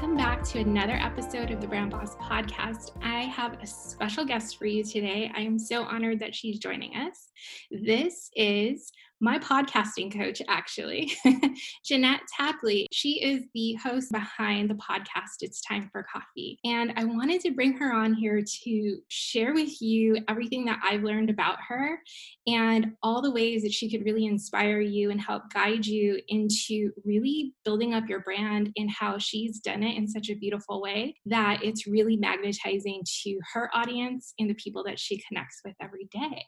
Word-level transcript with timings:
Welcome 0.00 0.16
back 0.16 0.42
to 0.42 0.58
another 0.60 0.94
episode 0.94 1.50
of 1.50 1.60
the 1.60 1.66
Brand 1.66 1.90
Boss 1.90 2.16
podcast. 2.16 2.92
I 3.02 3.24
have 3.24 3.58
a 3.60 3.66
special 3.66 4.24
guest 4.24 4.56
for 4.56 4.64
you 4.64 4.82
today. 4.82 5.30
I 5.36 5.42
am 5.42 5.58
so 5.58 5.82
honored 5.82 6.20
that 6.20 6.34
she's 6.34 6.58
joining 6.58 6.96
us. 6.96 7.28
This 7.70 8.30
is 8.34 8.92
my 9.22 9.38
podcasting 9.38 10.10
coach, 10.16 10.40
actually, 10.48 11.12
Jeanette 11.84 12.22
Tapley. 12.34 12.86
She 12.90 13.22
is 13.22 13.44
the 13.52 13.74
host 13.74 14.10
behind 14.10 14.70
the 14.70 14.74
podcast, 14.74 15.42
It's 15.42 15.60
Time 15.60 15.90
for 15.92 16.06
Coffee. 16.10 16.58
And 16.64 16.94
I 16.96 17.04
wanted 17.04 17.42
to 17.42 17.50
bring 17.50 17.74
her 17.74 17.92
on 17.92 18.14
here 18.14 18.42
to 18.64 18.98
share 19.08 19.52
with 19.52 19.82
you 19.82 20.16
everything 20.28 20.64
that 20.64 20.80
I've 20.82 21.02
learned 21.02 21.28
about 21.28 21.58
her 21.68 22.00
and 22.46 22.92
all 23.02 23.20
the 23.20 23.30
ways 23.30 23.62
that 23.62 23.74
she 23.74 23.90
could 23.90 24.06
really 24.06 24.24
inspire 24.24 24.80
you 24.80 25.10
and 25.10 25.20
help 25.20 25.42
guide 25.52 25.84
you 25.84 26.18
into 26.28 26.90
really 27.04 27.52
building 27.62 27.92
up 27.92 28.08
your 28.08 28.20
brand 28.20 28.72
and 28.76 28.90
how 28.90 29.18
she's 29.18 29.60
done 29.60 29.82
it 29.82 29.98
in 29.98 30.08
such 30.08 30.30
a 30.30 30.34
beautiful 30.34 30.80
way 30.80 31.14
that 31.26 31.62
it's 31.62 31.86
really 31.86 32.16
magnetizing 32.16 33.02
to 33.22 33.38
her 33.52 33.70
audience 33.74 34.32
and 34.38 34.48
the 34.48 34.54
people 34.54 34.82
that 34.84 34.98
she 34.98 35.22
connects 35.28 35.60
with 35.62 35.74
every 35.82 36.08
day. 36.10 36.42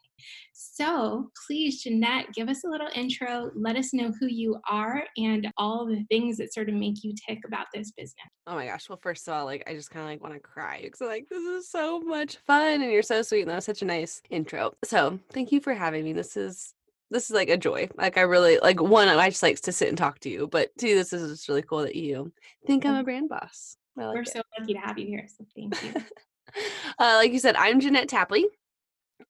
So 0.55 1.31
please, 1.47 1.83
Jeanette, 1.83 2.33
give 2.33 2.48
us 2.48 2.62
a 2.65 2.69
little 2.69 2.89
intro. 2.95 3.51
Let 3.55 3.77
us 3.77 3.93
know 3.93 4.13
who 4.19 4.27
you 4.27 4.59
are 4.69 5.05
and 5.17 5.51
all 5.57 5.87
the 5.87 6.05
things 6.11 6.37
that 6.39 6.53
sort 6.53 6.69
of 6.69 6.75
make 6.75 7.03
you 7.05 7.15
tick 7.15 7.41
about 7.47 7.67
this 7.73 7.91
business. 7.93 8.29
Oh 8.47 8.55
my 8.55 8.67
gosh. 8.67 8.89
Well, 8.89 9.01
first 9.03 9.29
of 9.29 9.35
all, 9.35 9.45
like 9.45 9.65
I 9.67 9.75
just 9.75 9.91
kind 9.91 10.05
of 10.05 10.11
like 10.11 10.23
want 10.23 10.35
to 10.35 10.41
cry 10.41 10.81
because 10.83 11.01
like 11.01 11.27
this 11.31 11.43
is 11.43 11.71
so 11.71 12.01
much 12.01 12.37
fun 12.47 12.83
and 12.83 12.93
you're 12.93 13.03
so 13.03 13.23
sweet 13.23 13.43
and 13.43 13.51
that 13.51 13.57
was 13.57 13.65
such 13.65 13.83
a 13.83 13.87
nice 13.87 14.21
intro. 14.31 14.73
So 14.85 15.19
thank 15.33 15.53
you 15.53 15.61
for 15.61 15.75
having 15.75 16.05
me. 16.05 16.13
This 16.13 16.37
is 16.37 16.75
this 17.11 17.25
is 17.25 17.33
like 17.33 17.51
a 17.51 17.57
joy. 17.57 17.89
Like 17.97 18.19
I 18.19 18.23
really 18.23 18.59
like 18.59 18.81
one, 18.81 19.09
I 19.09 19.29
just 19.29 19.43
likes 19.43 19.61
to 19.63 19.73
sit 19.73 19.89
and 19.89 19.99
talk 19.99 20.19
to 20.21 20.31
you, 20.31 20.49
but 20.51 20.71
two, 20.79 20.95
this 20.95 21.13
is 21.13 21.31
just 21.31 21.49
really 21.49 21.63
cool 21.63 21.81
that 21.81 21.97
you 21.97 22.33
think 22.67 22.87
I'm 22.87 22.95
a 22.95 23.05
brand 23.05 23.29
boss. 23.29 23.77
Like 23.97 24.15
We're 24.15 24.23
it. 24.23 24.29
so 24.29 24.43
lucky 24.59 24.75
to 24.75 24.81
have 24.81 24.99
you 24.99 25.07
here. 25.07 25.27
So 25.29 25.45
thank 25.55 25.83
you. 25.83 25.95
uh, 26.99 27.17
like 27.17 27.33
you 27.33 27.39
said, 27.39 27.57
I'm 27.57 27.81
Jeanette 27.81 28.09
Tapley. 28.09 28.47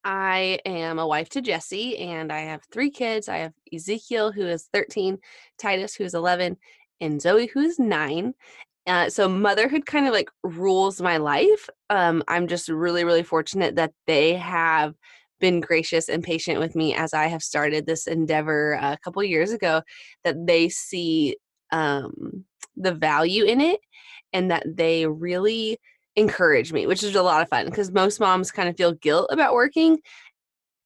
I 0.05 0.59
am 0.65 0.99
a 0.99 1.07
wife 1.07 1.29
to 1.31 1.41
Jesse 1.41 1.99
and 1.99 2.33
I 2.33 2.41
have 2.41 2.63
three 2.73 2.91
kids. 2.91 3.29
I 3.29 3.39
have 3.39 3.53
Ezekiel, 3.73 4.33
who 4.33 4.47
is 4.47 4.69
13, 4.73 5.19
Titus, 5.59 5.95
who 5.95 6.05
is 6.05 6.15
11, 6.15 6.57
and 7.01 7.21
Zoe, 7.21 7.47
who 7.47 7.61
is 7.61 7.79
nine. 7.79 8.35
Uh, 8.87 9.09
so 9.09 9.29
motherhood 9.29 9.87
kind 9.87 10.07
of 10.07 10.13
like 10.13 10.31
rules 10.43 11.01
my 11.01 11.17
life. 11.17 11.69
Um, 11.91 12.23
I'm 12.29 12.49
just 12.49 12.69
really, 12.69 13.05
really 13.05 13.23
fortunate 13.23 13.77
that 13.77 13.93
they 14.07 14.35
have 14.35 14.95
been 15.41 15.61
gracious 15.61 16.09
and 16.09 16.23
patient 16.23 16.59
with 16.59 16.75
me 16.75 16.95
as 16.95 17.15
I 17.15 17.27
have 17.27 17.43
started 17.43 17.87
this 17.87 18.07
endeavor 18.07 18.75
a 18.75 18.99
couple 19.03 19.23
years 19.25 19.53
ago, 19.53 19.83
that 20.25 20.47
they 20.47 20.69
see 20.69 21.37
um, 21.73 22.45
the 22.77 22.93
value 22.95 23.45
in 23.45 23.61
it 23.61 23.81
and 24.33 24.51
that 24.51 24.65
they 24.67 25.07
really 25.07 25.79
encourage 26.17 26.73
me, 26.73 26.87
which 26.87 27.03
is 27.03 27.15
a 27.15 27.23
lot 27.23 27.43
of 27.43 27.49
fun 27.49 27.67
because 27.67 27.91
most 27.91 28.21
moms 28.21 28.51
kind 28.51 28.69
of 28.69 28.77
feel 28.77 28.93
guilt 28.93 29.29
about 29.31 29.55
working. 29.55 29.99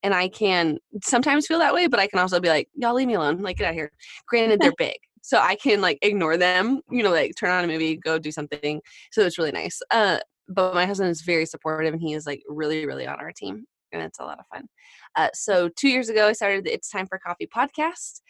And 0.03 0.14
I 0.14 0.28
can 0.28 0.78
sometimes 1.03 1.47
feel 1.47 1.59
that 1.59 1.75
way, 1.75 1.88
but 1.88 1.98
I 1.98 2.06
can 2.06 2.19
also 2.19 2.38
be 2.38 2.48
like, 2.48 2.69
y'all 2.75 2.94
leave 2.94 3.09
me 3.09 3.14
alone. 3.14 3.38
Like, 3.38 3.56
get 3.56 3.69
out 3.69 3.75
here. 3.75 3.91
Granted, 4.28 4.60
they're 4.60 4.72
big. 4.78 4.97
So 5.22 5.38
I 5.38 5.56
can 5.56 5.81
like 5.81 5.98
ignore 6.03 6.37
them, 6.37 6.81
you 6.88 7.03
know, 7.03 7.10
like 7.10 7.32
turn 7.37 7.50
on 7.50 7.64
a 7.64 7.66
movie, 7.66 7.97
go 7.97 8.16
do 8.19 8.31
something. 8.31 8.81
So 9.10 9.22
it's 9.22 9.38
really 9.38 9.50
nice. 9.50 9.81
Uh, 9.91 10.19
but 10.48 10.75
my 10.75 10.87
husband 10.87 11.10
is 11.10 11.22
very 11.22 11.47
supportive 11.47 11.93
and 11.93 12.00
he 12.00 12.14
is 12.14 12.26
like 12.26 12.44
really, 12.48 12.87
really 12.87 13.08
on 13.08 13.19
our 13.19 13.32
team. 13.32 13.64
And 13.91 14.03
it's 14.03 14.20
a 14.20 14.25
lot 14.25 14.38
of 14.38 14.47
fun. 14.54 14.69
Uh, 15.16 15.31
so 15.34 15.69
two 15.69 15.88
years 15.88 16.08
ago, 16.08 16.28
I 16.28 16.32
started 16.32 16.64
the 16.64 16.72
It's 16.72 16.91
Time 16.91 17.08
for 17.08 17.19
Coffee 17.19 17.48
podcast. 17.48 18.20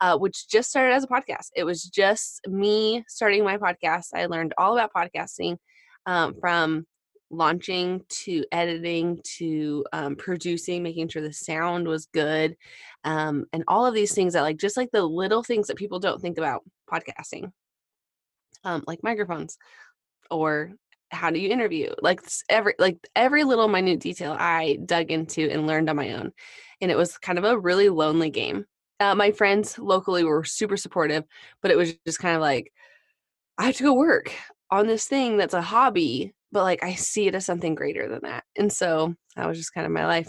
Uh, 0.00 0.18
which 0.18 0.48
just 0.48 0.70
started 0.70 0.92
as 0.92 1.04
a 1.04 1.06
podcast. 1.06 1.50
It 1.54 1.62
was 1.62 1.84
just 1.84 2.40
me 2.48 3.04
starting 3.06 3.44
my 3.44 3.56
podcast. 3.56 4.08
I 4.12 4.26
learned 4.26 4.52
all 4.58 4.76
about 4.76 4.92
podcasting 4.92 5.56
um, 6.06 6.34
from 6.40 6.86
launching 7.30 8.02
to 8.08 8.44
editing 8.52 9.20
to 9.24 9.84
um, 9.92 10.16
producing 10.16 10.82
making 10.82 11.08
sure 11.08 11.22
the 11.22 11.32
sound 11.32 11.86
was 11.86 12.06
good 12.06 12.56
um, 13.04 13.44
and 13.52 13.64
all 13.66 13.86
of 13.86 13.94
these 13.94 14.14
things 14.14 14.34
that 14.34 14.42
like 14.42 14.56
just 14.56 14.76
like 14.76 14.90
the 14.92 15.02
little 15.02 15.42
things 15.42 15.66
that 15.66 15.76
people 15.76 15.98
don't 15.98 16.20
think 16.20 16.38
about 16.38 16.62
podcasting 16.90 17.50
um, 18.64 18.84
like 18.86 19.02
microphones 19.02 19.58
or 20.30 20.72
how 21.10 21.30
do 21.30 21.38
you 21.38 21.48
interview 21.48 21.92
like 22.02 22.20
every 22.48 22.74
like 22.78 22.96
every 23.14 23.44
little 23.44 23.68
minute 23.68 24.00
detail 24.00 24.36
i 24.38 24.78
dug 24.84 25.10
into 25.10 25.48
and 25.50 25.66
learned 25.66 25.88
on 25.88 25.96
my 25.96 26.12
own 26.12 26.32
and 26.80 26.90
it 26.90 26.96
was 26.96 27.18
kind 27.18 27.38
of 27.38 27.44
a 27.44 27.58
really 27.58 27.88
lonely 27.88 28.30
game. 28.30 28.66
Uh, 29.00 29.14
my 29.14 29.30
friends 29.30 29.78
locally 29.78 30.24
were 30.24 30.44
super 30.44 30.76
supportive 30.76 31.24
but 31.62 31.70
it 31.70 31.76
was 31.76 31.94
just 32.06 32.18
kind 32.18 32.34
of 32.34 32.40
like 32.40 32.72
i 33.58 33.66
have 33.66 33.76
to 33.76 33.82
go 33.82 33.92
work 33.92 34.32
on 34.74 34.88
this 34.88 35.06
thing 35.06 35.36
that's 35.36 35.54
a 35.54 35.62
hobby, 35.62 36.34
but 36.50 36.64
like 36.64 36.82
I 36.82 36.94
see 36.94 37.28
it 37.28 37.34
as 37.36 37.46
something 37.46 37.76
greater 37.76 38.08
than 38.08 38.20
that. 38.22 38.42
And 38.56 38.72
so 38.72 39.14
that 39.36 39.46
was 39.46 39.56
just 39.56 39.72
kind 39.72 39.86
of 39.86 39.92
my 39.92 40.04
life. 40.04 40.28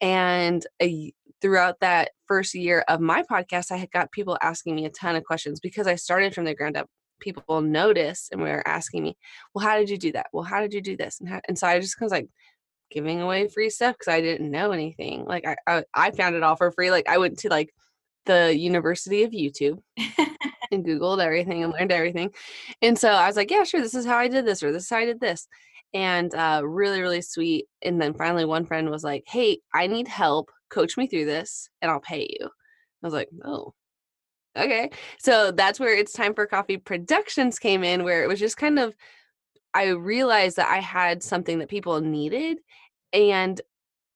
And 0.00 0.66
throughout 1.42 1.78
that 1.80 2.12
first 2.26 2.54
year 2.54 2.84
of 2.88 3.00
my 3.00 3.22
podcast, 3.22 3.70
I 3.70 3.76
had 3.76 3.90
got 3.90 4.10
people 4.10 4.38
asking 4.40 4.76
me 4.76 4.86
a 4.86 4.90
ton 4.90 5.14
of 5.14 5.24
questions 5.24 5.60
because 5.60 5.86
I 5.86 5.96
started 5.96 6.34
from 6.34 6.44
the 6.44 6.54
ground 6.54 6.76
up. 6.76 6.86
People 7.20 7.60
noticed 7.60 8.32
and 8.32 8.40
were 8.40 8.66
asking 8.66 9.04
me, 9.04 9.16
"Well, 9.54 9.64
how 9.64 9.76
did 9.78 9.90
you 9.90 9.98
do 9.98 10.10
that? 10.12 10.26
Well, 10.32 10.42
how 10.42 10.60
did 10.60 10.72
you 10.72 10.80
do 10.80 10.96
this?" 10.96 11.20
And 11.20 11.28
how, 11.28 11.40
and 11.46 11.56
so 11.56 11.68
I 11.68 11.78
just 11.78 12.00
was 12.00 12.10
like 12.10 12.26
giving 12.90 13.20
away 13.20 13.46
free 13.48 13.70
stuff 13.70 13.94
because 13.96 14.12
I 14.12 14.20
didn't 14.20 14.50
know 14.50 14.72
anything. 14.72 15.24
Like 15.24 15.46
I, 15.46 15.56
I 15.68 15.84
I 15.94 16.10
found 16.12 16.34
it 16.34 16.42
all 16.42 16.56
for 16.56 16.72
free. 16.72 16.90
Like 16.90 17.08
I 17.08 17.18
went 17.18 17.38
to 17.40 17.48
like 17.48 17.70
the 18.26 18.56
University 18.56 19.22
of 19.22 19.30
YouTube 19.32 19.80
and 20.72 20.84
Googled 20.84 21.22
everything 21.22 21.62
and 21.62 21.72
learned 21.72 21.92
everything. 21.92 22.32
And 22.80 22.98
so 22.98 23.10
I 23.10 23.26
was 23.26 23.36
like, 23.36 23.50
yeah, 23.50 23.64
sure, 23.64 23.80
this 23.80 23.94
is 23.94 24.06
how 24.06 24.16
I 24.16 24.28
did 24.28 24.46
this, 24.46 24.62
or 24.62 24.72
this 24.72 24.84
is 24.84 24.90
how 24.90 24.98
I 24.98 25.04
did 25.04 25.20
this. 25.20 25.48
And 25.94 26.34
uh, 26.34 26.62
really, 26.64 27.00
really 27.00 27.22
sweet. 27.22 27.66
And 27.82 28.00
then 28.00 28.14
finally, 28.14 28.44
one 28.44 28.64
friend 28.64 28.90
was 28.90 29.04
like, 29.04 29.24
hey, 29.26 29.58
I 29.74 29.86
need 29.86 30.08
help. 30.08 30.50
Coach 30.70 30.96
me 30.96 31.06
through 31.06 31.26
this 31.26 31.68
and 31.82 31.90
I'll 31.90 32.00
pay 32.00 32.26
you. 32.28 32.46
I 32.46 33.06
was 33.06 33.12
like, 33.12 33.28
oh, 33.44 33.74
okay. 34.56 34.90
So 35.18 35.50
that's 35.50 35.78
where 35.78 35.94
it's 35.94 36.12
time 36.12 36.34
for 36.34 36.46
coffee 36.46 36.78
productions 36.78 37.58
came 37.58 37.84
in, 37.84 38.04
where 38.04 38.24
it 38.24 38.28
was 38.28 38.40
just 38.40 38.56
kind 38.56 38.78
of, 38.78 38.94
I 39.74 39.88
realized 39.88 40.56
that 40.56 40.70
I 40.70 40.78
had 40.78 41.22
something 41.22 41.58
that 41.58 41.68
people 41.68 42.00
needed 42.00 42.58
and 43.12 43.60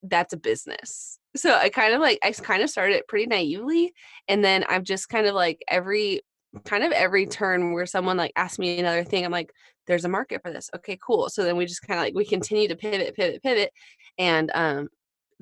that's 0.03 0.33
a 0.33 0.39
business. 0.39 1.19
So 1.35 1.55
I 1.55 1.69
kind 1.69 1.95
of 1.95 2.01
like 2.01 2.19
I 2.23 2.31
kind 2.33 2.63
of 2.63 2.71
started 2.71 2.97
it 2.97 3.09
pretty 3.09 3.27
naively 3.27 3.93
and 4.29 4.43
then 4.43 4.65
I've 4.69 4.85
just 4.85 5.09
kind 5.09 5.27
of 5.27 5.35
like 5.35 5.63
every 5.69 6.23
kind 6.65 6.85
of 6.85 6.93
every 6.93 7.27
turn 7.27 7.73
where 7.73 7.87
someone 7.87 8.17
like 8.17 8.33
asks 8.37 8.59
me 8.59 8.79
another 8.79 9.05
thing 9.05 9.25
I'm 9.25 9.33
like 9.33 9.51
there's 9.87 10.05
a 10.05 10.09
market 10.09 10.43
for 10.43 10.53
this. 10.53 10.69
Okay, 10.75 10.99
cool. 11.05 11.29
So 11.29 11.45
then 11.45 11.57
we 11.57 11.65
just 11.65 11.83
kind 11.83 12.01
of 12.01 12.05
like 12.05 12.15
we 12.15 12.25
continue 12.25 12.67
to 12.69 12.77
pivot 12.77 13.15
pivot 13.15 13.43
pivot 13.43 13.73
and 14.19 14.51
um 14.55 14.89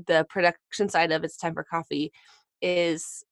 the 0.07 0.27
production 0.29 0.89
side 0.89 1.13
of 1.13 1.25
it's 1.25 1.37
time 1.37 1.55
for 1.55 1.65
coffee 1.65 2.13
is 2.61 3.25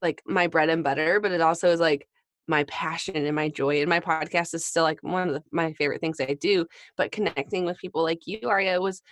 like 0.00 0.22
my 0.26 0.46
bread 0.46 0.68
and 0.70 0.84
butter, 0.84 1.20
but 1.20 1.32
it 1.32 1.40
also 1.40 1.70
is 1.70 1.80
like 1.80 2.06
my 2.46 2.64
passion 2.64 3.16
and 3.16 3.34
my 3.34 3.48
joy 3.48 3.80
and 3.80 3.88
my 3.88 4.00
podcast 4.00 4.54
is 4.54 4.64
still 4.64 4.82
like 4.82 5.02
one 5.02 5.28
of 5.28 5.34
the, 5.34 5.42
my 5.50 5.72
favorite 5.74 6.00
things 6.00 6.20
I 6.20 6.34
do. 6.34 6.66
But 6.96 7.12
connecting 7.12 7.64
with 7.64 7.78
people 7.78 8.02
like 8.02 8.26
you, 8.26 8.48
Aria, 8.48 8.80
was 8.80 9.02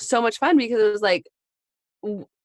so 0.00 0.20
much 0.20 0.38
fun 0.38 0.56
because 0.56 0.80
it 0.80 0.90
was 0.90 1.02
like 1.02 1.26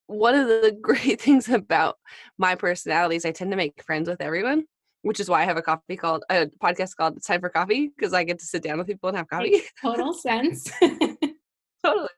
one 0.06 0.34
of 0.34 0.46
the 0.48 0.76
great 0.80 1.20
things 1.20 1.48
about 1.48 1.96
my 2.38 2.54
personality 2.54 3.16
is 3.16 3.24
I 3.24 3.32
tend 3.32 3.50
to 3.50 3.56
make 3.56 3.82
friends 3.82 4.08
with 4.08 4.20
everyone, 4.20 4.64
which 5.06 5.20
is 5.20 5.30
why 5.30 5.42
I 5.42 5.44
have 5.44 5.56
a 5.56 5.62
coffee 5.62 5.96
called 5.96 6.24
a 6.30 6.46
podcast 6.62 6.96
called 6.96 7.16
It's 7.16 7.26
Time 7.26 7.40
for 7.40 7.48
Coffee 7.48 7.92
because 7.96 8.12
I 8.12 8.24
get 8.24 8.40
to 8.40 8.44
sit 8.44 8.62
down 8.62 8.78
with 8.78 8.88
people 8.88 9.08
and 9.08 9.16
have 9.16 9.28
coffee. 9.28 9.52
Makes 9.52 9.72
total 9.80 10.12
sense. 10.12 10.68
totally. 11.84 12.08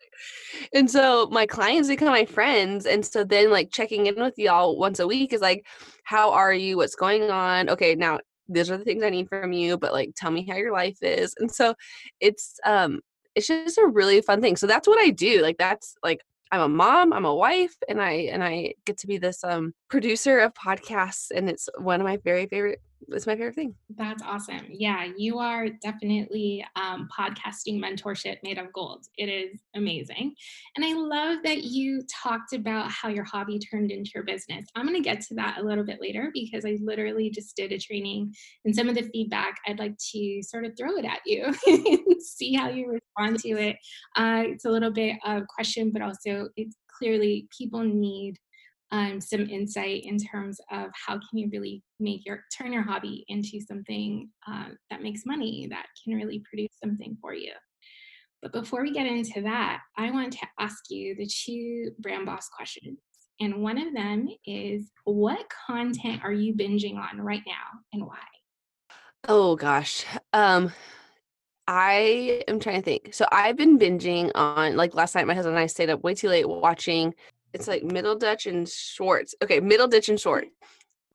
and 0.72 0.90
so 0.90 1.28
my 1.30 1.44
clients 1.44 1.88
become 1.88 2.08
my 2.08 2.24
friends. 2.24 2.86
And 2.86 3.04
so 3.04 3.24
then 3.24 3.50
like 3.50 3.70
checking 3.70 4.06
in 4.06 4.16
with 4.16 4.38
y'all 4.38 4.78
once 4.78 5.00
a 5.00 5.06
week 5.06 5.34
is 5.34 5.42
like, 5.42 5.66
how 6.04 6.32
are 6.32 6.54
you? 6.54 6.78
What's 6.78 6.94
going 6.94 7.30
on? 7.30 7.68
Okay, 7.68 7.94
now 7.94 8.20
these 8.48 8.70
are 8.70 8.78
the 8.78 8.84
things 8.84 9.02
I 9.02 9.10
need 9.10 9.28
from 9.28 9.52
you, 9.52 9.76
but 9.76 9.92
like 9.92 10.12
tell 10.16 10.30
me 10.30 10.46
how 10.48 10.56
your 10.56 10.72
life 10.72 10.96
is. 11.02 11.34
And 11.38 11.50
so 11.50 11.74
it's 12.20 12.58
um 12.64 13.00
it's 13.34 13.48
just 13.48 13.76
a 13.76 13.86
really 13.86 14.22
fun 14.22 14.40
thing. 14.40 14.56
So 14.56 14.66
that's 14.66 14.88
what 14.88 14.98
I 14.98 15.10
do. 15.10 15.42
Like 15.42 15.58
that's 15.58 15.94
like 16.02 16.22
I'm 16.50 16.60
a 16.60 16.68
mom, 16.68 17.12
I'm 17.12 17.24
a 17.24 17.34
wife, 17.34 17.76
and 17.88 18.00
I 18.00 18.12
and 18.32 18.42
I 18.42 18.74
get 18.86 18.98
to 18.98 19.06
be 19.06 19.18
this 19.18 19.44
um 19.44 19.74
producer 19.88 20.38
of 20.40 20.54
podcasts 20.54 21.30
and 21.34 21.48
it's 21.48 21.68
one 21.78 22.00
of 22.00 22.06
my 22.06 22.18
very 22.18 22.46
favorite 22.46 22.80
it's 23.08 23.26
my 23.26 23.34
favorite 23.34 23.54
thing. 23.54 23.74
That's 23.96 24.22
awesome. 24.22 24.66
Yeah, 24.70 25.06
you 25.16 25.38
are 25.38 25.68
definitely 25.68 26.64
um, 26.76 27.08
podcasting 27.16 27.80
mentorship 27.80 28.36
made 28.42 28.58
of 28.58 28.72
gold. 28.72 29.06
It 29.16 29.28
is 29.28 29.60
amazing. 29.74 30.34
And 30.76 30.84
I 30.84 30.94
love 30.94 31.38
that 31.44 31.64
you 31.64 32.02
talked 32.22 32.52
about 32.52 32.90
how 32.90 33.08
your 33.08 33.24
hobby 33.24 33.58
turned 33.58 33.90
into 33.90 34.10
your 34.14 34.24
business. 34.24 34.66
I'm 34.74 34.86
going 34.86 35.00
to 35.00 35.08
get 35.08 35.20
to 35.22 35.34
that 35.36 35.58
a 35.58 35.64
little 35.64 35.84
bit 35.84 36.00
later 36.00 36.30
because 36.34 36.64
I 36.64 36.76
literally 36.82 37.30
just 37.30 37.56
did 37.56 37.72
a 37.72 37.78
training 37.78 38.34
and 38.64 38.74
some 38.74 38.88
of 38.88 38.94
the 38.94 39.08
feedback 39.12 39.58
I'd 39.66 39.78
like 39.78 39.96
to 40.12 40.42
sort 40.42 40.64
of 40.64 40.72
throw 40.76 40.96
it 40.96 41.04
at 41.04 41.20
you 41.24 41.44
and 41.66 42.22
see 42.22 42.54
how 42.54 42.68
you 42.68 42.88
respond 42.90 43.38
to 43.40 43.50
it. 43.50 43.76
Uh, 44.16 44.42
it's 44.46 44.64
a 44.64 44.70
little 44.70 44.92
bit 44.92 45.16
of 45.24 45.44
question, 45.46 45.90
but 45.92 46.02
also 46.02 46.48
it's 46.56 46.76
clearly 46.98 47.48
people 47.56 47.82
need 47.82 48.38
um, 48.90 49.20
some 49.20 49.48
insight 49.48 50.04
in 50.04 50.18
terms 50.18 50.58
of 50.70 50.90
how 51.06 51.14
can 51.14 51.38
you 51.38 51.48
really 51.52 51.82
make 52.00 52.24
your 52.24 52.44
turn 52.56 52.72
your 52.72 52.82
hobby 52.82 53.24
into 53.28 53.60
something 53.60 54.28
uh, 54.46 54.68
that 54.90 55.02
makes 55.02 55.26
money 55.26 55.66
that 55.70 55.86
can 56.02 56.14
really 56.14 56.42
produce 56.48 56.72
something 56.82 57.16
for 57.20 57.34
you 57.34 57.52
but 58.42 58.52
before 58.52 58.82
we 58.82 58.92
get 58.92 59.06
into 59.06 59.42
that 59.42 59.80
i 59.96 60.10
want 60.10 60.32
to 60.32 60.46
ask 60.58 60.84
you 60.90 61.14
the 61.16 61.26
two 61.26 61.90
brand 61.98 62.26
boss 62.26 62.48
questions 62.48 62.98
and 63.40 63.62
one 63.62 63.78
of 63.78 63.94
them 63.94 64.28
is 64.46 64.90
what 65.04 65.46
content 65.66 66.20
are 66.24 66.32
you 66.32 66.54
binging 66.54 66.96
on 66.96 67.20
right 67.20 67.42
now 67.46 67.80
and 67.92 68.04
why 68.04 68.18
oh 69.28 69.54
gosh 69.56 70.04
um 70.32 70.72
I 71.70 72.44
am 72.48 72.60
trying 72.60 72.76
to 72.76 72.82
think. 72.82 73.12
So 73.12 73.26
I've 73.30 73.56
been 73.58 73.78
binging 73.78 74.32
on 74.34 74.74
like 74.76 74.94
last 74.94 75.14
night 75.14 75.26
my 75.26 75.34
husband 75.34 75.54
and 75.54 75.62
I 75.62 75.66
stayed 75.66 75.90
up 75.90 76.02
way 76.02 76.14
too 76.14 76.30
late 76.30 76.48
watching 76.48 77.14
it's 77.52 77.68
like 77.68 77.82
Middleditch 77.82 78.46
and 78.46 78.68
Schwartz. 78.68 79.34
Okay, 79.42 79.60
Middleditch 79.60 80.08
and 80.08 80.20
Short. 80.20 80.46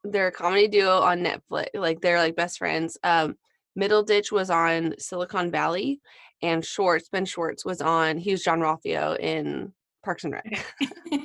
They're 0.02 0.28
a 0.28 0.32
comedy 0.32 0.68
duo 0.68 1.00
on 1.00 1.24
Netflix. 1.24 1.66
Like 1.74 2.00
they're 2.00 2.18
like 2.18 2.36
best 2.36 2.58
friends. 2.58 2.98
Um, 3.02 3.36
Middleditch 3.78 4.30
was 4.30 4.50
on 4.50 4.94
Silicon 4.98 5.50
Valley, 5.50 6.00
and 6.42 6.64
Schwartz 6.64 7.08
Ben 7.08 7.24
Schwartz 7.24 7.64
was 7.64 7.80
on. 7.80 8.18
He 8.18 8.32
was 8.32 8.44
Jean-Ralphio 8.44 9.18
in 9.18 9.72
Parks 10.04 10.24
and 10.24 10.34
Rec. 10.34 10.64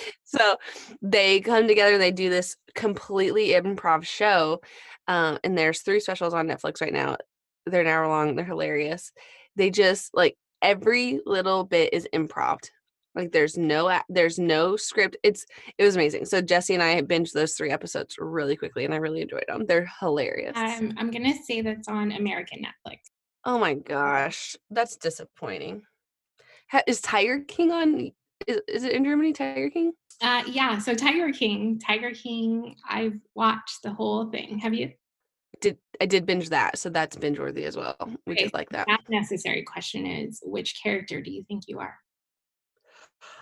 so 0.24 0.56
they 1.00 1.40
come 1.40 1.68
together. 1.68 1.98
They 1.98 2.12
do 2.12 2.30
this 2.30 2.56
completely 2.74 3.48
improv 3.50 4.04
show, 4.04 4.60
um, 5.08 5.38
and 5.44 5.56
there's 5.56 5.80
three 5.80 6.00
specials 6.00 6.34
on 6.34 6.48
Netflix 6.48 6.80
right 6.80 6.92
now. 6.92 7.16
They're 7.66 7.82
an 7.82 7.86
hour 7.86 8.08
long. 8.08 8.34
They're 8.34 8.44
hilarious. 8.44 9.12
They 9.56 9.70
just 9.70 10.10
like 10.14 10.36
every 10.60 11.20
little 11.26 11.64
bit 11.64 11.92
is 11.92 12.08
improv 12.12 12.58
like 13.14 13.32
there's 13.32 13.58
no 13.58 14.00
there's 14.08 14.38
no 14.38 14.76
script. 14.76 15.16
It's 15.22 15.44
it 15.78 15.84
was 15.84 15.96
amazing. 15.96 16.24
So 16.24 16.40
Jesse 16.40 16.74
and 16.74 16.82
I 16.82 17.00
binged 17.02 17.32
those 17.32 17.54
three 17.54 17.70
episodes 17.70 18.16
really 18.18 18.56
quickly, 18.56 18.84
and 18.84 18.94
I 18.94 18.98
really 18.98 19.20
enjoyed 19.20 19.44
them. 19.48 19.66
They're 19.66 19.90
hilarious. 20.00 20.56
Um, 20.56 20.94
I'm 20.96 21.10
gonna 21.10 21.34
say 21.44 21.60
that's 21.60 21.88
on 21.88 22.12
American 22.12 22.60
Netflix. 22.60 22.98
Oh 23.44 23.58
my 23.58 23.74
gosh, 23.74 24.56
that's 24.70 24.96
disappointing. 24.96 25.82
Ha- 26.70 26.82
is 26.86 27.00
Tiger 27.00 27.40
King 27.40 27.72
on? 27.72 28.12
Is, 28.46 28.60
is 28.66 28.84
it 28.84 28.92
in 28.92 29.04
Germany? 29.04 29.32
Tiger 29.32 29.68
King? 29.68 29.92
Uh, 30.22 30.44
yeah. 30.46 30.78
So 30.78 30.94
Tiger 30.94 31.32
King, 31.32 31.78
Tiger 31.78 32.12
King. 32.12 32.76
I've 32.88 33.18
watched 33.34 33.82
the 33.82 33.92
whole 33.92 34.30
thing. 34.30 34.58
Have 34.60 34.72
you? 34.72 34.92
Did 35.60 35.76
I 36.00 36.06
did 36.06 36.24
binge 36.24 36.48
that? 36.48 36.78
So 36.78 36.88
that's 36.88 37.16
binge 37.16 37.38
worthy 37.38 37.64
as 37.64 37.76
well. 37.76 37.96
We 38.26 38.32
okay, 38.32 38.44
did 38.44 38.54
like 38.54 38.70
that. 38.70 38.86
That 38.86 39.02
necessary 39.10 39.64
question 39.64 40.06
is, 40.06 40.40
which 40.44 40.80
character 40.82 41.20
do 41.20 41.30
you 41.30 41.44
think 41.44 41.64
you 41.66 41.78
are? 41.78 41.94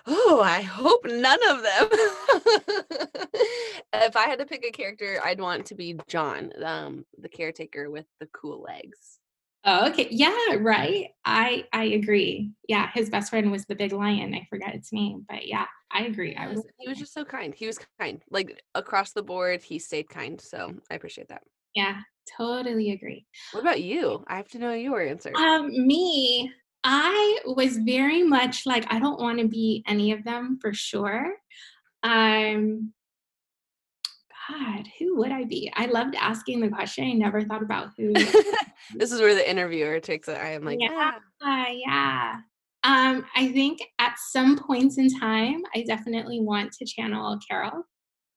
Oh, 0.07 0.41
I 0.43 0.63
hope 0.63 1.05
none 1.05 1.39
of 1.51 1.63
them. 1.63 1.89
if 3.93 4.17
I 4.17 4.27
had 4.27 4.39
to 4.39 4.47
pick 4.47 4.65
a 4.65 4.71
character, 4.71 5.21
I'd 5.23 5.41
want 5.41 5.67
to 5.67 5.75
be 5.75 5.99
John, 6.09 6.53
um, 6.63 7.05
the 7.19 7.29
caretaker 7.29 7.91
with 7.91 8.07
the 8.19 8.27
cool 8.27 8.63
legs. 8.63 9.21
Oh, 9.65 9.89
okay. 9.91 10.09
Yeah, 10.11 10.35
right. 10.59 11.09
I 11.25 11.65
I 11.73 11.85
agree. 11.85 12.53
Yeah, 12.67 12.91
his 12.95 13.11
best 13.11 13.31
friend 13.31 13.51
was 13.51 13.67
the 13.67 13.75
big 13.75 13.93
lion. 13.93 14.35
I 14.35 14.47
forgot 14.49 14.75
its 14.75 14.93
name, 14.93 15.27
but 15.29 15.47
yeah, 15.47 15.67
I 15.91 16.05
agree. 16.05 16.35
I 16.35 16.49
was 16.49 16.65
he 16.79 16.89
was 16.89 16.99
just 16.99 17.13
so 17.13 17.25
kind. 17.25 17.55
He 17.55 17.67
was 17.67 17.79
kind. 17.99 18.23
Like 18.31 18.63
across 18.75 19.13
the 19.13 19.23
board, 19.23 19.63
he 19.63 19.79
stayed 19.79 20.09
kind. 20.09 20.41
So 20.41 20.75
I 20.91 20.95
appreciate 20.95 21.29
that. 21.29 21.43
Yeah, 21.75 22.01
totally 22.39 22.93
agree. 22.93 23.27
What 23.53 23.61
about 23.61 23.83
you? 23.83 24.25
I 24.27 24.37
have 24.37 24.49
to 24.49 24.59
know 24.59 24.73
your 24.73 25.03
answer. 25.03 25.37
Um, 25.37 25.69
me, 25.87 26.51
I 26.83 27.41
was 27.45 27.77
very 27.77 28.23
much 28.23 28.65
like, 28.65 28.87
I 28.93 28.99
don't 28.99 29.21
want 29.21 29.39
to 29.39 29.49
be 29.49 29.85
any 29.87 30.13
of 30.13 30.25
them 30.25 30.59
for 30.61 30.73
sure. 30.73 31.35
Um, 32.03 32.93
God, 34.49 34.89
who 34.99 35.17
would 35.19 35.31
I 35.31 35.45
be? 35.45 35.71
I 35.77 35.87
loved 35.87 36.15
asking 36.17 36.61
the 36.61 36.69
question. 36.69 37.05
I 37.05 37.13
never 37.13 37.43
thought 37.43 37.63
about 37.63 37.91
who. 37.97 38.13
this 38.95 39.13
is 39.13 39.21
where 39.21 39.35
the 39.35 39.49
interviewer 39.49 40.01
takes 40.01 40.29
it. 40.29 40.39
I 40.39 40.53
am 40.53 40.65
like, 40.65 40.79
yeah, 40.81 41.13
yeah. 41.43 41.67
yeah. 41.71 42.37
Um, 42.83 43.27
I 43.37 43.53
think 43.53 43.81
at 43.99 44.15
some 44.19 44.59
points 44.59 44.97
in 44.97 45.11
time, 45.21 45.63
I 45.75 45.83
definitely 45.83 46.41
want 46.41 46.73
to 46.73 46.87
channel 46.87 47.39
Carol, 47.47 47.85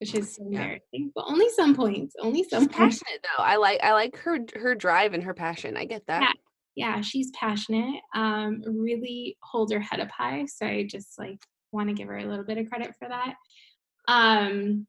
which 0.02 0.14
is 0.14 0.36
so 0.36 0.44
yeah. 0.44 0.60
embarrassing, 0.60 1.12
but 1.16 1.24
only 1.28 1.50
some 1.50 1.74
points. 1.74 2.14
Only 2.20 2.44
some 2.44 2.64
She's 2.64 2.76
points. 2.76 3.00
passionate 3.00 3.26
though. 3.38 3.44
I 3.44 3.56
like 3.56 3.82
I 3.82 3.94
like 3.94 4.18
her 4.18 4.40
her 4.56 4.76
drive 4.76 5.14
and 5.14 5.24
her 5.24 5.34
passion. 5.34 5.78
I 5.78 5.86
get 5.86 6.06
that. 6.08 6.22
Yeah 6.22 6.32
yeah, 6.76 7.02
she's 7.02 7.32
passionate, 7.32 8.02
um, 8.16 8.62
really 8.66 9.38
holds 9.42 9.72
her 9.72 9.80
head 9.80 10.00
up 10.00 10.10
high. 10.10 10.46
So 10.46 10.66
I 10.66 10.84
just 10.84 11.18
like 11.20 11.40
want 11.72 11.90
to 11.90 11.96
give 11.96 12.08
her 12.08 12.18
a 12.18 12.26
little 12.26 12.46
bit 12.46 12.58
of 12.58 12.70
credit 12.70 12.94
for 12.98 13.08
that. 13.08 13.36
Um, 14.08 14.88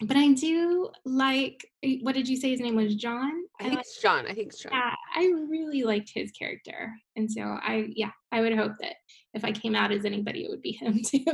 but 0.00 0.16
I 0.16 0.32
do 0.32 0.90
like 1.04 1.64
eh, 1.84 1.98
what 2.02 2.14
did 2.14 2.28
you 2.28 2.36
say 2.36 2.50
his 2.50 2.60
name 2.60 2.76
was 2.76 2.96
John? 2.96 3.44
I 3.60 3.64
think 3.64 3.80
it's 3.80 4.02
John. 4.02 4.26
I 4.26 4.34
think 4.34 4.48
it's 4.48 4.62
John. 4.62 4.72
Yeah, 4.72 4.94
I 5.14 5.26
really 5.48 5.84
liked 5.84 6.10
his 6.12 6.32
character. 6.32 6.92
And 7.16 7.30
so 7.30 7.42
I 7.42 7.88
yeah, 7.94 8.10
I 8.32 8.40
would 8.40 8.56
hope 8.56 8.72
that 8.80 8.96
if 9.34 9.44
I 9.44 9.52
came 9.52 9.74
out 9.74 9.92
as 9.92 10.04
anybody, 10.04 10.44
it 10.44 10.50
would 10.50 10.62
be 10.62 10.72
him 10.72 11.00
too. 11.06 11.24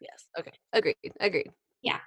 yes. 0.00 0.26
Okay. 0.38 0.52
Agreed. 0.72 0.96
Agreed. 1.20 1.50
Yeah. 1.82 1.98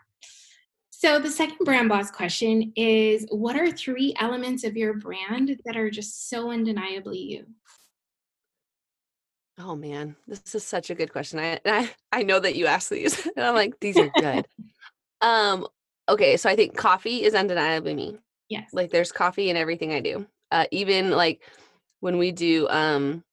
So, 1.01 1.18
the 1.18 1.32
second 1.32 1.63
brand 1.63 1.88
boss 1.88 2.12
question 2.12 2.74
is 2.75 3.25
What 3.29 3.56
are 3.56 3.72
three 3.72 4.13
elements 4.20 4.65
of 4.65 4.75
your 4.75 4.96
brand 4.96 5.58
that 5.63 5.77
are 5.77 5.89
just 5.89 6.29
so 6.29 6.51
undeniably 6.51 7.20
you? 7.20 7.46
Oh 9.58 9.77
man, 9.77 10.18
this 10.27 10.53
is 10.56 10.65
such 10.65 10.89
a 10.89 10.96
good 10.96 11.10
question. 11.10 11.39
I 11.39 11.62
I, 11.65 11.89
I 12.12 12.24
know 12.24 12.41
that 12.41 12.58
you 12.58 12.65
asked 12.65 12.89
these, 12.89 13.25
and 13.38 13.46
I'm 13.46 13.56
like, 13.56 13.79
these 13.79 13.96
are 13.96 14.10
good. 14.10 14.46
um, 15.22 15.65
okay, 16.10 16.36
so 16.36 16.50
I 16.50 16.58
think 16.58 16.75
coffee 16.75 17.24
is 17.24 17.34
undeniably 17.34 17.94
me. 17.94 18.18
Yes. 18.50 18.70
Like 18.74 18.91
there's 18.91 19.13
coffee 19.13 19.50
in 19.50 19.56
everything 19.56 19.94
I 19.94 20.01
do. 20.01 20.27
Uh, 20.51 20.65
even 20.72 21.12
like 21.12 21.41
when 22.01 22.18
we 22.18 22.34
do 22.34 22.68
um 22.68 23.24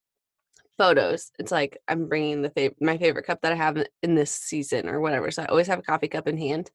photos, 0.78 1.32
it's 1.40 1.50
like 1.50 1.78
I'm 1.88 2.06
bringing 2.06 2.42
the 2.42 2.50
fav- 2.50 2.80
my 2.80 2.96
favorite 2.96 3.26
cup 3.26 3.40
that 3.42 3.52
I 3.52 3.56
have 3.56 3.84
in 4.04 4.14
this 4.14 4.30
season 4.30 4.88
or 4.88 5.00
whatever. 5.00 5.32
So 5.32 5.42
I 5.42 5.46
always 5.46 5.66
have 5.66 5.80
a 5.80 5.82
coffee 5.82 6.06
cup 6.06 6.28
in 6.28 6.38
hand 6.38 6.70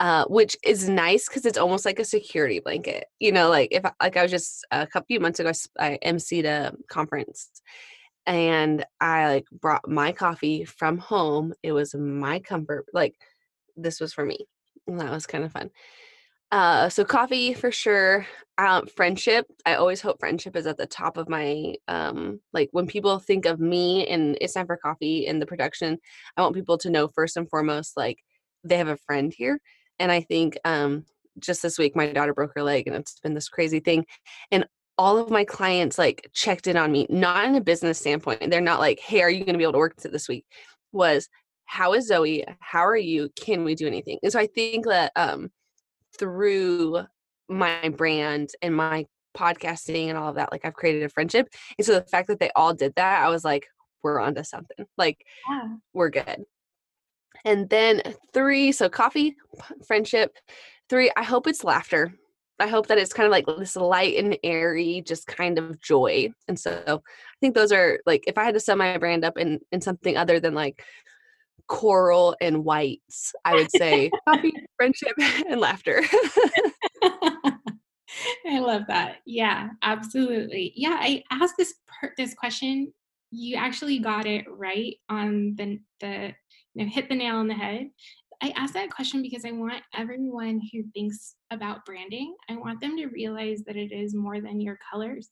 uh, 0.00 0.24
which 0.26 0.56
is 0.62 0.88
nice 0.88 1.28
because 1.28 1.46
it's 1.46 1.58
almost 1.58 1.84
like 1.84 1.98
a 1.98 2.04
security 2.04 2.60
blanket. 2.60 3.06
You 3.18 3.32
know, 3.32 3.48
like 3.48 3.68
if 3.72 3.84
like 4.02 4.16
I 4.16 4.22
was 4.22 4.30
just 4.30 4.66
a 4.70 4.86
couple 4.86 5.06
few 5.06 5.20
months 5.20 5.40
ago, 5.40 5.52
I 5.78 5.98
emceed 6.04 6.44
a 6.44 6.74
conference, 6.88 7.50
and 8.26 8.84
I 9.00 9.28
like 9.28 9.46
brought 9.50 9.88
my 9.88 10.12
coffee 10.12 10.64
from 10.64 10.98
home. 10.98 11.54
It 11.62 11.72
was 11.72 11.94
my 11.94 12.40
comfort. 12.40 12.86
Like 12.92 13.14
this 13.76 14.00
was 14.00 14.12
for 14.12 14.24
me. 14.24 14.46
That 14.86 15.10
was 15.10 15.26
kind 15.26 15.44
of 15.44 15.52
fun. 15.52 15.70
Uh, 16.52 16.88
so 16.88 17.04
coffee 17.04 17.54
for 17.54 17.72
sure. 17.72 18.26
Um, 18.58 18.86
friendship. 18.86 19.46
I 19.66 19.74
always 19.74 20.00
hope 20.00 20.20
friendship 20.20 20.56
is 20.56 20.66
at 20.66 20.78
the 20.78 20.86
top 20.86 21.16
of 21.16 21.28
my 21.28 21.74
um 21.88 22.40
like 22.52 22.68
when 22.72 22.86
people 22.86 23.18
think 23.18 23.46
of 23.46 23.60
me 23.60 24.06
and 24.06 24.38
it's 24.40 24.54
time 24.54 24.66
for 24.66 24.76
coffee 24.76 25.26
and 25.26 25.40
the 25.40 25.46
production, 25.46 25.98
I 26.36 26.42
want 26.42 26.54
people 26.54 26.78
to 26.78 26.90
know 26.90 27.08
first 27.08 27.36
and 27.36 27.48
foremost 27.48 27.96
like 27.96 28.18
they 28.64 28.78
have 28.78 28.88
a 28.88 28.96
friend 28.98 29.32
here 29.36 29.60
and 29.98 30.12
I 30.12 30.20
think 30.20 30.58
um, 30.64 31.04
just 31.38 31.62
this 31.62 31.78
week, 31.78 31.96
my 31.96 32.12
daughter 32.12 32.34
broke 32.34 32.52
her 32.54 32.62
leg, 32.62 32.86
and 32.86 32.96
it's 32.96 33.20
been 33.20 33.34
this 33.34 33.48
crazy 33.48 33.80
thing. 33.80 34.06
And 34.50 34.66
all 34.98 35.18
of 35.18 35.30
my 35.30 35.44
clients 35.44 35.98
like 35.98 36.30
checked 36.32 36.66
in 36.66 36.76
on 36.76 36.90
me, 36.90 37.06
not 37.10 37.44
in 37.44 37.54
a 37.54 37.60
business 37.60 37.98
standpoint. 37.98 38.50
They're 38.50 38.60
not 38.60 38.80
like, 38.80 39.00
"Hey, 39.00 39.22
are 39.22 39.30
you 39.30 39.44
going 39.44 39.54
to 39.54 39.58
be 39.58 39.64
able 39.64 39.72
to 39.72 39.78
work 39.78 39.96
this 39.96 40.28
week?" 40.28 40.44
Was 40.92 41.28
how 41.66 41.94
is 41.94 42.06
Zoe? 42.06 42.44
How 42.60 42.86
are 42.86 42.96
you? 42.96 43.28
Can 43.36 43.64
we 43.64 43.74
do 43.74 43.86
anything? 43.86 44.18
And 44.22 44.32
so 44.32 44.38
I 44.38 44.46
think 44.46 44.86
that 44.86 45.12
um, 45.16 45.50
through 46.18 47.04
my 47.48 47.88
brand 47.90 48.50
and 48.62 48.74
my 48.74 49.06
podcasting 49.36 50.08
and 50.08 50.16
all 50.16 50.30
of 50.30 50.36
that, 50.36 50.50
like 50.52 50.64
I've 50.64 50.74
created 50.74 51.02
a 51.02 51.08
friendship. 51.08 51.48
And 51.78 51.84
so 51.86 51.94
the 51.94 52.02
fact 52.02 52.28
that 52.28 52.40
they 52.40 52.50
all 52.56 52.72
did 52.72 52.94
that, 52.96 53.24
I 53.24 53.28
was 53.28 53.44
like, 53.44 53.66
we're 54.02 54.20
onto 54.20 54.44
something. 54.44 54.86
Like 54.96 55.24
Yeah. 55.48 55.76
we're 55.92 56.10
good. 56.10 56.44
And 57.44 57.68
then 57.68 58.02
three, 58.32 58.72
so 58.72 58.88
coffee, 58.88 59.36
friendship. 59.86 60.36
Three, 60.88 61.10
I 61.16 61.22
hope 61.22 61.46
it's 61.46 61.64
laughter. 61.64 62.12
I 62.58 62.68
hope 62.68 62.86
that 62.86 62.98
it's 62.98 63.12
kind 63.12 63.26
of 63.26 63.30
like 63.30 63.44
this 63.58 63.76
light 63.76 64.16
and 64.16 64.38
airy, 64.42 65.02
just 65.06 65.26
kind 65.26 65.58
of 65.58 65.80
joy. 65.80 66.32
And 66.48 66.58
so 66.58 66.82
I 66.86 67.38
think 67.40 67.54
those 67.54 67.72
are 67.72 68.00
like 68.06 68.24
if 68.26 68.38
I 68.38 68.44
had 68.44 68.54
to 68.54 68.60
sum 68.60 68.78
my 68.78 68.96
brand 68.96 69.24
up 69.24 69.36
in 69.36 69.60
in 69.72 69.80
something 69.80 70.16
other 70.16 70.40
than 70.40 70.54
like 70.54 70.82
coral 71.66 72.34
and 72.40 72.64
whites, 72.64 73.34
I 73.44 73.54
would 73.54 73.70
say 73.70 74.10
coffee, 74.28 74.52
friendship 74.76 75.12
and 75.48 75.60
laughter. 75.60 76.02
I 77.02 78.60
love 78.60 78.82
that. 78.88 79.16
Yeah, 79.26 79.70
absolutely. 79.82 80.72
Yeah, 80.76 80.96
I 80.98 81.22
asked 81.30 81.56
this 81.58 81.74
per- 81.86 82.14
this 82.16 82.34
question. 82.34 82.92
You 83.32 83.56
actually 83.56 83.98
got 83.98 84.26
it 84.26 84.46
right 84.48 84.96
on 85.08 85.56
the 85.56 85.80
the 86.00 86.34
you 86.76 86.84
know 86.84 86.90
hit 86.90 87.08
the 87.08 87.14
nail 87.14 87.36
on 87.36 87.48
the 87.48 87.54
head. 87.54 87.88
I 88.42 88.50
ask 88.50 88.74
that 88.74 88.90
question 88.90 89.22
because 89.22 89.46
I 89.46 89.50
want 89.52 89.82
everyone 89.94 90.60
who 90.70 90.84
thinks 90.92 91.36
about 91.50 91.86
branding, 91.86 92.36
I 92.50 92.56
want 92.56 92.80
them 92.80 92.96
to 92.98 93.06
realize 93.06 93.62
that 93.66 93.76
it 93.76 93.92
is 93.92 94.14
more 94.14 94.42
than 94.42 94.60
your 94.60 94.78
colors, 94.90 95.30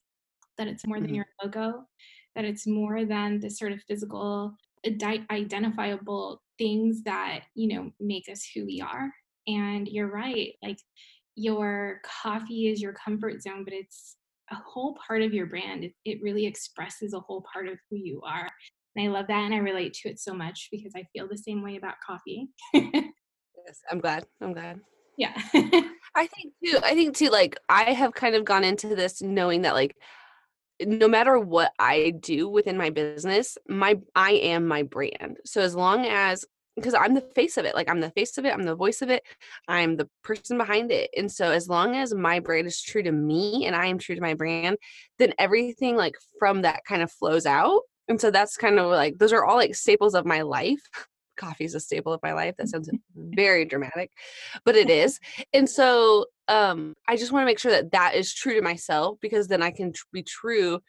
that 0.57 0.67
it's 0.67 0.87
more 0.87 0.99
than 0.99 1.11
Mhm. 1.11 1.15
your 1.17 1.27
logo, 1.43 1.87
that 2.33 2.45
it's 2.45 2.65
more 2.65 3.05
than 3.05 3.39
the 3.39 3.49
sort 3.51 3.71
of 3.71 3.83
physical 3.83 4.55
identifiable 5.31 6.43
things 6.57 7.03
that, 7.03 7.45
you 7.53 7.67
know, 7.67 7.91
make 7.99 8.27
us 8.29 8.43
who 8.55 8.65
we 8.65 8.81
are. 8.81 9.13
And 9.47 9.87
you're 9.87 10.11
right, 10.11 10.55
like 10.63 10.79
your 11.35 12.01
coffee 12.03 12.69
is 12.69 12.81
your 12.81 12.93
comfort 12.93 13.41
zone, 13.43 13.63
but 13.63 13.73
it's 13.73 14.17
a 14.51 14.55
whole 14.55 14.95
part 14.95 15.21
of 15.21 15.33
your 15.33 15.45
brand. 15.47 15.83
It, 15.83 15.93
it 16.05 16.21
really 16.21 16.45
expresses 16.45 17.13
a 17.13 17.19
whole 17.19 17.43
part 17.51 17.67
of 17.67 17.77
who 17.89 17.97
you 17.97 18.21
are. 18.21 18.49
And 18.95 19.07
I 19.07 19.11
love 19.11 19.27
that 19.27 19.43
and 19.43 19.53
I 19.53 19.57
relate 19.57 19.93
to 19.95 20.09
it 20.09 20.19
so 20.19 20.33
much 20.33 20.69
because 20.71 20.93
I 20.95 21.05
feel 21.13 21.27
the 21.27 21.37
same 21.37 21.61
way 21.61 21.75
about 21.77 21.95
coffee. 22.05 22.49
Yes, 23.65 23.79
I'm 23.89 23.99
glad. 23.99 24.25
I'm 24.41 24.53
glad. 24.53 24.79
yeah. 25.17 25.33
I 26.15 26.27
think 26.27 26.53
too. 26.63 26.77
I 26.83 26.93
think 26.93 27.17
too. 27.17 27.29
Like 27.29 27.57
I 27.67 27.93
have 27.93 28.13
kind 28.13 28.35
of 28.35 28.45
gone 28.45 28.63
into 28.63 28.95
this 28.95 29.21
knowing 29.21 29.63
that 29.63 29.73
like 29.73 29.95
no 30.81 31.07
matter 31.07 31.39
what 31.39 31.71
I 31.79 32.11
do 32.19 32.47
within 32.47 32.77
my 32.77 32.89
business, 32.89 33.57
my 33.67 33.99
I 34.15 34.33
am 34.33 34.67
my 34.67 34.83
brand. 34.83 35.37
So 35.45 35.61
as 35.61 35.75
long 35.75 36.05
as 36.05 36.45
because 36.75 36.93
I'm 36.93 37.13
the 37.13 37.21
face 37.21 37.57
of 37.57 37.65
it, 37.65 37.73
like 37.73 37.89
I'm 37.89 38.01
the 38.01 38.11
face 38.11 38.37
of 38.37 38.45
it, 38.45 38.53
I'm 38.53 38.63
the 38.63 38.75
voice 38.75 39.01
of 39.01 39.09
it, 39.09 39.23
I'm 39.67 39.95
the 39.95 40.09
person 40.23 40.57
behind 40.57 40.91
it. 40.91 41.09
And 41.15 41.31
so 41.31 41.51
as 41.51 41.69
long 41.69 41.95
as 41.95 42.13
my 42.13 42.39
brand 42.39 42.67
is 42.67 42.81
true 42.81 43.01
to 43.01 43.11
me 43.11 43.65
and 43.65 43.75
I 43.75 43.85
am 43.85 43.97
true 43.97 44.15
to 44.15 44.21
my 44.21 44.33
brand, 44.33 44.77
then 45.17 45.33
everything 45.39 45.95
like 45.95 46.15
from 46.37 46.63
that 46.63 46.81
kind 46.85 47.01
of 47.01 47.11
flows 47.11 47.45
out. 47.45 47.81
And 48.07 48.19
so 48.21 48.31
that's 48.31 48.57
kind 48.57 48.79
of 48.79 48.87
like 48.91 49.17
those 49.17 49.33
are 49.33 49.43
all 49.45 49.57
like 49.57 49.75
staples 49.75 50.15
of 50.15 50.25
my 50.25 50.41
life. 50.41 50.81
Coffee 51.37 51.65
is 51.65 51.75
a 51.75 51.81
staple 51.81 52.13
of 52.13 52.23
my 52.23 52.31
life. 52.31 52.55
That 52.57 52.69
sounds 52.69 52.89
very 53.15 53.65
dramatic, 53.65 54.11
but 54.63 54.75
it 54.75 54.89
is. 54.89 55.19
And 55.53 55.69
so 55.69 56.27
um 56.47 56.93
I 57.07 57.17
just 57.17 57.31
want 57.31 57.41
to 57.41 57.45
make 57.45 57.59
sure 57.59 57.71
that 57.71 57.91
that 57.91 58.15
is 58.15 58.33
true 58.33 58.55
to 58.55 58.61
myself 58.61 59.17
because 59.21 59.47
then 59.47 59.61
I 59.61 59.71
can 59.71 59.91
tr- 59.91 60.05
be 60.13 60.23
true 60.23 60.79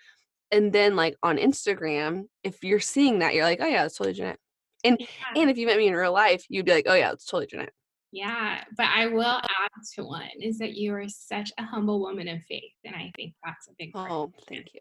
and 0.53 0.73
then 0.73 0.95
like 0.95 1.17
on 1.23 1.39
Instagram, 1.39 2.27
if 2.45 2.63
you're 2.63 2.79
seeing 2.79 3.19
that, 3.19 3.35
you're 3.35 3.45
like, 3.45 3.61
oh 3.61 3.67
yeah, 3.67 3.85
it's 3.85 3.97
totally 3.97 4.15
Jeanette. 4.15 4.39
And 4.85 4.97
Yeah. 5.01 5.07
and 5.41 5.51
if 5.51 5.59
you 5.59 5.67
met 5.67 5.79
me 5.79 5.89
in 5.89 5.95
real 5.95 6.13
life, 6.13 6.45
you'd 6.49 6.67
be 6.67 6.73
like, 6.73 6.87
oh 6.87 6.95
yeah, 6.95 7.13
it's 7.13 7.25
totally 7.25 7.47
Jeanette. 7.47 7.73
Yeah, 8.13 8.63
but 8.77 8.87
I 8.87 9.09
will 9.09 9.25
add 9.25 9.71
to 9.95 10.05
one 10.05 10.29
is 10.41 10.59
that 10.59 10.75
you 10.75 10.95
are 10.95 11.09
such 11.09 11.53
a 11.59 11.65
humble 11.65 12.01
woman 12.01 12.29
of 12.29 12.39
faith, 12.49 12.73
and 12.85 12.95
I 12.95 13.11
think 13.17 13.35
that's 13.45 13.67
a 13.69 13.73
big 13.79 13.93
part. 13.93 14.11
Oh, 14.11 14.33
thank 14.49 14.73
you. 14.73 14.81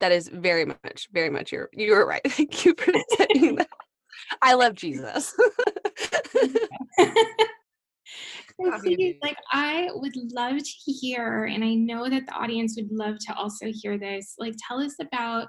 That 0.00 0.12
is 0.12 0.28
very 0.28 0.64
much, 0.64 1.08
very 1.12 1.30
much 1.30 1.52
your 1.52 1.68
you 1.72 1.92
were 1.92 2.06
right. 2.06 2.22
Thank 2.26 2.64
you 2.64 2.74
for 2.76 2.92
saying 3.16 3.56
that. 3.56 3.68
I 4.42 4.54
love 4.54 4.74
Jesus. 4.74 5.34
Coffee 8.62 9.18
like 9.22 9.36
I 9.52 9.88
would 9.92 10.14
love 10.32 10.58
to 10.58 10.92
hear, 10.92 11.44
and 11.44 11.64
I 11.64 11.74
know 11.74 12.08
that 12.08 12.26
the 12.26 12.32
audience 12.32 12.74
would 12.76 12.90
love 12.90 13.16
to 13.26 13.34
also 13.34 13.66
hear 13.70 13.98
this. 13.98 14.34
Like, 14.38 14.54
tell 14.66 14.80
us 14.80 14.94
about. 15.00 15.48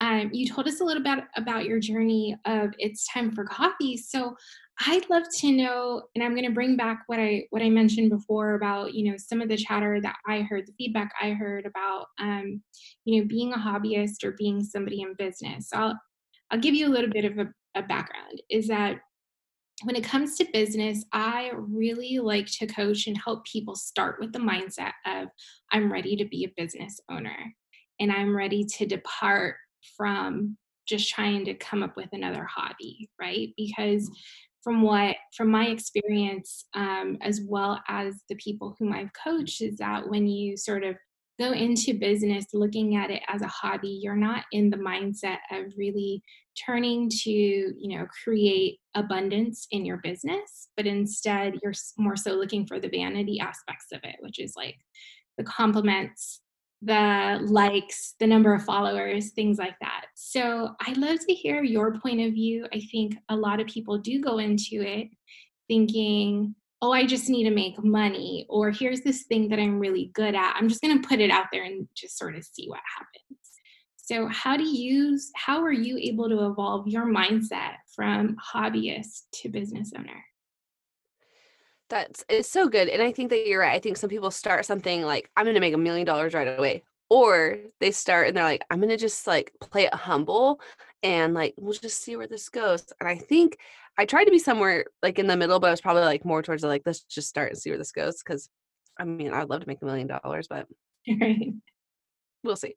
Um, 0.00 0.30
you 0.32 0.48
told 0.48 0.68
us 0.68 0.80
a 0.80 0.84
little 0.84 1.02
bit 1.02 1.24
about 1.36 1.64
your 1.64 1.80
journey 1.80 2.36
of 2.44 2.70
it's 2.78 3.04
time 3.12 3.32
for 3.32 3.44
coffee. 3.44 3.96
So 3.96 4.36
I'd 4.86 5.10
love 5.10 5.24
to 5.38 5.50
know, 5.50 6.02
and 6.14 6.22
I'm 6.22 6.34
going 6.34 6.46
to 6.46 6.52
bring 6.52 6.76
back 6.76 7.02
what 7.08 7.18
I 7.18 7.44
what 7.50 7.62
I 7.62 7.68
mentioned 7.68 8.10
before 8.10 8.54
about 8.54 8.94
you 8.94 9.10
know 9.10 9.16
some 9.16 9.40
of 9.40 9.48
the 9.48 9.56
chatter 9.56 10.00
that 10.00 10.16
I 10.26 10.42
heard, 10.42 10.66
the 10.66 10.74
feedback 10.78 11.12
I 11.20 11.30
heard 11.30 11.66
about 11.66 12.06
um, 12.20 12.62
you 13.04 13.20
know 13.20 13.26
being 13.26 13.52
a 13.52 13.58
hobbyist 13.58 14.22
or 14.24 14.32
being 14.38 14.62
somebody 14.62 15.02
in 15.02 15.14
business. 15.14 15.70
So 15.70 15.78
I'll 15.78 16.00
I'll 16.50 16.60
give 16.60 16.74
you 16.74 16.86
a 16.86 16.94
little 16.94 17.10
bit 17.10 17.24
of 17.24 17.38
a, 17.38 17.48
a 17.74 17.82
background. 17.82 18.40
Is 18.50 18.68
that 18.68 19.00
when 19.84 19.96
it 19.96 20.04
comes 20.04 20.36
to 20.36 20.46
business, 20.52 21.04
I 21.12 21.52
really 21.54 22.18
like 22.18 22.46
to 22.58 22.66
coach 22.66 23.06
and 23.06 23.16
help 23.16 23.44
people 23.44 23.76
start 23.76 24.16
with 24.20 24.32
the 24.32 24.38
mindset 24.38 24.92
of 25.06 25.28
I'm 25.72 25.92
ready 25.92 26.16
to 26.16 26.24
be 26.24 26.44
a 26.44 26.60
business 26.60 27.00
owner 27.08 27.54
and 28.00 28.10
I'm 28.10 28.36
ready 28.36 28.64
to 28.64 28.86
depart 28.86 29.56
from 29.96 30.56
just 30.88 31.10
trying 31.10 31.44
to 31.44 31.54
come 31.54 31.82
up 31.82 31.96
with 31.96 32.08
another 32.12 32.44
hobby, 32.44 33.08
right? 33.20 33.50
Because 33.56 34.10
from 34.68 34.82
what 34.82 35.16
from 35.34 35.50
my 35.50 35.68
experience 35.68 36.66
um, 36.74 37.16
as 37.22 37.40
well 37.48 37.80
as 37.88 38.16
the 38.28 38.34
people 38.34 38.76
whom 38.78 38.92
i've 38.92 39.10
coached 39.14 39.62
is 39.62 39.78
that 39.78 40.06
when 40.06 40.26
you 40.26 40.58
sort 40.58 40.84
of 40.84 40.94
go 41.40 41.52
into 41.52 41.98
business 41.98 42.44
looking 42.52 42.94
at 42.94 43.10
it 43.10 43.22
as 43.28 43.40
a 43.40 43.46
hobby 43.48 43.98
you're 44.02 44.14
not 44.14 44.44
in 44.52 44.68
the 44.68 44.76
mindset 44.76 45.38
of 45.52 45.72
really 45.78 46.22
turning 46.66 47.08
to 47.08 47.30
you 47.30 47.96
know 47.96 48.04
create 48.22 48.78
abundance 48.94 49.66
in 49.70 49.86
your 49.86 49.96
business 50.02 50.68
but 50.76 50.86
instead 50.86 51.54
you're 51.62 51.72
more 51.96 52.16
so 52.16 52.32
looking 52.32 52.66
for 52.66 52.78
the 52.78 52.90
vanity 52.90 53.40
aspects 53.40 53.86
of 53.94 54.00
it 54.02 54.16
which 54.20 54.38
is 54.38 54.52
like 54.54 54.76
the 55.38 55.44
compliments 55.44 56.42
the 56.82 57.40
likes 57.42 58.14
the 58.20 58.26
number 58.26 58.54
of 58.54 58.64
followers 58.64 59.30
things 59.30 59.58
like 59.58 59.76
that. 59.80 60.06
So 60.14 60.74
i'd 60.86 60.96
love 60.96 61.18
to 61.26 61.34
hear 61.34 61.62
your 61.62 61.98
point 61.98 62.20
of 62.20 62.32
view. 62.32 62.66
I 62.72 62.80
think 62.92 63.16
a 63.28 63.36
lot 63.36 63.60
of 63.60 63.66
people 63.66 63.98
do 63.98 64.20
go 64.20 64.38
into 64.38 64.82
it 64.82 65.08
thinking 65.66 66.54
oh 66.80 66.92
i 66.92 67.04
just 67.04 67.28
need 67.28 67.44
to 67.44 67.50
make 67.50 67.82
money 67.82 68.46
or 68.48 68.70
here's 68.70 69.00
this 69.00 69.24
thing 69.24 69.48
that 69.48 69.58
i'm 69.58 69.78
really 69.78 70.10
good 70.14 70.34
at. 70.34 70.54
I'm 70.56 70.68
just 70.68 70.80
going 70.80 71.00
to 71.00 71.08
put 71.08 71.20
it 71.20 71.30
out 71.30 71.46
there 71.52 71.64
and 71.64 71.88
just 71.96 72.16
sort 72.16 72.36
of 72.36 72.44
see 72.44 72.68
what 72.68 72.80
happens. 72.96 73.38
So 73.96 74.26
how 74.28 74.56
do 74.56 74.66
you 74.66 75.18
how 75.34 75.62
are 75.62 75.72
you 75.72 75.98
able 75.98 76.28
to 76.28 76.46
evolve 76.46 76.86
your 76.88 77.04
mindset 77.04 77.74
from 77.94 78.36
hobbyist 78.54 79.24
to 79.34 79.48
business 79.48 79.92
owner 79.98 80.24
That's 81.90 82.24
it's 82.28 82.50
so 82.50 82.68
good. 82.68 82.88
And 82.88 83.02
I 83.02 83.12
think 83.12 83.30
that 83.30 83.46
you're 83.46 83.60
right. 83.60 83.74
I 83.74 83.78
think 83.78 83.96
some 83.96 84.10
people 84.10 84.30
start 84.30 84.66
something 84.66 85.02
like, 85.02 85.30
I'm 85.36 85.46
gonna 85.46 85.60
make 85.60 85.74
a 85.74 85.78
million 85.78 86.06
dollars 86.06 86.34
right 86.34 86.58
away. 86.58 86.82
Or 87.10 87.58
they 87.80 87.90
start 87.90 88.28
and 88.28 88.36
they're 88.36 88.44
like, 88.44 88.64
I'm 88.70 88.80
gonna 88.80 88.96
just 88.98 89.26
like 89.26 89.52
play 89.60 89.84
it 89.84 89.94
humble 89.94 90.60
and 91.02 91.32
like 91.34 91.54
we'll 91.56 91.72
just 91.72 92.02
see 92.02 92.16
where 92.16 92.26
this 92.26 92.48
goes. 92.50 92.84
And 93.00 93.08
I 93.08 93.16
think 93.16 93.58
I 93.96 94.04
tried 94.04 94.24
to 94.24 94.30
be 94.30 94.38
somewhere 94.38 94.86
like 95.02 95.18
in 95.18 95.26
the 95.26 95.36
middle, 95.36 95.60
but 95.60 95.68
I 95.68 95.70
was 95.70 95.80
probably 95.80 96.02
like 96.04 96.24
more 96.24 96.42
towards 96.42 96.62
the, 96.62 96.68
like, 96.68 96.82
let's 96.86 97.00
just 97.04 97.28
start 97.28 97.50
and 97.50 97.58
see 97.58 97.70
where 97.70 97.78
this 97.78 97.92
goes. 97.92 98.22
Cause 98.22 98.48
I 98.98 99.04
mean, 99.04 99.32
I'd 99.32 99.48
love 99.48 99.60
to 99.62 99.68
make 99.68 99.80
a 99.82 99.84
million 99.86 100.08
dollars, 100.08 100.48
but 100.48 100.66
right 101.08 101.52
we'll 102.44 102.56
see. 102.56 102.74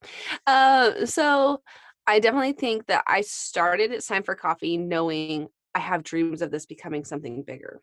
Uh, 0.48 1.06
so 1.06 1.62
I 2.08 2.20
definitely 2.20 2.54
think 2.54 2.88
that 2.88 3.04
I 3.08 3.22
started 3.22 3.92
It's 3.92 4.08
Time 4.08 4.24
for 4.24 4.36
Coffee 4.36 4.78
knowing 4.78 5.48
I 5.76 5.80
have 5.80 6.04
dreams 6.04 6.42
of 6.42 6.52
this 6.52 6.66
becoming 6.66 7.06
something 7.06 7.44
bigger. 7.44 7.82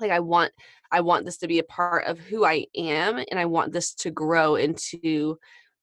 Like 0.00 0.10
I 0.10 0.20
want 0.20 0.52
I 0.90 1.00
want 1.00 1.24
this 1.24 1.38
to 1.38 1.48
be 1.48 1.58
a 1.58 1.64
part 1.64 2.06
of 2.06 2.18
who 2.18 2.44
I 2.44 2.66
am 2.76 3.18
and 3.18 3.38
I 3.38 3.44
want 3.44 3.72
this 3.72 3.94
to 3.96 4.10
grow 4.10 4.56
into 4.56 5.38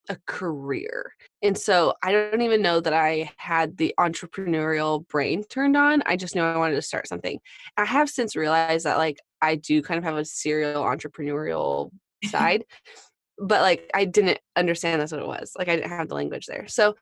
a 0.09 0.17
career. 0.27 1.13
And 1.41 1.57
so 1.57 1.93
I 2.03 2.11
don't 2.11 2.41
even 2.41 2.61
know 2.61 2.79
that 2.79 2.93
I 2.93 3.31
had 3.37 3.77
the 3.77 3.93
entrepreneurial 3.99 5.07
brain 5.07 5.43
turned 5.43 5.75
on. 5.75 6.03
I 6.05 6.15
just 6.15 6.35
knew 6.35 6.43
I 6.43 6.57
wanted 6.57 6.75
to 6.75 6.81
start 6.81 7.07
something. 7.07 7.39
I 7.75 7.85
have 7.85 8.09
since 8.09 8.35
realized 8.35 8.85
that 8.85 8.97
like 8.97 9.19
I 9.41 9.55
do 9.55 9.81
kind 9.81 9.97
of 9.97 10.03
have 10.03 10.17
a 10.17 10.25
serial 10.25 10.83
entrepreneurial 10.83 11.91
side 12.25 12.65
but 13.37 13.61
like 13.61 13.89
I 13.93 14.05
didn't 14.05 14.39
understand 14.55 15.01
that's 15.01 15.11
what 15.11 15.21
it 15.21 15.27
was. 15.27 15.53
Like 15.57 15.67
I 15.67 15.75
didn't 15.75 15.89
have 15.89 16.07
the 16.07 16.15
language 16.15 16.45
there. 16.45 16.67
So 16.67 16.95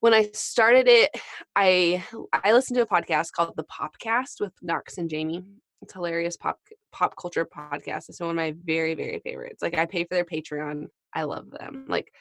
when 0.00 0.14
I 0.14 0.30
started 0.32 0.88
it, 0.88 1.10
I 1.54 2.04
I 2.32 2.52
listened 2.52 2.76
to 2.76 2.82
a 2.82 2.86
podcast 2.86 3.32
called 3.32 3.54
The 3.56 3.64
Popcast 3.64 4.40
with 4.40 4.52
Knox 4.62 4.98
and 4.98 5.10
Jamie. 5.10 5.44
It's 5.82 5.92
hilarious 5.92 6.36
pop 6.36 6.58
pop 6.92 7.14
culture 7.16 7.46
podcast. 7.46 8.08
It's 8.08 8.20
one 8.20 8.30
of 8.30 8.36
my 8.36 8.54
very 8.64 8.94
very 8.94 9.20
favorites. 9.20 9.62
Like 9.62 9.76
I 9.76 9.86
pay 9.86 10.04
for 10.04 10.14
their 10.14 10.24
Patreon. 10.24 10.86
I 11.14 11.24
love 11.24 11.50
them. 11.50 11.86
Like 11.88 12.12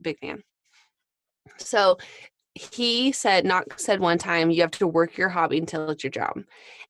big 0.00 0.18
fan. 0.18 0.42
So 1.58 1.98
he 2.56 3.12
said 3.12 3.44
Knox 3.44 3.84
said 3.84 4.00
one 4.00 4.16
time 4.16 4.50
you 4.50 4.62
have 4.62 4.70
to 4.72 4.86
work 4.86 5.18
your 5.18 5.28
hobby 5.28 5.58
until 5.58 5.90
it's 5.90 6.02
your 6.02 6.10
job 6.10 6.42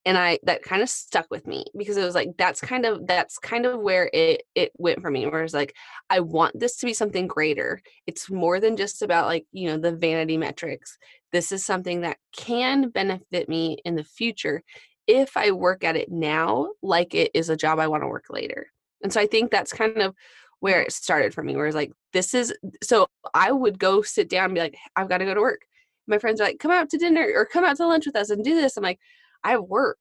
and 0.05 0.17
i 0.17 0.39
that 0.45 0.63
kind 0.63 0.81
of 0.81 0.89
stuck 0.89 1.27
with 1.29 1.45
me 1.45 1.65
because 1.77 1.97
it 1.97 2.05
was 2.05 2.15
like 2.15 2.29
that's 2.39 2.61
kind 2.61 2.87
of 2.87 3.05
that's 3.07 3.37
kind 3.39 3.67
of 3.67 3.81
where 3.81 4.09
it 4.15 4.43
it 4.55 4.71
went 4.79 5.03
for 5.03 5.11
me 5.11 5.27
where 5.27 5.43
it's 5.43 5.53
like 5.53 5.75
i 6.09 6.21
want 6.21 6.59
this 6.59 6.77
to 6.77 6.87
be 6.87 6.95
something 6.95 7.27
greater 7.27 7.81
it's 8.07 8.31
more 8.31 8.61
than 8.61 8.77
just 8.77 9.03
about 9.03 9.27
like 9.27 9.45
you 9.51 9.69
know 9.69 9.77
the 9.77 9.95
vanity 9.95 10.37
metrics 10.37 10.97
this 11.33 11.51
is 11.51 11.67
something 11.67 12.03
that 12.03 12.17
can 12.37 12.89
benefit 12.89 13.49
me 13.49 13.77
in 13.85 13.97
the 13.97 14.05
future 14.05 14.63
if 15.07 15.37
i 15.37 15.51
work 15.51 15.85
at 15.85 15.97
it 15.97 16.11
now 16.11 16.69
like 16.83 17.15
it 17.15 17.31
is 17.35 17.49
a 17.49 17.57
job 17.57 17.79
i 17.79 17.87
want 17.87 18.03
to 18.03 18.09
work 18.09 18.27
later. 18.31 18.69
And 19.03 19.13
so 19.13 19.21
i 19.21 19.27
think 19.27 19.51
that's 19.51 19.73
kind 19.73 19.99
of 19.99 20.15
where 20.61 20.83
it 20.83 20.93
started 20.93 21.35
for 21.35 21.43
me 21.43 21.55
where 21.55 21.67
it's 21.67 21.77
like 21.77 21.93
this 22.13 22.35
is 22.35 22.55
so 22.83 23.07
i 23.35 23.53
would 23.53 23.79
go 23.79 24.03
sit 24.03 24.29
down 24.29 24.47
and 24.47 24.55
be 24.55 24.61
like 24.61 24.77
i've 24.97 25.09
got 25.09 25.19
to 25.19 25.25
go 25.25 25.35
to 25.35 25.41
work. 25.41 25.63
My 26.07 26.19
friends 26.19 26.41
are 26.41 26.45
like 26.45 26.59
come 26.59 26.71
out 26.71 26.91
to 26.91 26.99
dinner 26.99 27.29
or 27.35 27.47
come 27.47 27.65
out 27.65 27.77
to 27.79 27.87
lunch 27.87 28.07
with 28.07 28.17
us 28.17 28.31
and 28.31 28.45
do 28.45 28.55
this. 28.55 28.77
I'm 28.77 28.83
like 28.83 29.01
i 29.45 29.57
work. 29.59 29.99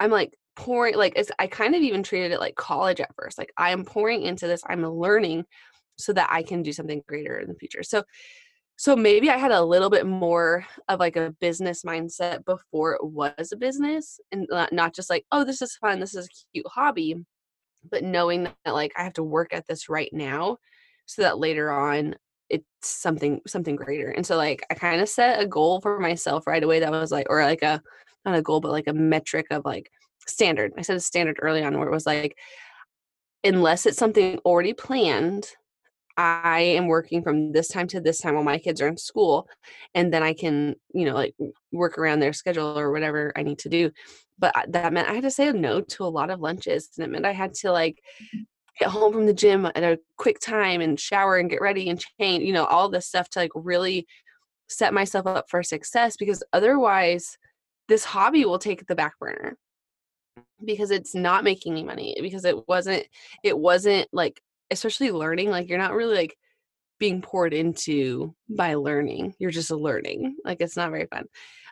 I'm 0.00 0.10
like 0.10 0.34
pouring 0.56 0.96
like 0.96 1.12
it's 1.16 1.30
i 1.38 1.46
kind 1.46 1.74
of 1.74 1.82
even 1.82 2.02
treated 2.02 2.32
it 2.32 2.40
like 2.40 2.56
college 2.56 3.00
at 3.00 3.14
first 3.14 3.38
like 3.38 3.52
i 3.56 3.70
am 3.70 3.84
pouring 3.84 4.22
into 4.22 4.48
this 4.48 4.60
i'm 4.66 4.84
learning 4.84 5.44
so 5.98 6.12
that 6.12 6.28
i 6.32 6.42
can 6.42 6.62
do 6.62 6.72
something 6.72 7.02
greater 7.06 7.38
in 7.38 7.48
the 7.48 7.54
future. 7.54 7.82
So 7.82 8.02
so 8.78 8.96
maybe 8.96 9.28
i 9.28 9.36
had 9.36 9.50
a 9.52 9.62
little 9.62 9.90
bit 9.90 10.06
more 10.06 10.64
of 10.88 10.98
like 10.98 11.16
a 11.16 11.34
business 11.40 11.82
mindset 11.82 12.44
before 12.46 12.94
it 12.94 13.04
was 13.04 13.52
a 13.52 13.56
business 13.56 14.18
and 14.32 14.48
not 14.72 14.94
just 14.94 15.10
like 15.10 15.24
oh 15.32 15.44
this 15.44 15.60
is 15.60 15.76
fun 15.76 16.00
this 16.00 16.14
is 16.14 16.26
a 16.26 16.52
cute 16.52 16.66
hobby 16.68 17.16
but 17.90 18.02
knowing 18.02 18.44
that 18.44 18.74
like 18.74 18.92
I 18.96 19.02
have 19.02 19.14
to 19.14 19.22
work 19.22 19.52
at 19.52 19.66
this 19.66 19.88
right 19.88 20.10
now 20.12 20.58
so 21.06 21.22
that 21.22 21.38
later 21.38 21.70
on 21.70 22.14
it's 22.50 22.64
something 22.82 23.40
something 23.46 23.76
greater. 23.76 24.10
And 24.10 24.26
so 24.26 24.36
like 24.36 24.64
I 24.70 24.74
kind 24.74 25.00
of 25.00 25.08
set 25.08 25.40
a 25.40 25.46
goal 25.46 25.80
for 25.80 26.00
myself 26.00 26.46
right 26.46 26.62
away 26.62 26.80
that 26.80 26.90
was 26.90 27.12
like 27.12 27.26
or 27.28 27.42
like 27.42 27.62
a 27.62 27.82
not 28.24 28.36
a 28.36 28.42
goal 28.42 28.60
but 28.60 28.72
like 28.72 28.86
a 28.86 28.92
metric 28.92 29.46
of 29.50 29.64
like 29.64 29.90
standard. 30.26 30.72
I 30.78 30.82
said 30.82 30.96
a 30.96 31.00
standard 31.00 31.38
early 31.42 31.62
on 31.62 31.78
where 31.78 31.88
it 31.88 31.92
was 31.92 32.06
like 32.06 32.36
unless 33.44 33.86
it's 33.86 33.98
something 33.98 34.38
already 34.38 34.72
planned 34.72 35.52
I 36.18 36.60
am 36.60 36.88
working 36.88 37.22
from 37.22 37.52
this 37.52 37.68
time 37.68 37.86
to 37.88 38.00
this 38.00 38.18
time 38.18 38.34
while 38.34 38.42
my 38.42 38.58
kids 38.58 38.82
are 38.82 38.88
in 38.88 38.96
school 38.96 39.48
and 39.94 40.12
then 40.12 40.24
I 40.24 40.34
can, 40.34 40.74
you 40.92 41.04
know, 41.04 41.14
like 41.14 41.36
work 41.70 41.96
around 41.96 42.18
their 42.18 42.32
schedule 42.32 42.76
or 42.76 42.90
whatever 42.90 43.32
I 43.36 43.44
need 43.44 43.60
to 43.60 43.68
do. 43.68 43.92
But 44.36 44.52
that 44.68 44.92
meant 44.92 45.08
I 45.08 45.14
had 45.14 45.22
to 45.22 45.30
say 45.30 45.52
no 45.52 45.80
to 45.80 46.04
a 46.04 46.06
lot 46.06 46.30
of 46.30 46.40
lunches 46.40 46.90
and 46.96 47.04
it 47.04 47.10
meant 47.10 47.24
I 47.24 47.32
had 47.32 47.54
to 47.54 47.70
like 47.70 48.02
mm-hmm. 48.20 48.42
get 48.80 48.88
home 48.88 49.12
from 49.12 49.26
the 49.26 49.32
gym 49.32 49.64
at 49.66 49.84
a 49.84 50.00
quick 50.16 50.40
time 50.40 50.80
and 50.80 50.98
shower 50.98 51.36
and 51.36 51.48
get 51.48 51.60
ready 51.60 51.88
and 51.88 52.04
change, 52.20 52.42
you 52.42 52.52
know, 52.52 52.64
all 52.64 52.88
this 52.88 53.06
stuff 53.06 53.28
to 53.30 53.38
like 53.38 53.52
really 53.54 54.04
set 54.68 54.92
myself 54.92 55.24
up 55.28 55.46
for 55.48 55.62
success 55.62 56.16
because 56.16 56.42
otherwise 56.52 57.38
this 57.86 58.04
hobby 58.04 58.44
will 58.44 58.58
take 58.58 58.84
the 58.86 58.96
back 58.96 59.16
burner 59.20 59.56
because 60.64 60.90
it's 60.90 61.14
not 61.14 61.44
making 61.44 61.74
me 61.74 61.84
money 61.84 62.16
because 62.20 62.44
it 62.44 62.66
wasn't 62.66 63.04
it 63.44 63.56
wasn't 63.56 64.08
like 64.12 64.40
especially 64.70 65.10
learning 65.10 65.50
like 65.50 65.68
you're 65.68 65.78
not 65.78 65.94
really 65.94 66.16
like 66.16 66.36
being 66.98 67.22
poured 67.22 67.54
into 67.54 68.34
by 68.48 68.74
learning 68.74 69.34
you're 69.38 69.50
just 69.50 69.70
learning 69.70 70.36
like 70.44 70.60
it's 70.60 70.76
not 70.76 70.90
very 70.90 71.06
fun. 71.06 71.24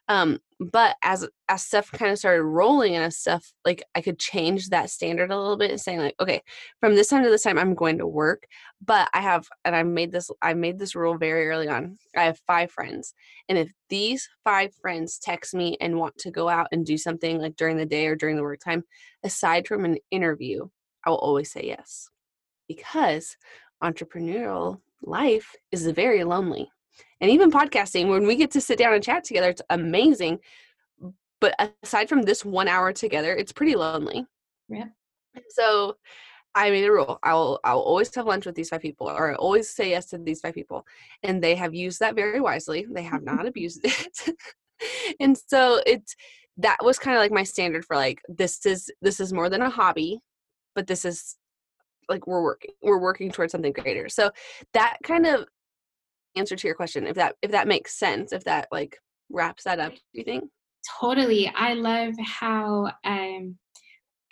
Um 0.09 0.39
but 0.59 0.97
as 1.03 1.29
as 1.49 1.63
stuff 1.63 1.91
kind 1.93 2.11
of 2.11 2.19
started 2.19 2.43
rolling 2.43 2.95
and 2.95 3.05
as 3.05 3.19
stuff 3.19 3.53
like 3.65 3.83
i 3.95 4.01
could 4.01 4.19
change 4.19 4.69
that 4.69 4.91
standard 4.91 5.31
a 5.31 5.39
little 5.39 5.57
bit 5.57 5.79
saying 5.81 5.99
like 5.99 6.15
okay 6.19 6.43
from 6.81 6.95
this 6.95 7.09
time 7.09 7.23
to 7.23 7.31
this 7.31 7.43
time 7.43 7.59
i'm 7.59 7.75
going 7.75 7.99
to 7.99 8.07
work 8.07 8.47
but 8.85 9.09
i 9.13 9.21
have 9.21 9.47
and 9.65 9.77
i 9.77 9.83
made 9.83 10.13
this 10.13 10.31
i 10.43 10.55
made 10.55 10.79
this 10.79 10.95
rule 10.95 11.19
very 11.19 11.49
early 11.49 11.69
on 11.69 11.99
i 12.17 12.23
have 12.23 12.41
five 12.47 12.71
friends 12.71 13.15
and 13.49 13.59
if 13.59 13.71
these 13.91 14.29
five 14.45 14.75
friends 14.81 15.19
text 15.19 15.55
me 15.55 15.77
and 15.81 15.99
want 15.99 16.17
to 16.17 16.31
go 16.31 16.49
out 16.49 16.69
and 16.73 16.87
do 16.87 16.97
something 16.97 17.39
like 17.39 17.57
during 17.57 17.77
the 17.77 17.87
day 17.87 18.07
or 18.07 18.17
during 18.17 18.37
the 18.37 18.43
work 18.43 18.61
time 18.61 18.83
aside 19.25 19.67
from 19.67 19.85
an 19.85 19.99
interview 20.11 20.67
i 21.05 21.11
will 21.11 21.19
always 21.19 21.51
say 21.51 21.65
yes 21.65 22.09
because 22.69 23.37
entrepreneurial 23.83 24.81
life 25.03 25.55
is 25.73 25.87
very 25.89 26.25
lonely. 26.25 26.71
And 27.21 27.31
even 27.31 27.51
podcasting, 27.51 28.09
when 28.09 28.27
we 28.27 28.37
get 28.37 28.51
to 28.53 28.61
sit 28.61 28.79
down 28.79 28.95
and 28.95 29.03
chat 29.03 29.25
together, 29.25 29.51
it's 29.51 29.63
amazing. 29.71 30.39
But 31.41 31.55
aside 31.83 32.09
from 32.09 32.23
this 32.23 32.45
one 32.45 32.69
hour 32.69 32.93
together, 32.93 33.35
it's 33.35 33.53
pretty 33.53 33.75
lonely. 33.75 34.27
Yeah. 34.69 34.87
So 35.51 35.97
I 36.55 36.71
made 36.71 36.85
a 36.85 36.93
rule. 36.93 37.19
I'll 37.23 37.61
I'll 37.65 37.81
always 37.81 38.13
have 38.15 38.27
lunch 38.27 38.47
with 38.47 38.55
these 38.55 38.71
five 38.71 38.81
people, 38.81 39.09
or 39.09 39.33
I 39.33 39.35
always 39.35 39.69
say 39.69 39.91
yes 39.91 40.07
to 40.07 40.19
these 40.19 40.41
five 40.41 40.55
people, 40.55 40.87
and 41.23 41.45
they 41.45 41.55
have 41.55 41.75
used 41.75 42.01
that 42.01 42.15
very 42.15 42.41
wisely. 42.41 42.87
They 42.91 43.03
have 43.03 43.21
mm-hmm. 43.21 43.37
not 43.37 43.47
abused 43.47 43.83
it, 43.85 44.37
and 45.21 45.37
so 45.37 45.83
it's 45.87 46.17
that 46.57 46.79
was 46.83 46.99
kind 46.99 47.15
of 47.15 47.21
like 47.21 47.31
my 47.31 47.43
standard 47.43 47.85
for 47.85 47.95
like 47.95 48.23
this 48.27 48.65
is 48.65 48.91
this 49.03 49.21
is 49.21 49.35
more 49.35 49.51
than 49.51 49.61
a 49.61 49.69
hobby, 49.69 50.21
but 50.75 50.87
this 50.87 51.05
is 51.05 51.37
like 52.09 52.27
we're 52.27 52.43
working 52.43 52.71
we're 52.83 52.99
working 53.01 53.31
towards 53.31 53.53
something 53.53 53.73
greater. 53.73 54.09
So 54.09 54.31
that 54.73 54.99
kind 55.03 55.27
of 55.27 55.47
answer 56.37 56.57
to 56.57 56.69
your 56.69 56.77
question 56.77 57.07
if 57.07 57.17
that 57.17 57.37
if 57.43 57.51
that 57.51 57.67
makes 57.67 57.99
sense 57.99 58.33
if 58.33 58.45
that 58.45 58.69
like 58.71 58.99
wraps 59.31 59.65
that 59.65 59.81
up 59.81 59.93
do 59.93 60.01
you 60.13 60.25
think? 60.25 60.45
Totally 61.01 61.53
i 61.57 61.73
love 61.73 62.15
how 62.25 62.93
um 63.05 63.57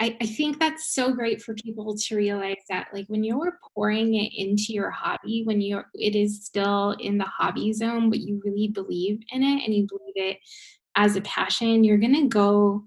I, 0.01 0.17
I 0.21 0.27
think 0.27 0.59
that's 0.59 0.93
so 0.93 1.13
great 1.13 1.41
for 1.41 1.55
people 1.55 1.97
to 1.97 2.17
realize 2.17 2.63
that 2.69 2.89
like 2.93 3.07
when 3.07 3.25
you're 3.25 3.59
pouring 3.75 4.15
it 4.15 4.33
into 4.37 4.73
your 4.73 4.91
hobby 4.91 5.43
when 5.45 5.61
you're 5.61 5.87
it 5.95 6.15
is 6.15 6.45
still 6.45 6.93
in 7.01 7.19
the 7.19 7.25
hobby 7.25 7.73
zone 7.73 8.11
but 8.11 8.21
you 8.21 8.41
really 8.45 8.69
believe 8.69 9.19
in 9.33 9.43
it 9.43 9.65
and 9.65 9.75
you 9.75 9.87
believe 9.89 10.15
it 10.33 10.39
as 10.97 11.17
a 11.17 11.21
passion 11.23 11.85
you're 11.85 11.99
gonna 11.99 12.29
go 12.29 12.85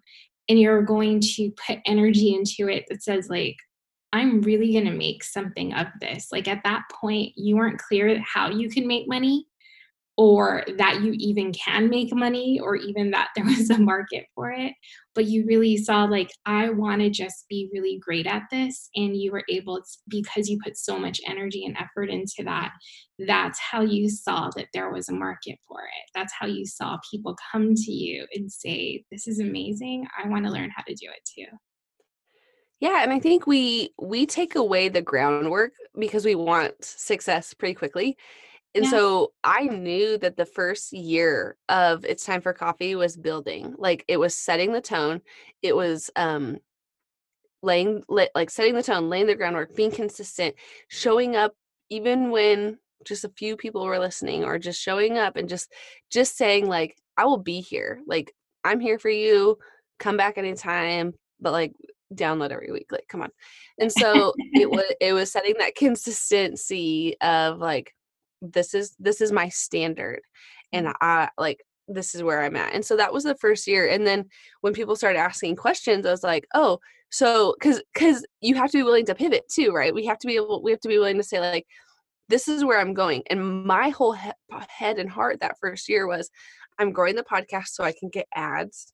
and 0.50 0.60
you're 0.60 0.82
going 0.82 1.20
to 1.20 1.52
put 1.66 1.80
energy 1.86 2.34
into 2.34 2.72
it 2.72 2.86
that 2.90 3.04
says 3.04 3.30
like 3.30 3.56
I'm 4.14 4.42
really 4.42 4.74
going 4.74 4.86
to 4.86 4.92
make 4.92 5.24
something 5.24 5.74
of 5.74 5.88
this. 6.00 6.30
Like 6.32 6.48
at 6.48 6.64
that 6.64 6.84
point, 6.92 7.34
you 7.36 7.58
weren't 7.58 7.80
clear 7.80 8.22
how 8.22 8.50
you 8.50 8.70
can 8.70 8.88
make 8.88 9.08
money 9.08 9.48
or 10.18 10.64
that 10.78 11.02
you 11.04 11.14
even 11.18 11.54
can 11.54 11.90
make 11.90 12.14
money 12.14 12.60
or 12.60 12.76
even 12.76 13.12
that 13.12 13.30
there 13.36 13.46
was 13.46 13.70
a 13.70 13.78
market 13.78 14.26
for 14.34 14.52
it. 14.52 14.74
But 15.14 15.26
you 15.26 15.46
really 15.46 15.78
saw, 15.78 16.06
like, 16.06 16.32
I 16.46 16.70
want 16.70 17.02
to 17.02 17.10
just 17.10 17.48
be 17.50 17.70
really 17.72 18.00
great 18.00 18.28
at 18.28 18.44
this. 18.52 18.90
And 18.96 19.16
you 19.16 19.32
were 19.32 19.44
able 19.50 19.78
to, 19.78 19.98
because 20.08 20.50
you 20.50 20.60
put 20.64 20.78
so 20.78 20.98
much 21.00 21.22
energy 21.28 21.66
and 21.66 21.78
effort 21.78 22.10
into 22.10 22.44
that, 22.46 22.72
that's 23.28 23.60
how 23.60 23.82
you 23.82 24.10
saw 24.10 24.50
that 24.56 24.68
there 24.74 24.92
was 24.92 25.10
a 25.10 25.14
market 25.14 25.60
for 25.68 25.82
it. 25.82 26.12
That's 26.16 26.34
how 26.38 26.48
you 26.48 26.66
saw 26.66 26.98
people 27.12 27.38
come 27.52 27.74
to 27.74 27.92
you 27.92 28.26
and 28.34 28.52
say, 28.52 29.04
This 29.12 29.28
is 29.28 29.40
amazing. 29.40 30.08
I 30.24 30.28
want 30.28 30.46
to 30.46 30.52
learn 30.52 30.72
how 30.76 30.84
to 30.84 30.94
do 30.94 31.08
it 31.10 31.30
too. 31.36 31.58
Yeah, 32.80 33.02
and 33.02 33.12
I 33.12 33.20
think 33.20 33.48
we 33.48 33.92
we 34.00 34.26
take 34.26 34.56
away 34.56 34.90
the 34.90 35.02
groundwork 35.02 35.72
because 35.98 36.26
we 36.26 36.36
want 36.36 36.84
success 36.84 37.54
pretty 37.54 37.74
quickly. 37.74 38.18
And 38.76 38.86
yeah. 38.86 38.92
so 38.92 39.34
I 39.44 39.64
knew 39.64 40.18
that 40.20 40.38
the 40.38 40.46
first 40.46 40.94
year 40.94 41.58
of 41.70 42.06
It's 42.06 42.26
Time 42.26 42.42
for 42.42 42.54
Coffee 42.54 42.94
was 42.94 43.18
building. 43.18 43.74
Like 43.78 44.06
it 44.08 44.18
was 44.18 44.38
setting 44.38 44.74
the 44.74 44.82
tone. 44.82 45.22
It 45.64 45.76
was 45.76 46.12
um 46.16 46.58
laying 47.64 48.04
like 48.08 48.50
setting 48.52 48.76
the 48.76 48.84
tone, 48.84 49.10
laying 49.10 49.26
the 49.26 49.36
groundwork, 49.36 49.76
being 49.76 49.92
consistent, 49.92 50.56
showing 50.88 51.36
up 51.36 51.54
even 51.90 52.30
when 52.30 52.78
just 53.06 53.24
a 53.24 53.30
few 53.30 53.56
people 53.56 53.86
were 53.86 54.00
listening 54.00 54.44
or 54.44 54.60
just 54.60 54.82
showing 54.82 55.18
up 55.18 55.36
and 55.36 55.50
just 55.50 55.72
just 56.12 56.38
saying 56.38 56.68
like 56.68 56.96
I 57.18 57.26
will 57.26 57.38
be 57.38 57.62
here. 57.62 58.00
Like 58.06 58.34
I'm 58.64 58.80
here 58.80 59.00
for 59.00 59.10
you. 59.10 59.58
Come 59.98 60.18
back 60.18 60.38
anytime. 60.38 61.14
But 61.40 61.54
like 61.54 61.74
download 62.14 62.52
every 62.52 62.72
week 62.72 62.92
like 62.92 63.08
come 63.08 63.22
on. 63.22 63.30
And 63.80 63.92
so 64.00 64.34
it 64.54 64.70
was 64.70 64.86
it 65.02 65.14
was 65.14 65.32
setting 65.32 65.56
that 65.60 65.76
consistency 65.76 67.16
of 67.22 67.60
like 67.60 67.94
this 68.42 68.74
is 68.74 68.96
this 69.00 69.22
is 69.22 69.32
my 69.32 69.50
standard 69.50 70.22
and 70.72 70.88
mm-hmm. 70.88 70.96
i 71.02 71.30
like 71.38 71.64
this 71.88 72.16
is 72.16 72.24
where 72.24 72.44
i'm 72.44 72.56
at. 72.56 72.74
And 72.74 72.86
so 72.86 72.98
that 72.98 73.14
was 73.14 73.24
the 73.24 73.36
first 73.36 73.68
year 73.68 73.88
and 73.88 74.06
then 74.06 74.26
when 74.62 74.74
people 74.74 74.96
started 74.96 75.20
asking 75.20 75.56
questions 75.56 76.06
i 76.06 76.12
was 76.12 76.24
like 76.24 76.48
oh 76.54 76.80
so 77.10 77.56
because 77.60 77.82
because 77.94 78.26
you 78.42 78.56
have 78.56 78.70
to 78.72 78.78
be 78.78 78.84
willing 78.84 79.06
to 79.06 79.16
pivot 79.16 79.44
too 79.50 79.72
right? 79.72 79.94
We 79.94 80.06
have 80.06 80.20
to 80.20 80.28
be 80.28 80.36
able 80.36 80.62
we 80.62 80.72
have 80.72 80.82
to 80.82 80.90
be 80.90 80.98
willing 80.98 81.18
to 81.18 81.24
say 81.24 81.40
like 81.40 81.66
this 82.30 82.50
is 82.50 82.66
where 82.66 82.80
i'm 82.80 82.94
going. 82.94 83.24
And 83.30 83.66
my 83.66 83.90
whole 83.90 84.14
he- 84.14 84.32
head 84.68 85.00
and 85.00 85.10
heart 85.10 85.40
that 85.40 85.58
first 85.60 85.88
year 85.90 86.08
was 86.08 86.30
i'm 86.80 86.92
growing 86.92 87.16
the 87.16 87.24
podcast 87.24 87.70
so 87.70 87.84
i 87.84 87.94
can 87.98 88.10
get 88.10 88.28
ads 88.36 88.94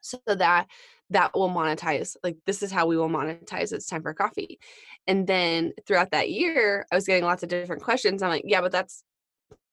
so 0.00 0.18
that 0.26 0.66
that 1.12 1.34
will 1.34 1.48
monetize 1.50 2.16
like 2.22 2.36
this 2.46 2.62
is 2.62 2.70
how 2.72 2.86
we 2.86 2.96
will 2.96 3.08
monetize 3.08 3.72
it's 3.72 3.86
time 3.86 4.02
for 4.02 4.14
coffee. 4.14 4.58
And 5.06 5.26
then 5.26 5.72
throughout 5.86 6.10
that 6.12 6.30
year 6.30 6.86
i 6.92 6.94
was 6.94 7.06
getting 7.06 7.24
lots 7.24 7.42
of 7.42 7.48
different 7.48 7.82
questions. 7.82 8.22
I'm 8.22 8.30
like 8.30 8.44
yeah 8.46 8.60
but 8.60 8.72
that's 8.72 9.04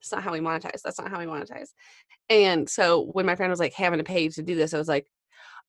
that's 0.01 0.11
not 0.11 0.23
how 0.23 0.31
we 0.31 0.39
monetize 0.39 0.81
that's 0.83 0.99
not 0.99 1.09
how 1.09 1.19
we 1.19 1.25
monetize. 1.25 1.69
And 2.29 2.69
so 2.69 3.05
when 3.11 3.25
my 3.25 3.35
friend 3.35 3.49
was 3.49 3.59
like 3.59 3.73
i'm 3.79 3.91
gonna 3.91 4.03
pay 4.03 4.29
to 4.29 4.43
do 4.43 4.55
this 4.55 4.73
i 4.73 4.77
was 4.77 4.87
like 4.87 5.07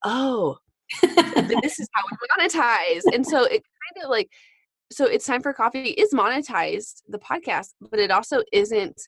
oh 0.05 0.57
this 1.01 1.79
is 1.79 1.87
how 1.93 2.03
we 2.09 2.47
monetize. 2.47 3.01
And 3.13 3.25
so 3.25 3.43
it 3.43 3.63
kind 3.63 4.03
of 4.03 4.09
like 4.09 4.29
so 4.91 5.05
it's 5.05 5.25
time 5.25 5.41
for 5.41 5.53
coffee 5.53 5.89
is 5.91 6.13
monetized 6.13 7.01
the 7.07 7.19
podcast 7.19 7.69
but 7.89 7.99
it 7.99 8.11
also 8.11 8.41
isn't 8.51 9.01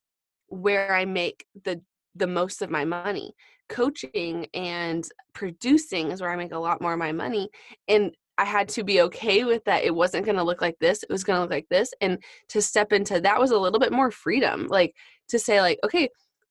where 0.48 0.96
i 0.96 1.04
make 1.04 1.46
the 1.66 1.82
the 2.16 2.28
most 2.28 2.62
of 2.62 2.70
my 2.70 2.86
money. 2.86 3.34
Coaching 3.70 4.48
and 4.54 5.08
producing 5.34 6.12
is 6.12 6.22
where 6.22 6.32
I 6.32 6.36
make 6.36 6.54
a 6.54 6.60
lot 6.60 6.82
more 6.82 6.94
of 6.94 7.00
my 7.00 7.12
money. 7.12 7.50
And 7.88 8.16
I 8.38 8.46
had 8.46 8.68
to 8.70 8.84
be 8.84 9.02
okay 9.02 9.44
with 9.44 9.64
that. 9.66 9.84
It 9.84 9.94
wasn't 9.94 10.26
going 10.26 10.38
to 10.38 10.44
look 10.44 10.62
like 10.62 10.78
this. 10.80 11.04
It 11.04 11.10
was 11.10 11.24
going 11.24 11.38
to 11.38 11.42
look 11.42 11.52
like 11.52 11.70
this. 11.70 11.94
And 12.02 12.22
to 12.50 12.62
step 12.62 12.92
into 12.92 13.22
that 13.22 13.40
was 13.40 13.52
a 13.52 13.60
little 13.60 13.80
bit 13.80 13.92
more 13.92 14.12
freedom. 14.12 14.68
Like 14.68 14.96
to 15.30 15.38
say, 15.38 15.62
like, 15.62 15.80
okay, 15.84 16.10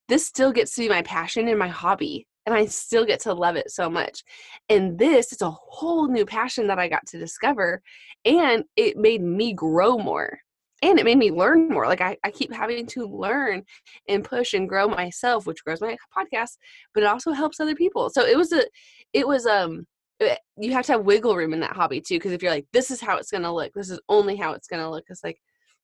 this 0.09 0.27
still 0.27 0.53
gets 0.53 0.75
to 0.75 0.83
be 0.83 0.88
my 0.88 1.03
passion 1.03 1.48
and 1.48 1.59
my 1.59 1.68
hobby. 1.68 2.27
And 2.46 2.55
I 2.55 2.66
still 2.66 3.05
get 3.05 3.20
to 3.20 3.35
love 3.35 3.57
it 3.57 3.70
so 3.70 3.88
much. 3.88 4.25
And 4.68 4.98
this 4.98 5.33
is 5.33 5.42
a 5.42 5.51
whole 5.51 6.09
new 6.09 6.27
passion 6.27 6.66
that 6.68 6.79
I 6.79 6.88
got 6.88 7.07
to 7.09 7.18
discover. 7.18 7.83
And 8.25 8.64
it 8.77 8.96
made 8.96 9.22
me 9.22 9.53
grow 9.53 9.98
more 9.98 10.40
and 10.83 10.99
it 10.99 11.05
made 11.05 11.18
me 11.18 11.31
learn 11.31 11.68
more 11.68 11.87
like 11.87 12.01
I, 12.01 12.16
I 12.25 12.31
keep 12.31 12.53
having 12.53 12.87
to 12.88 13.07
learn 13.07 13.62
and 14.09 14.25
push 14.25 14.53
and 14.53 14.68
grow 14.68 14.88
myself 14.88 15.47
which 15.47 15.64
grows 15.64 15.81
my 15.81 15.97
podcast 16.16 16.57
but 16.92 17.03
it 17.03 17.07
also 17.07 17.33
helps 17.33 17.61
other 17.61 17.75
people. 17.75 18.11
So 18.11 18.25
it 18.25 18.37
was 18.37 18.53
a 18.53 18.64
it 19.12 19.27
was 19.27 19.47
um 19.47 19.87
it, 20.21 20.38
you 20.57 20.73
have 20.73 20.87
to 20.87 20.92
have 20.92 21.05
wiggle 21.05 21.37
room 21.37 21.53
in 21.53 21.61
that 21.61 21.77
hobby 21.77 22.01
too 22.01 22.16
because 22.16 22.33
if 22.33 22.42
you're 22.42 22.53
like 22.53 22.66
this 22.73 22.90
is 22.90 23.01
how 23.01 23.16
it's 23.16 23.31
going 23.31 23.42
to 23.42 23.53
look 23.53 23.73
this 23.75 23.90
is 23.90 24.01
only 24.09 24.37
how 24.37 24.53
it's 24.53 24.68
going 24.68 24.83
to 24.83 24.90
look 24.90 25.05
it's 25.09 25.25
like 25.25 25.40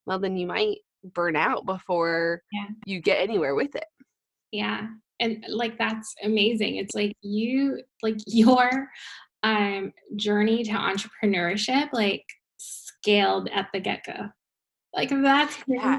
well 0.06 0.18
then 0.18 0.36
you 0.36 0.46
might 0.46 0.78
burn 1.14 1.36
out 1.36 1.64
before 1.64 2.42
yeah. 2.52 2.66
you 2.84 3.00
get 3.00 3.20
anywhere 3.20 3.54
with 3.54 3.74
it. 3.74 3.86
Yeah 4.52 4.88
and 5.20 5.44
like 5.48 5.78
that's 5.78 6.14
amazing. 6.22 6.76
It's 6.76 6.94
like 6.94 7.16
you 7.22 7.82
like 8.02 8.16
your 8.26 8.88
um 9.42 9.92
journey 10.16 10.64
to 10.64 10.72
entrepreneurship 10.72 11.88
like 11.92 12.24
scaled 12.56 13.48
at 13.52 13.68
the 13.72 13.78
get-go 13.78 14.28
like 14.98 15.10
that's 15.10 15.56
yeah. 15.66 15.98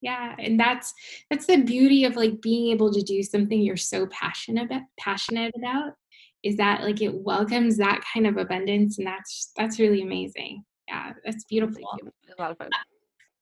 yeah. 0.00 0.34
And 0.38 0.58
that's 0.58 0.92
that's 1.30 1.46
the 1.46 1.62
beauty 1.62 2.04
of 2.04 2.16
like 2.16 2.42
being 2.42 2.72
able 2.72 2.92
to 2.92 3.00
do 3.00 3.22
something 3.22 3.60
you're 3.60 3.76
so 3.76 4.06
passionate 4.08 4.64
about 4.64 4.82
passionate 4.98 5.54
about 5.56 5.92
is 6.42 6.56
that 6.56 6.82
like 6.82 7.00
it 7.00 7.14
welcomes 7.14 7.76
that 7.78 8.04
kind 8.12 8.26
of 8.26 8.36
abundance 8.36 8.98
and 8.98 9.06
that's 9.06 9.52
that's 9.56 9.78
really 9.78 10.02
amazing. 10.02 10.64
Yeah, 10.88 11.12
that's 11.24 11.44
beautiful. 11.44 11.82
A 12.36 12.42
lot 12.42 12.50
of 12.50 12.58
fun. 12.58 12.66
Uh, 12.66 12.84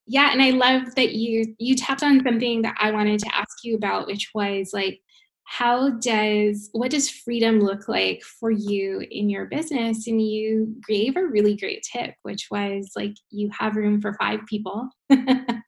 yeah, 0.06 0.30
and 0.32 0.42
I 0.42 0.50
love 0.50 0.94
that 0.94 1.14
you 1.14 1.54
you 1.58 1.74
tapped 1.74 2.02
on 2.02 2.22
something 2.22 2.62
that 2.62 2.76
I 2.78 2.92
wanted 2.92 3.18
to 3.20 3.34
ask 3.34 3.64
you 3.64 3.76
about, 3.76 4.06
which 4.06 4.30
was 4.34 4.70
like 4.72 5.00
how 5.44 5.90
does 5.90 6.70
what 6.72 6.90
does 6.90 7.10
freedom 7.10 7.60
look 7.60 7.88
like 7.88 8.22
for 8.22 8.50
you 8.50 9.04
in 9.10 9.28
your 9.28 9.46
business? 9.46 10.06
And 10.06 10.20
you 10.20 10.74
gave 10.88 11.16
a 11.16 11.26
really 11.26 11.56
great 11.56 11.86
tip 11.92 12.14
which 12.22 12.48
was 12.50 12.92
like 12.96 13.14
you 13.30 13.50
have 13.58 13.76
room 13.76 14.00
for 14.00 14.14
five 14.14 14.40
people. 14.48 14.88
Yeah. 15.10 15.44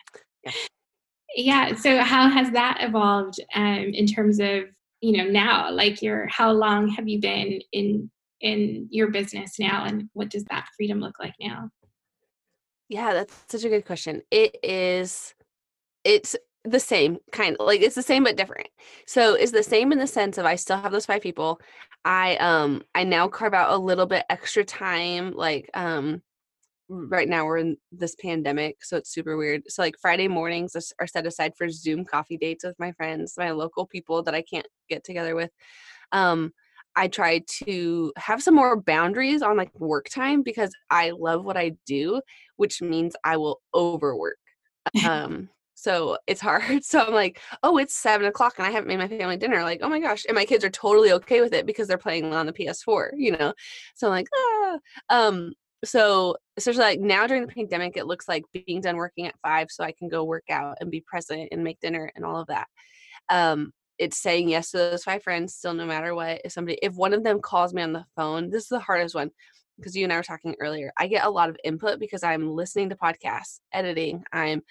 Yeah 1.36 1.74
so 1.74 1.98
how 1.98 2.28
has 2.28 2.52
that 2.52 2.78
evolved 2.80 3.40
um, 3.56 3.90
in 3.92 4.06
terms 4.06 4.38
of 4.38 4.66
you 5.00 5.16
know 5.16 5.24
now? 5.24 5.70
Like 5.72 6.00
your 6.00 6.28
how 6.28 6.52
long 6.52 6.88
have 6.90 7.08
you 7.08 7.20
been 7.20 7.60
in 7.72 8.08
in 8.40 8.86
your 8.90 9.10
business 9.10 9.58
now 9.58 9.84
and 9.84 10.08
what 10.12 10.30
does 10.30 10.44
that 10.44 10.68
freedom 10.76 11.00
look 11.00 11.18
like 11.18 11.34
now? 11.40 11.70
Yeah 12.88 13.14
that's 13.14 13.34
such 13.48 13.64
a 13.64 13.68
good 13.68 13.84
question. 13.84 14.22
It 14.30 14.56
is 14.62 15.34
it's 16.04 16.36
the 16.64 16.80
same 16.80 17.18
kind 17.30 17.56
of 17.58 17.66
like 17.66 17.82
it's 17.82 17.94
the 17.94 18.02
same 18.02 18.24
but 18.24 18.36
different. 18.36 18.68
So 19.06 19.34
it's 19.34 19.52
the 19.52 19.62
same 19.62 19.92
in 19.92 19.98
the 19.98 20.06
sense 20.06 20.38
of 20.38 20.46
i 20.46 20.56
still 20.56 20.78
have 20.78 20.92
those 20.92 21.06
five 21.06 21.22
people. 21.22 21.60
I 22.04 22.36
um 22.36 22.82
i 22.94 23.04
now 23.04 23.28
carve 23.28 23.54
out 23.54 23.72
a 23.72 23.78
little 23.78 24.06
bit 24.06 24.24
extra 24.30 24.64
time 24.64 25.32
like 25.34 25.70
um 25.74 26.22
right 26.88 27.28
now 27.28 27.46
we're 27.46 27.58
in 27.58 27.76
this 27.92 28.14
pandemic 28.14 28.84
so 28.84 28.96
it's 28.96 29.10
super 29.12 29.36
weird. 29.36 29.62
So 29.68 29.82
like 29.82 29.96
friday 30.00 30.28
mornings 30.28 30.74
are 30.98 31.06
set 31.06 31.26
aside 31.26 31.52
for 31.56 31.68
zoom 31.70 32.04
coffee 32.04 32.36
dates 32.38 32.64
with 32.64 32.78
my 32.78 32.92
friends 32.92 33.34
my 33.38 33.50
local 33.52 33.86
people 33.86 34.22
that 34.24 34.34
i 34.34 34.42
can't 34.42 34.66
get 34.88 35.04
together 35.04 35.34
with. 35.34 35.50
Um 36.12 36.52
i 36.96 37.08
try 37.08 37.42
to 37.64 38.12
have 38.16 38.42
some 38.42 38.54
more 38.54 38.80
boundaries 38.80 39.42
on 39.42 39.56
like 39.56 39.74
work 39.78 40.08
time 40.08 40.42
because 40.42 40.72
i 40.90 41.10
love 41.10 41.44
what 41.44 41.56
i 41.56 41.72
do 41.86 42.20
which 42.56 42.80
means 42.82 43.14
i 43.24 43.36
will 43.36 43.60
overwork. 43.74 44.38
Um 45.08 45.48
so 45.74 46.16
it's 46.26 46.40
hard. 46.40 46.62
So 46.84 47.00
I'm 47.00 47.14
like, 47.14 47.40
oh, 47.62 47.78
it's 47.78 47.94
seven 47.94 48.26
o'clock 48.26 48.54
and 48.58 48.66
I 48.66 48.70
haven't 48.70 48.88
made 48.88 48.98
my 48.98 49.08
family 49.08 49.36
dinner. 49.36 49.62
Like, 49.62 49.80
oh 49.82 49.88
my 49.88 50.00
gosh. 50.00 50.24
And 50.26 50.34
my 50.34 50.44
kids 50.44 50.64
are 50.64 50.70
totally 50.70 51.12
okay 51.12 51.40
with 51.40 51.52
it 51.52 51.66
because 51.66 51.88
they're 51.88 51.98
playing 51.98 52.32
on 52.32 52.46
the 52.46 52.52
PS4, 52.52 53.10
you 53.16 53.32
know? 53.32 53.52
So 53.94 54.06
I'm 54.06 54.12
like, 54.12 54.28
ah. 54.34 54.78
Um, 55.10 55.52
so 55.84 56.36
especially 56.56 56.82
like 56.82 57.00
now 57.00 57.26
during 57.26 57.46
the 57.46 57.52
pandemic, 57.52 57.96
it 57.96 58.06
looks 58.06 58.28
like 58.28 58.44
being 58.52 58.80
done 58.80 58.96
working 58.96 59.26
at 59.26 59.38
five 59.42 59.68
so 59.70 59.84
I 59.84 59.92
can 59.92 60.08
go 60.08 60.24
work 60.24 60.44
out 60.50 60.78
and 60.80 60.90
be 60.90 61.00
present 61.00 61.48
and 61.52 61.64
make 61.64 61.80
dinner 61.80 62.10
and 62.14 62.24
all 62.24 62.40
of 62.40 62.46
that. 62.48 62.66
Um, 63.28 63.72
it's 63.98 64.20
saying 64.20 64.48
yes 64.48 64.70
to 64.70 64.78
those 64.78 65.04
five 65.04 65.22
friends 65.22 65.54
still 65.54 65.74
no 65.74 65.86
matter 65.86 66.14
what. 66.14 66.40
If 66.44 66.52
somebody 66.52 66.78
if 66.82 66.94
one 66.94 67.12
of 67.12 67.24
them 67.24 67.40
calls 67.40 67.72
me 67.74 67.82
on 67.82 67.92
the 67.92 68.04
phone, 68.16 68.50
this 68.50 68.64
is 68.64 68.68
the 68.68 68.80
hardest 68.80 69.14
one 69.14 69.30
because 69.76 69.96
you 69.96 70.04
and 70.04 70.12
I 70.12 70.16
were 70.16 70.22
talking 70.22 70.54
earlier. 70.60 70.92
I 70.98 71.06
get 71.06 71.24
a 71.24 71.30
lot 71.30 71.48
of 71.48 71.56
input 71.64 71.98
because 71.98 72.22
I'm 72.22 72.50
listening 72.50 72.90
to 72.90 72.96
podcasts, 72.96 73.60
editing, 73.72 74.24
I'm 74.32 74.62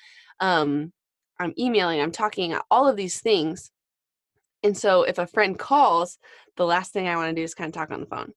um 0.44 0.92
I'm 1.40 1.54
emailing, 1.58 2.00
I'm 2.00 2.12
talking, 2.12 2.56
all 2.70 2.88
of 2.88 2.96
these 2.96 3.20
things. 3.20 3.72
And 4.62 4.78
so 4.78 5.02
if 5.04 5.18
a 5.18 5.26
friend 5.26 5.58
calls, 5.58 6.20
the 6.58 6.66
last 6.66 6.94
thing 6.94 7.08
I 7.08 7.16
want 7.16 7.30
to 7.30 7.42
do 7.42 7.44
is 7.44 7.56
kind 7.56 7.68
of 7.68 7.74
talk 7.74 7.92
on 7.92 8.02
the 8.02 8.06
phone. 8.06 8.34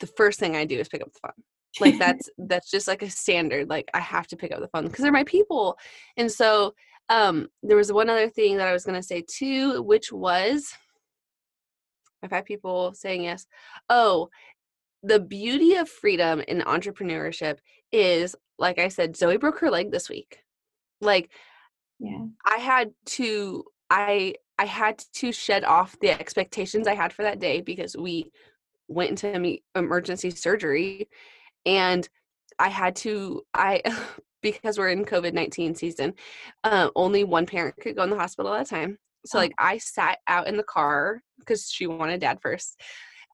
The 0.00 0.08
first 0.08 0.40
thing 0.40 0.56
I 0.56 0.64
do 0.64 0.78
is 0.78 0.88
pick 0.88 1.02
up 1.02 1.12
the 1.12 1.20
phone. 1.22 1.44
Like 1.78 1.98
that's 2.00 2.28
that's 2.38 2.70
just 2.70 2.88
like 2.88 3.02
a 3.02 3.10
standard. 3.10 3.68
Like 3.68 3.88
I 3.94 4.00
have 4.00 4.26
to 4.28 4.36
pick 4.36 4.52
up 4.52 4.60
the 4.60 4.68
phone 4.68 4.86
because 4.86 5.02
they're 5.02 5.12
my 5.12 5.24
people. 5.24 5.78
And 6.16 6.32
so 6.32 6.74
um 7.10 7.48
there 7.62 7.76
was 7.76 7.92
one 7.92 8.10
other 8.10 8.28
thing 8.28 8.56
that 8.56 8.66
I 8.66 8.72
was 8.72 8.84
going 8.84 9.00
to 9.00 9.06
say 9.06 9.22
too, 9.28 9.82
which 9.82 10.10
was 10.10 10.72
I've 12.22 12.30
had 12.32 12.46
people 12.46 12.94
saying 12.94 13.24
yes. 13.24 13.46
Oh, 13.88 14.30
the 15.02 15.20
beauty 15.20 15.76
of 15.76 15.88
freedom 15.88 16.40
in 16.48 16.60
entrepreneurship 16.62 17.58
is 17.92 18.34
like 18.58 18.78
I 18.78 18.88
said, 18.88 19.16
Zoe 19.16 19.36
broke 19.36 19.58
her 19.60 19.70
leg 19.70 19.90
this 19.90 20.08
week. 20.08 20.38
Like 21.00 21.30
yeah. 21.98 22.26
I 22.44 22.58
had 22.58 22.92
to 23.06 23.64
i 23.90 24.34
i 24.58 24.64
had 24.64 24.98
to 25.12 25.32
shed 25.32 25.64
off 25.64 25.96
the 26.00 26.10
expectations 26.10 26.86
i 26.86 26.94
had 26.94 27.12
for 27.12 27.22
that 27.22 27.38
day 27.38 27.60
because 27.60 27.96
we 27.96 28.30
went 28.88 29.22
into 29.24 29.58
emergency 29.74 30.30
surgery 30.30 31.08
and 31.64 32.08
i 32.58 32.68
had 32.68 32.96
to 32.96 33.42
i 33.54 33.82
because 34.42 34.78
we're 34.78 34.90
in 34.90 35.04
covid-19 35.04 35.76
season 35.76 36.12
uh, 36.64 36.88
only 36.94 37.24
one 37.24 37.46
parent 37.46 37.74
could 37.80 37.96
go 37.96 38.02
in 38.02 38.10
the 38.10 38.18
hospital 38.18 38.54
at 38.54 38.66
a 38.66 38.68
time. 38.68 38.98
So 39.24 39.38
oh. 39.38 39.42
like 39.42 39.52
i 39.58 39.78
sat 39.78 40.18
out 40.28 40.46
in 40.46 40.56
the 40.56 40.62
car 40.62 41.20
because 41.38 41.70
she 41.70 41.86
wanted 41.86 42.20
dad 42.20 42.38
first. 42.40 42.80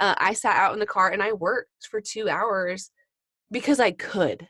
Uh, 0.01 0.15
i 0.19 0.33
sat 0.33 0.57
out 0.57 0.73
in 0.73 0.81
the 0.81 0.87
car 0.87 1.11
and 1.11 1.23
i 1.23 1.33
worked 1.33 1.87
for 1.91 2.01
two 2.01 2.29
hours 2.29 2.91
because 3.51 3.79
i 3.79 3.91
could 3.91 4.49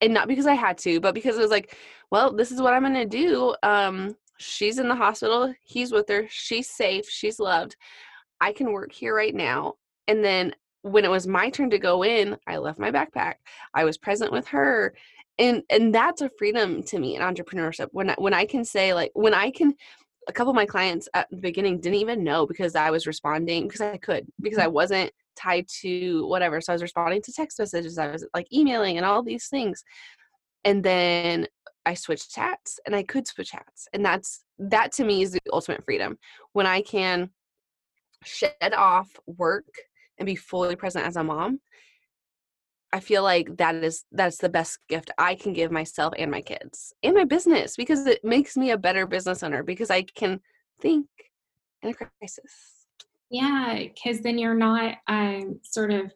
and 0.00 0.14
not 0.14 0.28
because 0.28 0.46
I 0.46 0.54
had 0.54 0.78
to, 0.78 1.00
but 1.00 1.14
because 1.14 1.36
it 1.36 1.42
was 1.42 1.50
like, 1.50 1.76
well, 2.10 2.32
this 2.32 2.50
is 2.50 2.60
what 2.60 2.74
I'm 2.74 2.82
gonna 2.82 3.06
do. 3.06 3.54
Um, 3.62 4.16
she's 4.38 4.78
in 4.78 4.88
the 4.88 4.94
hospital, 4.94 5.54
he's 5.62 5.92
with 5.92 6.08
her, 6.08 6.26
she's 6.28 6.68
safe, 6.68 7.08
she's 7.08 7.38
loved. 7.38 7.76
I 8.40 8.52
can 8.52 8.72
work 8.72 8.92
here 8.92 9.14
right 9.14 9.34
now. 9.34 9.74
And 10.08 10.24
then 10.24 10.54
when 10.82 11.04
it 11.04 11.10
was 11.10 11.26
my 11.26 11.50
turn 11.50 11.70
to 11.70 11.78
go 11.78 12.02
in, 12.04 12.38
I 12.46 12.56
left 12.56 12.78
my 12.78 12.90
backpack. 12.90 13.34
I 13.74 13.84
was 13.84 13.98
present 13.98 14.32
with 14.32 14.46
her. 14.48 14.94
And 15.38 15.62
and 15.70 15.94
that's 15.94 16.22
a 16.22 16.30
freedom 16.38 16.82
to 16.84 16.98
me 16.98 17.16
in 17.16 17.22
entrepreneurship. 17.22 17.88
When 17.92 18.10
I, 18.10 18.14
when 18.18 18.34
I 18.34 18.46
can 18.46 18.64
say 18.64 18.94
like 18.94 19.10
when 19.14 19.34
I 19.34 19.50
can 19.50 19.74
a 20.28 20.32
couple 20.32 20.50
of 20.50 20.56
my 20.56 20.66
clients 20.66 21.08
at 21.14 21.28
the 21.30 21.36
beginning 21.36 21.80
didn't 21.80 21.98
even 21.98 22.22
know 22.22 22.46
because 22.46 22.76
I 22.76 22.90
was 22.90 23.06
responding 23.06 23.66
because 23.66 23.80
I 23.80 23.96
could 23.96 24.26
because 24.40 24.58
I 24.58 24.66
wasn't 24.66 25.12
tied 25.36 25.66
to 25.80 26.26
whatever. 26.26 26.60
So 26.60 26.72
I 26.72 26.74
was 26.74 26.82
responding 26.82 27.22
to 27.22 27.32
text 27.32 27.58
messages, 27.58 27.98
I 27.98 28.08
was 28.08 28.26
like 28.34 28.52
emailing 28.52 28.96
and 28.96 29.06
all 29.06 29.22
these 29.22 29.48
things. 29.48 29.82
And 30.64 30.82
then 30.82 31.46
I 31.86 31.94
switched 31.94 32.36
hats 32.36 32.78
and 32.86 32.94
I 32.94 33.02
could 33.02 33.26
switch 33.26 33.50
hats. 33.50 33.88
And 33.92 34.04
that's 34.04 34.44
that 34.58 34.92
to 34.92 35.04
me 35.04 35.22
is 35.22 35.32
the 35.32 35.40
ultimate 35.52 35.84
freedom. 35.84 36.18
When 36.52 36.66
I 36.66 36.82
can 36.82 37.30
shed 38.24 38.74
off 38.74 39.08
work 39.26 39.66
and 40.18 40.26
be 40.26 40.36
fully 40.36 40.76
present 40.76 41.06
as 41.06 41.16
a 41.16 41.24
mom. 41.24 41.60
I 42.92 43.00
feel 43.00 43.22
like 43.22 43.56
that 43.58 43.76
is 43.76 44.04
that's 44.10 44.38
the 44.38 44.48
best 44.48 44.78
gift 44.88 45.10
I 45.16 45.36
can 45.36 45.52
give 45.52 45.70
myself 45.70 46.12
and 46.18 46.30
my 46.30 46.40
kids 46.40 46.92
and 47.02 47.14
my 47.14 47.24
business 47.24 47.76
because 47.76 48.06
it 48.06 48.24
makes 48.24 48.56
me 48.56 48.70
a 48.70 48.78
better 48.78 49.06
business 49.06 49.42
owner 49.42 49.62
because 49.62 49.90
I 49.90 50.02
can 50.02 50.40
think 50.80 51.06
in 51.82 51.90
a 51.90 51.94
crisis. 51.94 52.79
Yeah, 53.30 53.78
because 53.78 54.20
then 54.20 54.38
you're 54.38 54.54
not 54.54 54.96
um, 55.06 55.60
sort 55.62 55.92
of 55.92 56.12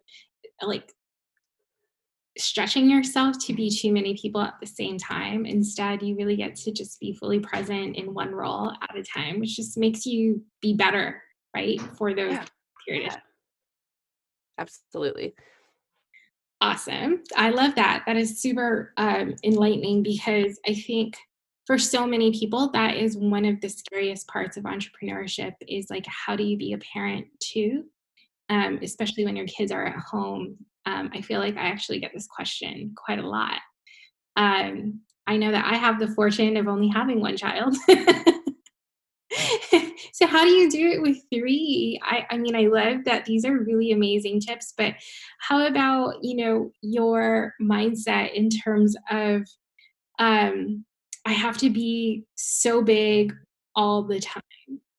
like 0.60 0.92
stretching 2.36 2.90
yourself 2.90 3.38
to 3.46 3.54
be 3.54 3.70
too 3.70 3.92
many 3.92 4.16
people 4.16 4.40
at 4.40 4.54
the 4.60 4.66
same 4.66 4.98
time. 4.98 5.46
Instead, 5.46 6.02
you 6.02 6.16
really 6.16 6.36
get 6.36 6.56
to 6.56 6.72
just 6.72 6.98
be 6.98 7.14
fully 7.14 7.38
present 7.38 7.96
in 7.96 8.12
one 8.12 8.32
role 8.32 8.72
at 8.82 8.96
a 8.96 9.02
time, 9.02 9.38
which 9.38 9.56
just 9.56 9.78
makes 9.78 10.04
you 10.04 10.42
be 10.60 10.74
better, 10.74 11.22
right? 11.54 11.80
For 11.96 12.14
those 12.14 12.32
yeah. 12.32 12.44
periods. 12.86 13.14
Yeah. 13.14 13.20
Absolutely. 14.58 15.34
Awesome. 16.60 17.22
I 17.36 17.50
love 17.50 17.74
that. 17.76 18.04
That 18.06 18.16
is 18.16 18.40
super 18.40 18.92
um, 18.96 19.34
enlightening 19.44 20.02
because 20.02 20.58
I 20.66 20.74
think 20.74 21.16
for 21.66 21.78
so 21.78 22.06
many 22.06 22.32
people 22.32 22.70
that 22.72 22.96
is 22.96 23.16
one 23.16 23.44
of 23.44 23.60
the 23.60 23.68
scariest 23.68 24.28
parts 24.28 24.56
of 24.56 24.64
entrepreneurship 24.64 25.54
is 25.66 25.88
like 25.90 26.06
how 26.06 26.36
do 26.36 26.44
you 26.44 26.56
be 26.56 26.72
a 26.72 26.78
parent 26.78 27.26
too? 27.40 27.84
Um, 28.50 28.78
especially 28.82 29.24
when 29.24 29.36
your 29.36 29.46
kids 29.46 29.72
are 29.72 29.86
at 29.86 29.96
home. 29.96 30.56
Um, 30.86 31.10
i 31.14 31.22
feel 31.22 31.40
like 31.40 31.56
i 31.56 31.62
actually 31.62 31.98
get 31.98 32.12
this 32.12 32.26
question 32.26 32.94
quite 32.94 33.18
a 33.18 33.28
lot. 33.28 33.58
Um, 34.36 35.00
i 35.26 35.36
know 35.36 35.50
that 35.50 35.64
i 35.64 35.76
have 35.76 35.98
the 35.98 36.08
fortune 36.08 36.56
of 36.56 36.68
only 36.68 36.88
having 36.88 37.20
one 37.20 37.36
child. 37.36 37.76
So 40.14 40.28
how 40.28 40.44
do 40.44 40.50
you 40.50 40.70
do 40.70 40.90
it 40.90 41.02
with 41.02 41.18
three? 41.32 42.00
I, 42.04 42.24
I 42.30 42.38
mean 42.38 42.54
i 42.54 42.66
love 42.66 43.04
that 43.04 43.24
these 43.24 43.44
are 43.44 43.58
really 43.58 43.90
amazing 43.90 44.40
tips 44.40 44.72
but 44.76 44.94
how 45.40 45.66
about 45.66 46.22
you 46.22 46.36
know 46.36 46.70
your 46.82 47.52
mindset 47.60 48.32
in 48.32 48.48
terms 48.48 48.94
of 49.10 49.42
um 50.20 50.84
i 51.24 51.32
have 51.32 51.56
to 51.58 51.70
be 51.70 52.24
so 52.34 52.82
big 52.82 53.34
all 53.74 54.02
the 54.02 54.20
time 54.20 54.42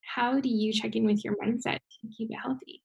how 0.02 0.40
do 0.40 0.50
you 0.50 0.72
check 0.72 0.96
in 0.96 1.06
with 1.06 1.24
your 1.24 1.36
mindset 1.38 1.80
to 2.02 2.08
keep 2.18 2.30
it 2.32 2.38
healthy 2.42 2.82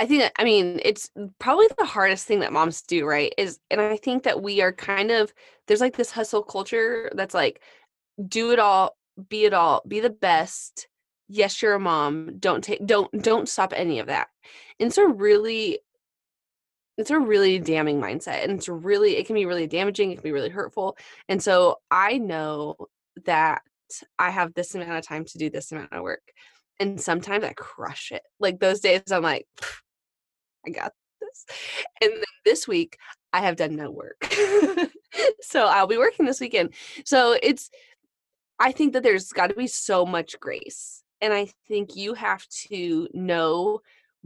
I 0.00 0.06
think 0.06 0.30
I 0.38 0.44
mean 0.44 0.78
it's 0.84 1.10
probably 1.40 1.66
the 1.76 1.84
hardest 1.84 2.24
thing 2.24 2.38
that 2.38 2.52
moms 2.52 2.82
do, 2.82 3.04
right? 3.04 3.34
Is 3.36 3.58
and 3.68 3.80
I 3.80 3.96
think 3.96 4.22
that 4.22 4.40
we 4.40 4.62
are 4.62 4.72
kind 4.72 5.10
of 5.10 5.34
there's 5.66 5.80
like 5.80 5.96
this 5.96 6.12
hustle 6.12 6.44
culture 6.44 7.10
that's 7.16 7.34
like 7.34 7.60
do 8.28 8.52
it 8.52 8.60
all 8.60 8.96
be 9.28 9.44
it 9.44 9.54
all, 9.54 9.82
be 9.86 10.00
the 10.00 10.10
best. 10.10 10.86
Yes, 11.28 11.60
you're 11.60 11.74
a 11.74 11.80
mom. 11.80 12.38
Don't 12.38 12.62
take 12.62 12.84
don't 12.86 13.10
don't 13.22 13.48
stop 13.48 13.72
any 13.74 13.98
of 13.98 14.06
that. 14.06 14.28
And 14.80 14.92
so, 14.92 15.04
really 15.04 15.80
it's 16.98 17.10
a 17.10 17.18
really 17.18 17.58
damning 17.60 18.00
mindset 18.00 18.42
and 18.42 18.52
it's 18.52 18.68
really 18.68 19.16
it 19.16 19.26
can 19.26 19.34
be 19.34 19.46
really 19.46 19.68
damaging, 19.68 20.10
it 20.10 20.16
can 20.16 20.24
be 20.24 20.32
really 20.32 20.50
hurtful. 20.50 20.98
And 21.28 21.42
so 21.42 21.76
I 21.90 22.18
know 22.18 22.76
that 23.24 23.62
I 24.18 24.30
have 24.30 24.52
this 24.52 24.74
amount 24.74 24.98
of 24.98 25.06
time 25.06 25.24
to 25.24 25.38
do 25.38 25.48
this 25.48 25.72
amount 25.72 25.92
of 25.92 26.02
work. 26.02 26.32
And 26.80 27.00
sometimes 27.00 27.44
I 27.44 27.52
crush 27.54 28.12
it. 28.12 28.22
Like 28.40 28.58
those 28.58 28.80
days 28.80 29.02
I'm 29.10 29.22
like 29.22 29.46
I 30.66 30.70
got 30.70 30.92
this. 31.20 31.46
And 32.02 32.12
then 32.12 32.24
this 32.44 32.66
week 32.66 32.98
I 33.32 33.40
have 33.40 33.56
done 33.56 33.76
no 33.76 33.90
work. 33.90 34.32
so 35.40 35.66
I'll 35.66 35.86
be 35.86 35.98
working 35.98 36.26
this 36.26 36.40
weekend. 36.40 36.74
So 37.04 37.38
it's 37.40 37.70
I 38.58 38.72
think 38.72 38.92
that 38.94 39.04
there's 39.04 39.32
got 39.32 39.48
to 39.48 39.54
be 39.54 39.68
so 39.68 40.04
much 40.04 40.38
grace. 40.40 41.04
And 41.20 41.32
I 41.32 41.48
think 41.68 41.94
you 41.94 42.14
have 42.14 42.46
to 42.68 43.08
know 43.12 43.80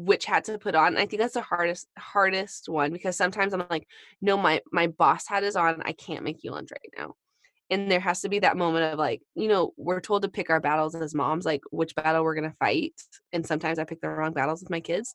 which 0.05 0.25
hat 0.25 0.45
to 0.45 0.59
put 0.59 0.75
on. 0.75 0.97
I 0.97 1.07
think 1.07 1.21
that's 1.21 1.35
the 1.35 1.43
hardest 1.43 1.88
hardest 1.99 2.69
one 2.69 2.93
because 2.93 3.17
sometimes 3.17 3.53
I'm 3.53 3.65
like, 3.71 3.87
no, 4.21 4.37
my 4.37 4.61
my 4.73 4.88
boss 4.88 5.27
hat 5.27 5.45
is 5.45 5.57
on. 5.57 5.83
I 5.85 5.93
can't 5.93 6.25
make 6.25 6.43
you 6.43 6.51
lunch 6.51 6.71
right 6.73 6.93
now. 6.97 7.15
And 7.71 7.91
there 7.91 8.01
has 8.01 8.21
to 8.21 8.29
be 8.29 8.41
that 8.41 8.57
moment 8.57 8.93
of 8.93 8.99
like, 8.99 9.23
you 9.35 9.49
know, 9.49 9.73
we're 9.79 10.01
told 10.01 10.23
to 10.23 10.29
pick 10.29 10.51
our 10.51 10.61
battles 10.61 10.95
as 10.95 11.15
moms, 11.15 11.47
like 11.47 11.62
which 11.71 11.95
battle 11.95 12.23
we're 12.23 12.35
gonna 12.35 12.55
fight. 12.59 12.95
And 13.33 13.47
sometimes 13.47 13.79
I 13.79 13.85
pick 13.85 14.01
the 14.01 14.09
wrong 14.09 14.33
battles 14.33 14.61
with 14.61 14.71
my 14.71 14.81
kids. 14.81 15.15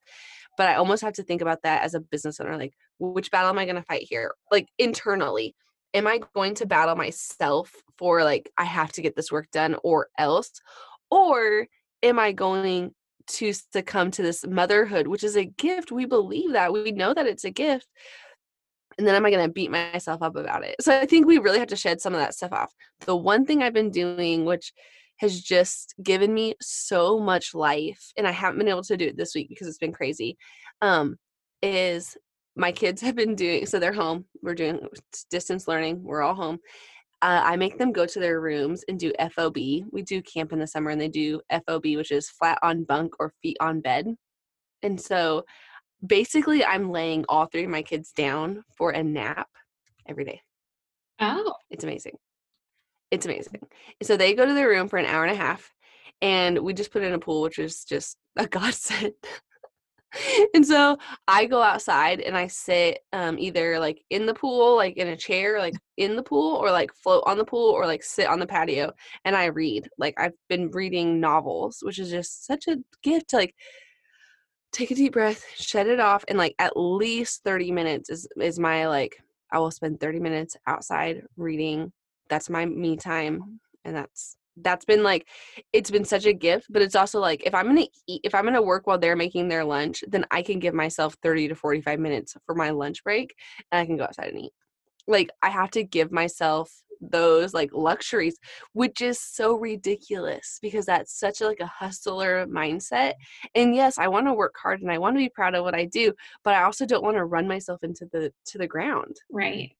But 0.57 0.69
I 0.69 0.75
almost 0.75 1.03
have 1.03 1.13
to 1.13 1.23
think 1.23 1.41
about 1.41 1.63
that 1.63 1.83
as 1.83 1.93
a 1.93 1.99
business 1.99 2.39
owner, 2.39 2.57
like 2.57 2.73
which 2.99 3.29
battle 3.29 3.49
am 3.49 3.59
I 3.59 3.65
gonna 3.65 3.83
fight 3.83 4.07
here? 4.09 4.33
Like 4.51 4.67
internally 4.77 5.55
am 5.93 6.07
I 6.07 6.19
going 6.35 6.55
to 6.55 6.65
battle 6.65 6.95
myself 6.95 7.73
for 7.97 8.23
like 8.23 8.51
I 8.57 8.65
have 8.65 8.91
to 8.93 9.01
get 9.01 9.15
this 9.15 9.31
work 9.31 9.49
done 9.51 9.75
or 9.83 10.07
else 10.17 10.51
or 11.09 11.67
am 12.03 12.19
I 12.19 12.31
going 12.31 12.93
to 13.27 13.53
succumb 13.53 14.11
to 14.11 14.21
this 14.21 14.45
motherhood 14.45 15.07
which 15.07 15.23
is 15.23 15.35
a 15.35 15.45
gift. 15.45 15.91
We 15.91 16.05
believe 16.05 16.53
that. 16.53 16.73
We 16.73 16.91
know 16.91 17.13
that 17.13 17.27
it's 17.27 17.43
a 17.43 17.51
gift. 17.51 17.87
And 18.97 19.05
then 19.05 19.13
am 19.13 19.25
I 19.25 19.31
going 19.31 19.45
to 19.45 19.53
beat 19.53 19.69
myself 19.69 20.23
up 20.23 20.35
about 20.35 20.63
it? 20.63 20.75
So 20.81 20.97
I 20.97 21.05
think 21.05 21.27
we 21.27 21.37
really 21.37 21.59
have 21.59 21.67
to 21.67 21.75
shed 21.75 22.01
some 22.01 22.13
of 22.13 22.19
that 22.19 22.33
stuff 22.33 22.51
off. 22.51 22.73
The 23.05 23.15
one 23.15 23.45
thing 23.45 23.61
I've 23.61 23.73
been 23.73 23.91
doing 23.91 24.45
which 24.45 24.73
has 25.19 25.39
just 25.41 25.95
given 26.01 26.33
me 26.33 26.55
so 26.61 27.19
much 27.19 27.53
life 27.53 28.11
and 28.17 28.27
I 28.27 28.31
haven't 28.31 28.59
been 28.59 28.67
able 28.67 28.83
to 28.83 28.97
do 28.97 29.07
it 29.07 29.17
this 29.17 29.33
week 29.35 29.49
because 29.49 29.67
it's 29.67 29.79
been 29.79 29.91
crazy 29.91 30.37
um 30.81 31.15
is 31.63 32.15
my 32.55 32.71
kids 32.71 33.01
have 33.01 33.15
been 33.15 33.35
doing 33.35 33.65
so 33.65 33.79
they're 33.79 33.93
home. 33.93 34.25
We're 34.41 34.55
doing 34.55 34.79
distance 35.29 35.67
learning. 35.67 36.03
We're 36.03 36.21
all 36.21 36.35
home 36.35 36.59
uh, 37.21 37.41
i 37.43 37.55
make 37.55 37.77
them 37.77 37.91
go 37.91 38.05
to 38.05 38.19
their 38.19 38.41
rooms 38.41 38.83
and 38.87 38.99
do 38.99 39.11
fob 39.31 39.55
we 39.55 40.01
do 40.03 40.21
camp 40.21 40.53
in 40.53 40.59
the 40.59 40.67
summer 40.67 40.91
and 40.91 41.01
they 41.01 41.07
do 41.07 41.41
fob 41.49 41.85
which 41.85 42.11
is 42.11 42.29
flat 42.29 42.57
on 42.61 42.83
bunk 42.83 43.13
or 43.19 43.33
feet 43.41 43.57
on 43.59 43.81
bed. 43.81 44.07
And 44.83 44.99
so 45.01 45.43
basically 46.05 46.63
i'm 46.63 46.91
laying 46.91 47.25
all 47.27 47.47
three 47.47 47.63
of 47.63 47.69
my 47.69 47.81
kids 47.81 48.11
down 48.11 48.63
for 48.77 48.91
a 48.91 49.03
nap 49.03 49.49
every 50.07 50.25
day. 50.25 50.41
Oh. 51.19 51.53
It's 51.69 51.83
amazing. 51.83 52.17
It's 53.09 53.25
amazing. 53.25 53.61
So 54.03 54.15
they 54.15 54.33
go 54.33 54.45
to 54.45 54.53
their 54.53 54.69
room 54.69 54.87
for 54.87 54.97
an 54.97 55.05
hour 55.05 55.25
and 55.25 55.33
a 55.33 55.41
half 55.41 55.73
and 56.21 56.59
we 56.59 56.73
just 56.73 56.91
put 56.91 57.03
in 57.03 57.13
a 57.13 57.19
pool 57.19 57.41
which 57.41 57.59
is 57.59 57.83
just 57.83 58.17
a 58.37 58.47
godsend 58.47 59.13
and 60.53 60.65
so 60.65 60.97
I 61.27 61.45
go 61.45 61.61
outside 61.61 62.21
and 62.21 62.37
I 62.37 62.47
sit 62.47 62.99
um, 63.13 63.37
either 63.39 63.79
like 63.79 64.01
in 64.09 64.25
the 64.25 64.33
pool, 64.33 64.75
like 64.75 64.97
in 64.97 65.07
a 65.07 65.17
chair, 65.17 65.59
like 65.59 65.75
in 65.97 66.15
the 66.15 66.23
pool, 66.23 66.55
or 66.55 66.71
like 66.71 66.93
float 66.93 67.23
on 67.25 67.37
the 67.37 67.45
pool, 67.45 67.71
or 67.71 67.85
like 67.85 68.03
sit 68.03 68.27
on 68.27 68.39
the 68.39 68.47
patio 68.47 68.91
and 69.25 69.35
I 69.35 69.45
read. 69.45 69.89
Like 69.97 70.15
I've 70.17 70.33
been 70.49 70.71
reading 70.71 71.19
novels, 71.19 71.79
which 71.81 71.99
is 71.99 72.09
just 72.09 72.45
such 72.45 72.67
a 72.67 72.77
gift 73.03 73.29
to 73.29 73.37
like 73.37 73.55
take 74.71 74.91
a 74.91 74.95
deep 74.95 75.13
breath, 75.13 75.43
shut 75.55 75.87
it 75.87 75.99
off, 75.99 76.23
and 76.27 76.37
like 76.37 76.55
at 76.59 76.77
least 76.77 77.43
30 77.43 77.71
minutes 77.71 78.09
is 78.09 78.27
is 78.37 78.59
my 78.59 78.87
like 78.87 79.17
I 79.51 79.59
will 79.59 79.71
spend 79.71 79.99
30 79.99 80.19
minutes 80.19 80.57
outside 80.67 81.23
reading. 81.37 81.91
That's 82.29 82.49
my 82.49 82.65
me 82.65 82.97
time. 82.97 83.59
And 83.85 83.95
that's 83.95 84.35
that's 84.61 84.85
been 84.85 85.03
like 85.03 85.27
it's 85.73 85.91
been 85.91 86.05
such 86.05 86.25
a 86.25 86.33
gift 86.33 86.67
but 86.69 86.81
it's 86.81 86.95
also 86.95 87.19
like 87.19 87.43
if 87.45 87.53
i'm 87.53 87.67
gonna 87.67 87.85
eat 88.07 88.21
if 88.23 88.33
i'm 88.33 88.45
gonna 88.45 88.61
work 88.61 88.87
while 88.87 88.97
they're 88.97 89.15
making 89.15 89.47
their 89.47 89.63
lunch 89.63 90.03
then 90.07 90.25
i 90.31 90.41
can 90.41 90.59
give 90.59 90.73
myself 90.73 91.15
30 91.21 91.49
to 91.49 91.55
45 91.55 91.99
minutes 91.99 92.35
for 92.45 92.55
my 92.55 92.69
lunch 92.69 93.03
break 93.03 93.35
and 93.71 93.79
i 93.79 93.85
can 93.85 93.97
go 93.97 94.03
outside 94.03 94.29
and 94.29 94.45
eat. 94.45 94.51
Like 95.07 95.29
i 95.41 95.49
have 95.49 95.71
to 95.71 95.83
give 95.83 96.11
myself 96.11 96.71
those 96.99 97.53
like 97.53 97.69
luxuries 97.73 98.37
which 98.73 99.01
is 99.01 99.19
so 99.19 99.55
ridiculous 99.55 100.57
because 100.63 100.85
that's 100.85 101.17
such 101.17 101.41
a, 101.41 101.45
like 101.45 101.59
a 101.59 101.67
hustler 101.67 102.47
mindset 102.47 103.13
and 103.53 103.75
yes 103.75 103.99
i 103.99 104.07
want 104.07 104.25
to 104.25 104.33
work 104.33 104.55
hard 104.59 104.81
and 104.81 104.91
i 104.91 104.97
want 104.97 105.15
to 105.15 105.19
be 105.19 105.29
proud 105.29 105.53
of 105.53 105.63
what 105.63 105.75
i 105.75 105.85
do 105.85 106.11
but 106.43 106.55
i 106.55 106.63
also 106.63 106.87
don't 106.87 107.03
want 107.03 107.15
to 107.15 107.25
run 107.25 107.47
myself 107.47 107.83
into 107.83 108.07
the 108.11 108.33
to 108.45 108.57
the 108.57 108.67
ground. 108.67 109.15
Right 109.31 109.71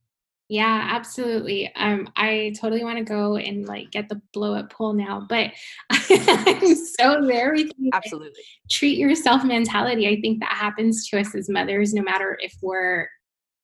yeah, 0.50 0.88
absolutely. 0.92 1.74
Um, 1.76 2.10
I 2.16 2.54
totally 2.60 2.84
want 2.84 2.98
to 3.00 3.04
go 3.04 3.36
and 3.36 3.68
like 3.68 3.92
get 3.92 4.08
the 4.08 4.22
blow 4.32 4.54
up 4.54 4.72
pool 4.72 4.94
now, 4.94 5.26
but 5.28 5.52
I'm 5.90 6.76
so 6.76 7.26
there 7.26 7.54
with 7.54 7.72
you. 7.78 7.90
Absolutely. 7.94 8.44
Treat 8.72 8.98
yourself 8.98 9.44
mentality. 9.44 10.08
I 10.08 10.22
think 10.22 10.40
that 10.40 10.54
happens 10.54 11.08
to 11.10 11.20
us 11.20 11.36
as 11.36 11.50
mothers, 11.50 11.94
no 11.94 12.02
matter 12.02 12.38
if 12.42 12.54
we're 12.62 13.10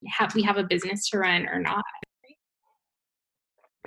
have 0.07 0.35
we 0.35 0.43
have 0.43 0.57
a 0.57 0.63
business 0.63 1.09
to 1.09 1.19
run 1.19 1.47
or 1.47 1.59
not. 1.59 1.83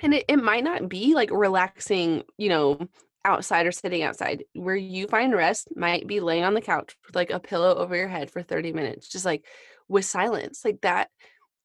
And 0.01 0.15
it, 0.15 0.25
it 0.27 0.37
might 0.37 0.63
not 0.63 0.89
be 0.89 1.13
like 1.13 1.29
relaxing, 1.31 2.23
you 2.37 2.49
know, 2.49 2.87
outside 3.25 3.67
or 3.67 3.71
sitting 3.71 4.01
outside. 4.01 4.43
Where 4.53 4.75
you 4.75 5.07
find 5.07 5.33
rest 5.33 5.69
might 5.75 6.07
be 6.07 6.19
laying 6.19 6.43
on 6.43 6.55
the 6.55 6.61
couch 6.61 6.95
with 7.05 7.15
like 7.15 7.29
a 7.29 7.39
pillow 7.39 7.75
over 7.75 7.95
your 7.95 8.07
head 8.07 8.31
for 8.31 8.41
30 8.41 8.73
minutes, 8.73 9.07
just 9.07 9.25
like 9.25 9.45
with 9.87 10.05
silence. 10.05 10.65
Like 10.65 10.81
that 10.81 11.09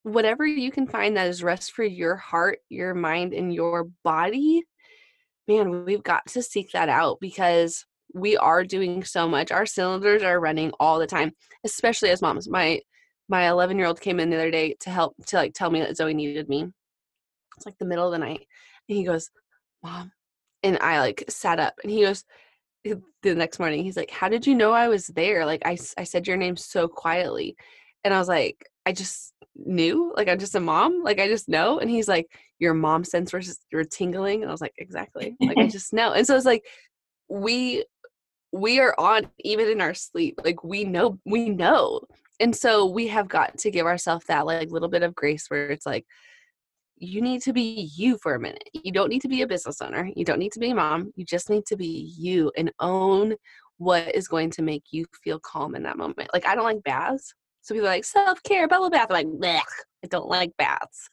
whatever 0.02 0.46
you 0.46 0.70
can 0.70 0.86
find 0.86 1.16
that 1.16 1.28
is 1.28 1.42
rest 1.42 1.72
for 1.72 1.84
your 1.84 2.16
heart, 2.16 2.58
your 2.68 2.94
mind, 2.94 3.32
and 3.32 3.54
your 3.54 3.84
body, 4.04 4.62
man, 5.48 5.84
we've 5.84 6.02
got 6.02 6.26
to 6.28 6.42
seek 6.42 6.72
that 6.72 6.88
out 6.88 7.18
because 7.20 7.84
we 8.14 8.36
are 8.36 8.64
doing 8.64 9.04
so 9.04 9.28
much. 9.28 9.50
Our 9.50 9.66
cylinders 9.66 10.22
are 10.22 10.40
running 10.40 10.72
all 10.78 10.98
the 10.98 11.06
time, 11.06 11.32
especially 11.64 12.10
as 12.10 12.22
moms. 12.22 12.48
My 12.48 12.80
my 13.28 13.48
11 13.48 13.78
year 13.78 13.86
old 13.86 14.00
came 14.00 14.20
in 14.20 14.30
the 14.30 14.36
other 14.36 14.50
day 14.50 14.76
to 14.80 14.90
help 14.90 15.14
to 15.26 15.36
like 15.36 15.54
tell 15.54 15.70
me 15.70 15.80
that 15.80 15.96
Zoe 15.96 16.14
needed 16.14 16.48
me. 16.48 16.66
It's 17.56 17.66
like 17.66 17.78
the 17.78 17.86
middle 17.86 18.06
of 18.06 18.12
the 18.12 18.18
night, 18.18 18.46
and 18.88 18.98
he 18.98 19.04
goes, 19.04 19.30
"Mom," 19.82 20.12
and 20.62 20.78
I 20.80 21.00
like 21.00 21.24
sat 21.28 21.60
up, 21.60 21.74
and 21.82 21.92
he 21.92 22.02
goes. 22.02 22.24
Eh, 22.84 22.94
the 23.22 23.34
next 23.34 23.60
morning, 23.60 23.84
he's 23.84 23.96
like, 23.96 24.10
"How 24.10 24.28
did 24.28 24.46
you 24.46 24.54
know 24.56 24.72
I 24.72 24.88
was 24.88 25.06
there? 25.06 25.46
Like 25.46 25.62
I, 25.64 25.78
I 25.96 26.04
said 26.04 26.26
your 26.26 26.36
name 26.36 26.56
so 26.56 26.88
quietly," 26.88 27.56
and 28.04 28.12
I 28.12 28.18
was 28.18 28.28
like, 28.28 28.66
"I 28.86 28.92
just 28.92 29.32
knew 29.54 30.12
like 30.16 30.28
i'm 30.28 30.38
just 30.38 30.54
a 30.54 30.60
mom 30.60 31.02
like 31.02 31.20
i 31.20 31.28
just 31.28 31.48
know 31.48 31.78
and 31.78 31.90
he's 31.90 32.08
like 32.08 32.26
your 32.58 32.74
mom 32.74 33.02
sensors 33.02 33.54
were 33.72 33.84
tingling 33.84 34.42
and 34.42 34.48
i 34.48 34.52
was 34.52 34.60
like 34.62 34.72
exactly 34.78 35.36
like 35.40 35.58
i 35.58 35.66
just 35.68 35.92
know 35.92 36.12
and 36.12 36.26
so 36.26 36.36
it's 36.36 36.46
like 36.46 36.64
we 37.28 37.84
we 38.52 38.80
are 38.80 38.94
on 38.98 39.28
even 39.40 39.68
in 39.68 39.80
our 39.80 39.94
sleep 39.94 40.40
like 40.44 40.64
we 40.64 40.84
know 40.84 41.18
we 41.26 41.50
know 41.50 42.00
and 42.40 42.56
so 42.56 42.86
we 42.86 43.06
have 43.06 43.28
got 43.28 43.56
to 43.58 43.70
give 43.70 43.86
ourselves 43.86 44.24
that 44.26 44.46
like 44.46 44.70
little 44.70 44.88
bit 44.88 45.02
of 45.02 45.14
grace 45.14 45.46
where 45.48 45.70
it's 45.70 45.86
like 45.86 46.06
you 46.96 47.20
need 47.20 47.42
to 47.42 47.52
be 47.52 47.90
you 47.96 48.16
for 48.18 48.36
a 48.36 48.40
minute. 48.40 48.68
You 48.72 48.92
don't 48.92 49.08
need 49.08 49.22
to 49.22 49.28
be 49.28 49.42
a 49.42 49.46
business 49.46 49.82
owner. 49.82 50.08
You 50.14 50.24
don't 50.24 50.38
need 50.38 50.52
to 50.52 50.60
be 50.60 50.70
a 50.70 50.74
mom. 50.74 51.12
You 51.16 51.24
just 51.24 51.50
need 51.50 51.66
to 51.66 51.76
be 51.76 52.14
you 52.16 52.52
and 52.56 52.70
own 52.78 53.34
what 53.78 54.14
is 54.14 54.28
going 54.28 54.52
to 54.52 54.62
make 54.62 54.84
you 54.92 55.04
feel 55.24 55.40
calm 55.40 55.74
in 55.74 55.82
that 55.82 55.96
moment. 55.96 56.30
Like 56.32 56.46
i 56.46 56.54
don't 56.54 56.62
like 56.62 56.82
baths 56.84 57.34
so 57.62 57.74
people 57.74 57.88
are 57.88 57.92
like, 57.92 58.04
self 58.04 58.42
care, 58.42 58.68
bubble 58.68 58.90
bath. 58.90 59.06
I'm 59.10 59.14
like, 59.14 59.26
Blech, 59.26 59.62
I 60.04 60.08
don't 60.08 60.28
like 60.28 60.56
baths. 60.58 61.08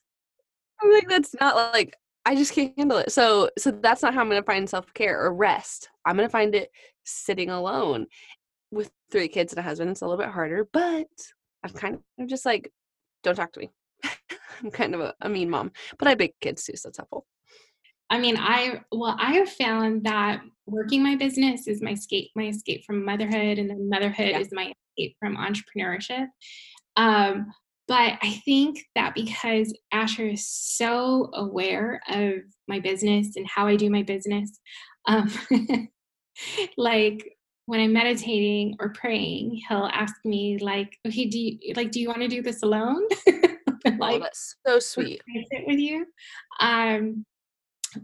I'm 0.81 0.91
like, 0.91 1.07
that's 1.07 1.35
not 1.39 1.55
like, 1.73 1.95
I 2.25 2.35
just 2.35 2.53
can't 2.53 2.73
handle 2.77 2.97
it. 2.97 3.11
So 3.11 3.49
so 3.57 3.71
that's 3.71 4.01
not 4.01 4.13
how 4.13 4.21
I'm 4.21 4.29
gonna 4.29 4.43
find 4.43 4.69
self-care 4.69 5.19
or 5.19 5.33
rest. 5.33 5.89
I'm 6.05 6.15
gonna 6.15 6.29
find 6.29 6.53
it 6.55 6.69
sitting 7.03 7.49
alone 7.49 8.07
with 8.71 8.91
three 9.11 9.27
kids 9.27 9.53
and 9.53 9.59
a 9.59 9.63
husband. 9.63 9.91
It's 9.91 10.01
a 10.01 10.05
little 10.05 10.23
bit 10.23 10.31
harder, 10.31 10.67
but 10.71 11.07
I'm 11.63 11.71
kind 11.71 11.99
of 12.19 12.27
just 12.27 12.45
like, 12.45 12.71
don't 13.23 13.35
talk 13.35 13.53
to 13.53 13.59
me. 13.59 13.69
I'm 14.61 14.71
kind 14.71 14.95
of 14.95 15.01
a, 15.01 15.13
a 15.21 15.29
mean 15.29 15.49
mom, 15.49 15.71
but 15.97 16.07
I 16.07 16.11
have 16.11 16.17
big 16.17 16.33
kids 16.41 16.63
too, 16.63 16.75
so 16.75 16.89
it's 16.89 16.97
helpful. 16.97 17.25
I 18.09 18.19
mean, 18.19 18.37
I 18.37 18.81
well, 18.91 19.15
I 19.19 19.33
have 19.33 19.49
found 19.49 20.03
that 20.05 20.41
working 20.65 21.03
my 21.03 21.15
business 21.15 21.67
is 21.67 21.81
my 21.81 21.91
escape, 21.91 22.31
my 22.35 22.47
escape 22.47 22.83
from 22.85 23.05
motherhood, 23.05 23.59
and 23.59 23.69
then 23.69 23.89
motherhood 23.89 24.29
yeah. 24.29 24.39
is 24.39 24.49
my 24.51 24.73
escape 24.99 25.15
from 25.19 25.37
entrepreneurship. 25.37 26.27
Um, 26.95 27.51
but 27.87 28.19
I 28.21 28.41
think 28.45 28.85
that 28.95 29.15
because 29.15 29.73
Asher 29.91 30.27
is 30.27 30.47
so 30.47 31.31
aware 31.33 32.01
of 32.09 32.33
my 32.67 32.79
business 32.79 33.35
and 33.35 33.47
how 33.47 33.65
I 33.65 33.75
do 33.75 33.89
my 33.89 34.03
business, 34.03 34.59
um, 35.07 35.31
like 36.77 37.35
when 37.65 37.79
I'm 37.79 37.93
meditating 37.93 38.75
or 38.79 38.89
praying, 38.89 39.61
he'll 39.67 39.89
ask 39.91 40.13
me 40.23 40.57
like, 40.59 40.97
"Okay, 41.07 41.25
do 41.25 41.39
you 41.39 41.73
like 41.75 41.91
do 41.91 41.99
you 41.99 42.09
want 42.09 42.21
to 42.21 42.27
do 42.27 42.41
this 42.41 42.61
alone?" 42.61 43.07
like, 43.85 44.15
oh, 44.15 44.19
that's 44.19 44.55
so 44.65 44.79
sweet. 44.79 45.21
Sit 45.51 45.65
with 45.65 45.79
you. 45.79 46.05
Um, 46.59 47.25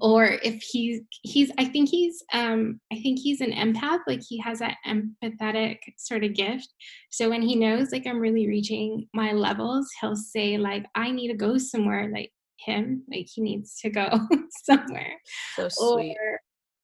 or 0.02 0.26
if 0.44 0.62
he's 0.62 1.02
he's 1.24 1.52
i 1.58 1.66
think 1.66 1.90
he's 1.90 2.24
um 2.34 2.80
i 2.92 2.96
think 2.96 3.20
he's 3.20 3.42
an 3.42 3.52
empath 3.52 4.00
like 4.08 4.22
he 4.28 4.40
has 4.40 4.60
that 4.60 4.78
empathetic 4.88 5.78
sort 5.98 6.24
of 6.24 6.34
gift. 6.34 6.68
So 7.12 7.30
when 7.30 7.42
he 7.42 7.56
knows 7.56 7.92
like 7.92 8.08
i'm 8.08 8.20
really 8.20 8.48
reaching 8.48 9.08
my 9.14 9.32
levels 9.32 9.88
he'll 10.02 10.16
say 10.16 10.58
like 10.58 10.86
i 10.96 11.12
need 11.12 11.30
to 11.30 11.38
go 11.38 11.58
somewhere 11.58 12.10
like 12.14 12.32
him 12.58 13.04
like 13.10 13.28
he 13.34 13.42
needs 13.42 13.80
to 13.82 13.90
go 13.90 14.20
somewhere. 14.64 15.14
So 15.56 15.70
sweet. 15.70 16.18
or 16.20 16.40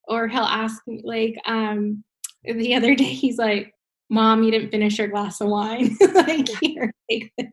or 0.08 0.28
he'll 0.28 0.42
ask 0.42 0.82
me 0.88 1.02
like 1.04 1.36
um 1.46 2.04
the 2.44 2.76
other 2.76 2.96
day 2.96 3.04
he's 3.04 3.38
like 3.38 3.74
mom 4.12 4.44
you 4.44 4.52
didn't 4.52 4.70
finish 4.70 5.00
your 5.00 5.08
glass 5.08 5.42
of 5.42 5.48
wine. 5.48 5.98
Like 6.14 6.50
here 6.62 6.94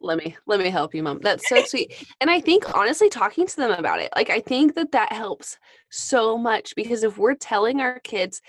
let 0.00 0.18
me 0.18 0.36
let 0.46 0.60
me 0.60 0.68
help 0.68 0.94
you 0.94 1.02
mom. 1.02 1.20
That's 1.20 1.48
so 1.48 1.62
sweet. 1.64 1.94
And 2.20 2.30
i 2.30 2.40
think 2.40 2.76
honestly 2.76 3.08
talking 3.08 3.46
to 3.46 3.56
them 3.56 3.70
about 3.70 4.00
it 4.00 4.10
like 4.14 4.28
i 4.30 4.40
think 4.40 4.74
that 4.74 4.92
that 4.92 5.12
helps 5.12 5.56
so 5.90 6.36
much 6.36 6.74
because 6.74 7.02
if 7.02 7.16
we're 7.16 7.34
telling 7.34 7.80
our 7.80 8.00
kids 8.00 8.42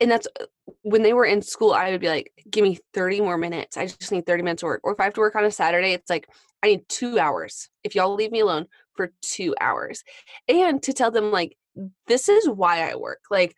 and 0.00 0.10
that's 0.10 0.26
uh, 0.40 0.46
when 0.82 1.02
they 1.02 1.12
were 1.12 1.26
in 1.26 1.42
school 1.42 1.72
i 1.72 1.90
would 1.90 2.00
be 2.00 2.08
like 2.08 2.32
give 2.50 2.62
me 2.62 2.78
30 2.94 3.20
more 3.20 3.36
minutes. 3.36 3.76
I 3.76 3.86
just 3.86 4.12
need 4.12 4.26
30 4.26 4.42
minutes 4.42 4.60
to 4.60 4.66
work. 4.66 4.80
Or 4.84 4.92
if 4.92 5.00
i 5.00 5.04
have 5.04 5.14
to 5.14 5.20
work 5.20 5.34
on 5.34 5.44
a 5.44 5.50
saturday 5.50 5.92
it's 5.92 6.10
like 6.10 6.28
i 6.62 6.68
need 6.68 6.88
two 6.88 7.18
hours. 7.18 7.68
If 7.82 7.94
y'all 7.94 8.14
leave 8.14 8.32
me 8.32 8.40
alone 8.40 8.66
for 8.94 9.12
two 9.22 9.54
hours. 9.60 10.04
And 10.48 10.82
to 10.84 10.92
tell 10.92 11.10
them 11.10 11.30
like 11.30 11.56
this 12.06 12.28
is 12.28 12.48
why 12.48 12.88
i 12.90 12.94
work. 12.94 13.20
Like 13.30 13.56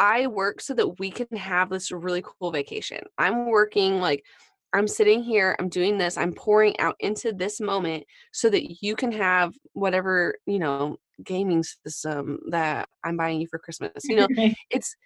I 0.00 0.28
work 0.28 0.62
so 0.62 0.72
that 0.74 0.98
we 0.98 1.10
can 1.10 1.36
have 1.36 1.68
this 1.68 1.92
really 1.92 2.24
cool 2.24 2.50
vacation. 2.50 3.00
I'm 3.18 3.46
working 3.48 4.00
like 4.00 4.24
I'm 4.72 4.88
sitting 4.88 5.22
here, 5.22 5.54
I'm 5.58 5.68
doing 5.68 5.98
this, 5.98 6.16
I'm 6.16 6.32
pouring 6.32 6.78
out 6.80 6.96
into 7.00 7.32
this 7.32 7.60
moment 7.60 8.04
so 8.32 8.48
that 8.48 8.82
you 8.82 8.96
can 8.96 9.12
have 9.12 9.52
whatever, 9.74 10.36
you 10.46 10.58
know, 10.58 10.96
gaming 11.22 11.62
system 11.62 12.38
that 12.48 12.88
I'm 13.04 13.18
buying 13.18 13.42
you 13.42 13.46
for 13.48 13.58
Christmas. 13.58 14.04
You 14.04 14.16
know, 14.16 14.28
it's 14.70 14.96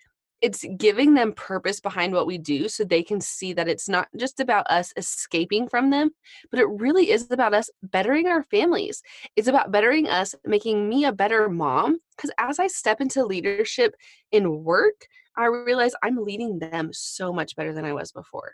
it's 0.45 0.63
giving 0.77 1.15
them 1.15 1.33
purpose 1.33 1.81
behind 1.81 2.13
what 2.13 2.27
we 2.27 2.37
do 2.37 2.69
so 2.69 2.85
they 2.85 3.03
can 3.03 3.19
see 3.19 3.55
that 3.55 3.67
it's 3.67 3.89
not 3.89 4.09
just 4.15 4.41
about 4.41 4.67
us 4.69 4.93
escaping 4.99 5.67
from 5.67 5.89
them, 5.89 6.11
but 6.51 6.61
it 6.61 6.69
really 6.69 7.11
is 7.11 7.31
about 7.31 7.55
us 7.55 7.71
bettering 7.83 8.29
our 8.29 8.43
families. 8.43 9.03
It's 9.37 9.49
about 9.49 9.73
bettering 9.73 10.07
us, 10.07 10.35
making 10.45 10.87
me 10.87 11.07
a 11.07 11.13
better 11.13 11.49
mom. 11.49 11.99
Because 12.15 12.31
as 12.37 12.59
I 12.59 12.67
step 12.67 13.01
into 13.01 13.25
leadership 13.25 13.95
in 14.33 14.63
work, 14.65 15.07
I 15.35 15.47
realize 15.47 15.93
I'm 16.03 16.23
leading 16.23 16.59
them 16.59 16.91
so 16.93 17.33
much 17.33 17.57
better 17.57 17.73
than 17.73 17.87
I 17.87 17.95
was 17.95 18.13
before. 18.13 18.53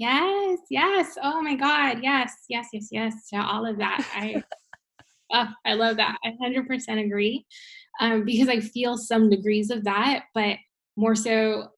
Yes, 0.00 0.58
yes. 0.70 1.16
Oh 1.22 1.40
my 1.40 1.54
God. 1.54 2.00
Yes, 2.02 2.32
yes, 2.48 2.66
yes, 2.72 2.88
yes. 2.90 3.14
Yeah, 3.32 3.46
all 3.46 3.64
of 3.64 3.78
that. 3.78 4.04
I 4.12 4.42
oh, 5.32 5.48
I 5.64 5.74
love 5.74 5.98
that. 5.98 6.18
I 6.24 6.32
100% 6.42 7.04
agree. 7.06 7.46
Um, 8.00 8.24
because 8.24 8.48
I 8.48 8.58
feel 8.58 8.96
some 8.96 9.30
degrees 9.30 9.70
of 9.70 9.84
that, 9.84 10.24
but 10.34 10.56
more 10.96 11.14
so 11.14 11.68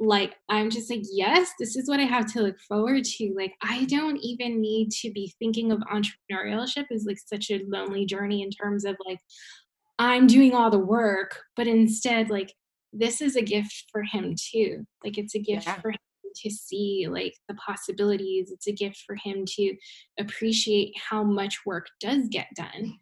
like 0.00 0.34
i'm 0.48 0.70
just 0.70 0.90
like 0.90 1.02
yes 1.12 1.50
this 1.58 1.76
is 1.76 1.88
what 1.88 2.00
i 2.00 2.04
have 2.04 2.24
to 2.24 2.40
look 2.40 2.58
forward 2.60 3.04
to 3.04 3.34
like 3.36 3.52
i 3.62 3.84
don't 3.84 4.16
even 4.18 4.60
need 4.60 4.90
to 4.90 5.12
be 5.12 5.32
thinking 5.38 5.70
of 5.70 5.78
entrepreneurship 5.92 6.86
as 6.90 7.04
like 7.06 7.18
such 7.18 7.50
a 7.50 7.62
lonely 7.68 8.06
journey 8.06 8.42
in 8.42 8.50
terms 8.50 8.86
of 8.86 8.96
like 9.06 9.20
i'm 9.98 10.26
doing 10.26 10.54
all 10.54 10.70
the 10.70 10.78
work 10.78 11.42
but 11.54 11.66
instead 11.66 12.30
like 12.30 12.54
this 12.92 13.20
is 13.20 13.36
a 13.36 13.42
gift 13.42 13.84
for 13.92 14.02
him 14.02 14.34
too 14.36 14.84
like 15.04 15.18
it's 15.18 15.34
a 15.34 15.38
gift 15.38 15.66
yeah. 15.66 15.78
for 15.80 15.90
him 15.90 15.98
to 16.34 16.48
see 16.48 17.06
like 17.10 17.34
the 17.48 17.54
possibilities 17.54 18.50
it's 18.50 18.68
a 18.68 18.72
gift 18.72 19.02
for 19.06 19.16
him 19.16 19.44
to 19.46 19.74
appreciate 20.18 20.94
how 20.96 21.22
much 21.22 21.58
work 21.66 21.88
does 22.00 22.26
get 22.30 22.46
done 22.54 22.94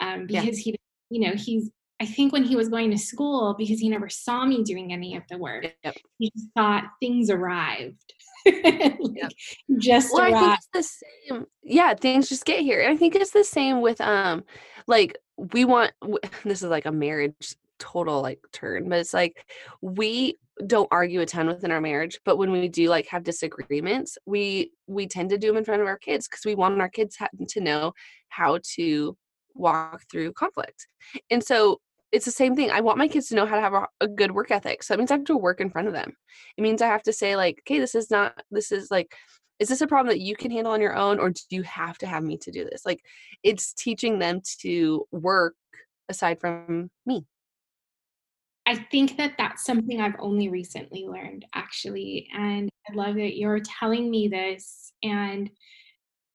um, 0.00 0.26
because 0.26 0.64
yeah. 0.64 0.72
he 0.72 0.76
you 1.10 1.20
know 1.20 1.34
he's 1.34 1.70
I 2.00 2.06
think 2.06 2.32
when 2.32 2.44
he 2.44 2.56
was 2.56 2.68
going 2.68 2.90
to 2.90 2.98
school, 2.98 3.54
because 3.56 3.78
he 3.78 3.88
never 3.88 4.08
saw 4.08 4.44
me 4.44 4.62
doing 4.62 4.92
any 4.92 5.16
of 5.16 5.22
the 5.30 5.38
work, 5.38 5.66
yep. 5.84 5.96
he 6.18 6.30
just 6.36 6.48
thought 6.56 6.84
things 7.00 7.30
arrived. 7.30 8.14
like, 8.46 8.98
yep. 9.00 9.32
Just 9.78 10.12
well, 10.12 10.22
arrived. 10.22 10.36
I 10.36 10.40
think 10.40 10.58
it's 10.58 10.68
the 10.72 10.82
same. 11.28 11.46
Yeah, 11.62 11.94
things 11.94 12.28
just 12.28 12.44
get 12.44 12.60
here. 12.60 12.80
And 12.80 12.92
I 12.92 12.96
think 12.96 13.14
it's 13.14 13.30
the 13.30 13.44
same 13.44 13.80
with 13.80 14.00
um, 14.00 14.44
like 14.86 15.16
we 15.36 15.64
want. 15.64 15.92
This 16.44 16.62
is 16.62 16.70
like 16.70 16.86
a 16.86 16.92
marriage 16.92 17.56
total 17.78 18.22
like 18.22 18.40
turn, 18.52 18.88
but 18.88 18.98
it's 18.98 19.14
like 19.14 19.46
we 19.80 20.36
don't 20.66 20.88
argue 20.90 21.20
a 21.20 21.26
ton 21.26 21.48
within 21.48 21.72
our 21.72 21.80
marriage 21.80 22.20
but 22.24 22.36
when 22.36 22.52
we 22.52 22.68
do 22.68 22.88
like 22.88 23.08
have 23.08 23.24
disagreements 23.24 24.16
we 24.24 24.70
we 24.86 25.04
tend 25.04 25.28
to 25.28 25.36
do 25.36 25.48
them 25.48 25.56
in 25.56 25.64
front 25.64 25.82
of 25.82 25.88
our 25.88 25.98
kids 25.98 26.28
because 26.28 26.44
we 26.44 26.54
want 26.54 26.80
our 26.80 26.88
kids 26.88 27.18
to 27.48 27.60
know 27.60 27.92
how 28.28 28.56
to 28.62 29.16
walk 29.54 30.02
through 30.10 30.32
conflict. 30.32 30.86
And 31.30 31.42
so 31.42 31.80
it's 32.14 32.24
the 32.24 32.30
same 32.30 32.54
thing. 32.54 32.70
I 32.70 32.80
want 32.80 32.96
my 32.96 33.08
kids 33.08 33.28
to 33.28 33.34
know 33.34 33.44
how 33.44 33.56
to 33.56 33.60
have 33.60 33.74
a, 33.74 33.88
a, 34.00 34.06
good 34.06 34.30
work 34.30 34.52
ethic. 34.52 34.84
So 34.84 34.94
that 34.94 34.98
means 34.98 35.10
I 35.10 35.14
have 35.14 35.24
to 35.24 35.36
work 35.36 35.60
in 35.60 35.68
front 35.68 35.88
of 35.88 35.94
them. 35.94 36.12
It 36.56 36.62
means 36.62 36.80
I 36.80 36.86
have 36.86 37.02
to 37.02 37.12
say, 37.12 37.34
like, 37.34 37.58
okay, 37.62 37.80
this 37.80 37.96
is 37.96 38.08
not, 38.08 38.40
this 38.52 38.70
is 38.70 38.88
like, 38.88 39.16
is 39.58 39.68
this 39.68 39.80
a 39.80 39.86
problem 39.88 40.14
that 40.14 40.22
you 40.22 40.36
can 40.36 40.52
handle 40.52 40.72
on 40.72 40.80
your 40.80 40.94
own 40.94 41.18
or 41.18 41.30
do 41.30 41.40
you 41.50 41.62
have 41.62 41.98
to 41.98 42.06
have 42.06 42.22
me 42.22 42.38
to 42.38 42.52
do 42.52 42.64
this? 42.64 42.86
Like, 42.86 43.00
it's 43.42 43.72
teaching 43.72 44.20
them 44.20 44.42
to 44.60 45.04
work 45.10 45.56
aside 46.08 46.40
from 46.40 46.88
me. 47.04 47.26
I 48.64 48.76
think 48.76 49.16
that 49.16 49.34
that's 49.36 49.64
something 49.64 50.00
I've 50.00 50.16
only 50.20 50.48
recently 50.48 51.06
learned, 51.06 51.44
actually. 51.52 52.28
And 52.32 52.70
I 52.88 52.94
love 52.94 53.16
that 53.16 53.36
you're 53.36 53.60
telling 53.60 54.08
me 54.08 54.28
this. 54.28 54.92
And 55.02 55.50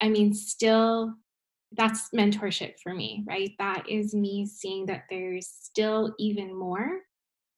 I 0.02 0.10
mean, 0.10 0.34
still 0.34 1.14
that's 1.72 2.10
mentorship 2.10 2.74
for 2.82 2.94
me, 2.94 3.24
right? 3.26 3.52
That 3.58 3.88
is 3.88 4.14
me 4.14 4.46
seeing 4.46 4.86
that 4.86 5.04
there's 5.08 5.46
still 5.46 6.14
even 6.18 6.54
more 6.54 7.00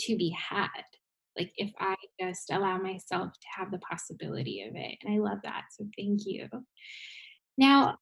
to 0.01 0.16
be 0.16 0.31
had. 0.31 0.68
Like 1.37 1.53
if 1.57 1.72
I 1.79 1.94
just 2.20 2.51
allow 2.51 2.77
myself 2.77 3.33
to 3.33 3.46
have 3.57 3.70
the 3.70 3.79
possibility 3.79 4.62
of 4.62 4.75
it. 4.77 4.98
And 5.03 5.14
I 5.14 5.18
love 5.18 5.38
that. 5.44 5.64
So 5.70 5.87
thank 5.96 6.27
you. 6.27 6.48
Now, 7.57 7.98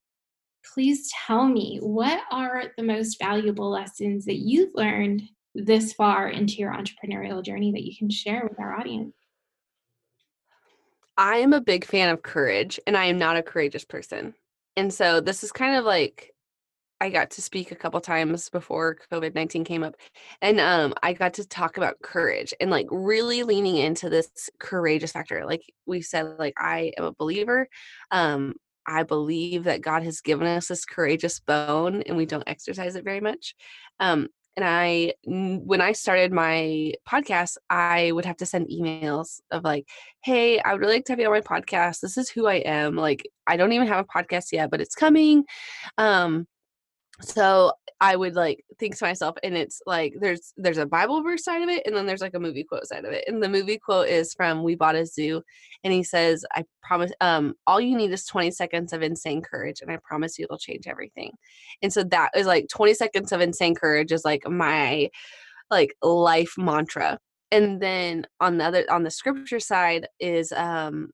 please 0.75 1.11
tell 1.27 1.47
me 1.47 1.79
what 1.81 2.21
are 2.31 2.65
the 2.77 2.83
most 2.83 3.19
valuable 3.19 3.71
lessons 3.71 4.25
that 4.25 4.39
you've 4.39 4.75
learned 4.75 5.23
this 5.55 5.93
far 5.93 6.29
into 6.29 6.55
your 6.55 6.73
entrepreneurial 6.73 7.45
journey 7.45 7.73
that 7.73 7.85
you 7.85 7.97
can 7.97 8.11
share 8.11 8.47
with 8.49 8.59
our 8.59 8.75
audience? 8.75 9.15
I 11.17 11.37
am 11.37 11.53
a 11.53 11.61
big 11.61 11.85
fan 11.85 12.09
of 12.09 12.23
courage, 12.23 12.81
and 12.87 12.97
I 12.97 13.07
am 13.07 13.19
not 13.19 13.37
a 13.37 13.43
courageous 13.43 13.85
person. 13.85 14.35
And 14.77 14.93
so 14.93 15.21
this 15.21 15.45
is 15.45 15.53
kind 15.53 15.77
of 15.77 15.85
like 15.85 16.33
I 17.01 17.09
got 17.09 17.31
to 17.33 17.43
speak 17.43 17.73
a 17.73 17.77
couple 17.77 18.01
times 18.01 18.51
before 18.51 18.99
COVID 19.11 19.35
19 19.35 19.65
came 19.65 19.83
up. 19.83 19.95
And 20.43 20.61
um, 20.61 20.95
I 21.03 21.15
got 21.15 21.35
to 21.35 21.49
talk 21.49 21.79
about 21.79 22.01
courage 22.03 22.53
and 22.61 22.71
like 22.71 22.87
really 22.91 23.43
leaning 23.43 23.77
into 23.77 24.11
this 24.11 24.51
courageous 24.59 25.13
factor. 25.13 25.47
Like 25.47 25.63
we 25.87 26.03
said, 26.03 26.39
like 26.39 26.55
I 26.59 26.93
am 26.99 27.05
a 27.05 27.13
believer. 27.13 27.69
Um, 28.11 28.55
I 28.87 29.05
believe 29.05 29.65
that 29.65 29.83
God 29.83 30.03
has 30.03 30.21
given 30.21 30.47
us 30.47 30.69
this 30.69 30.85
courageous 30.85 31.41
bone 31.41 32.03
and 32.03 32.17
we 32.17 32.27
don't 32.27 32.49
exercise 32.49 32.97
it 32.97 33.05
very 33.05 33.21
much. 33.21 33.55
Um, 33.99 34.29
and 34.57 34.65
I, 34.65 35.15
when 35.25 35.81
I 35.81 35.93
started 35.93 36.33
my 36.33 36.93
podcast, 37.09 37.57
I 37.71 38.13
would 38.13 38.25
have 38.25 38.37
to 38.39 38.47
send 38.47 38.69
emails 38.69 39.41
of 39.51 39.65
like, 39.65 39.89
"Hey, 40.23 40.61
I 40.61 40.73
would 40.73 40.81
really 40.81 40.95
like 40.95 41.05
to 41.07 41.13
have 41.13 41.21
you 41.21 41.27
on 41.27 41.33
my 41.33 41.41
podcast. 41.41 42.01
This 42.01 42.19
is 42.19 42.31
who 42.31 42.47
I 42.47 42.57
am. 42.57 42.97
Like, 42.97 43.29
I 43.47 43.57
don't 43.57 43.73
even 43.73 43.89
have 43.89 44.05
a 44.05 44.19
podcast 44.23 44.53
yet, 44.53 44.71
but 44.71 44.81
it's 44.81 44.95
coming." 44.95 45.45
Um, 45.99 46.47
so 47.21 47.73
I 48.03 48.17
would 48.17 48.35
like 48.35 48.65
think 48.79 48.97
to 48.97 49.05
myself, 49.05 49.37
and 49.43 49.57
it's 49.57 49.83
like 49.87 50.15
there's 50.21 50.55
there's 50.57 50.79
a 50.79 50.87
Bible 50.87 51.23
verse 51.23 51.45
side 51.45 51.63
of 51.63 51.69
it, 51.69 51.87
and 51.87 51.95
then 51.95 52.07
there's 52.07 52.23
like 52.23 52.35
a 52.35 52.41
movie 52.41 52.65
quote 52.65 52.87
side 52.87 53.05
of 53.05 53.13
it. 53.13 53.25
And 53.27 53.43
the 53.43 53.49
movie 53.49 53.79
quote 53.79 54.09
is 54.09 54.33
from 54.33 54.63
We 54.63 54.75
Bought 54.75 54.95
a 54.97 55.05
Zoo, 55.05 55.43
and 55.85 55.93
he 55.93 56.03
says, 56.03 56.45
"I 56.55 56.65
promise, 56.83 57.13
um, 57.21 57.55
all 57.67 57.81
you 57.81 57.97
need 57.97 58.11
is 58.13 58.25
20 58.25 58.51
seconds 58.53 58.93
of 58.95 59.03
insane 59.03 59.43
courage, 59.43 59.83
and 59.83 59.91
I 59.91 59.99
promise 60.03 60.39
you 60.39 60.45
it'll 60.45 60.59
change 60.59 60.87
everything." 60.87 61.33
And 61.83 61.93
so 61.93 62.03
that 62.05 62.31
is 62.35 62.47
like 62.47 62.69
20 62.69 62.95
seconds 62.95 63.33
of 63.33 63.41
insane 63.43 63.75
courage 63.75 64.13
is 64.13 64.25
like 64.25 64.49
my 64.49 65.11
like 65.71 65.95
life 66.03 66.55
mantra. 66.59 67.19
And 67.53 67.81
then 67.83 68.27
on 68.41 68.59
the 68.59 68.65
other 68.65 68.85
on 68.91 69.03
the 69.03 69.11
scripture 69.11 69.61
side 69.61 70.07
is 70.21 70.53
um 70.53 71.11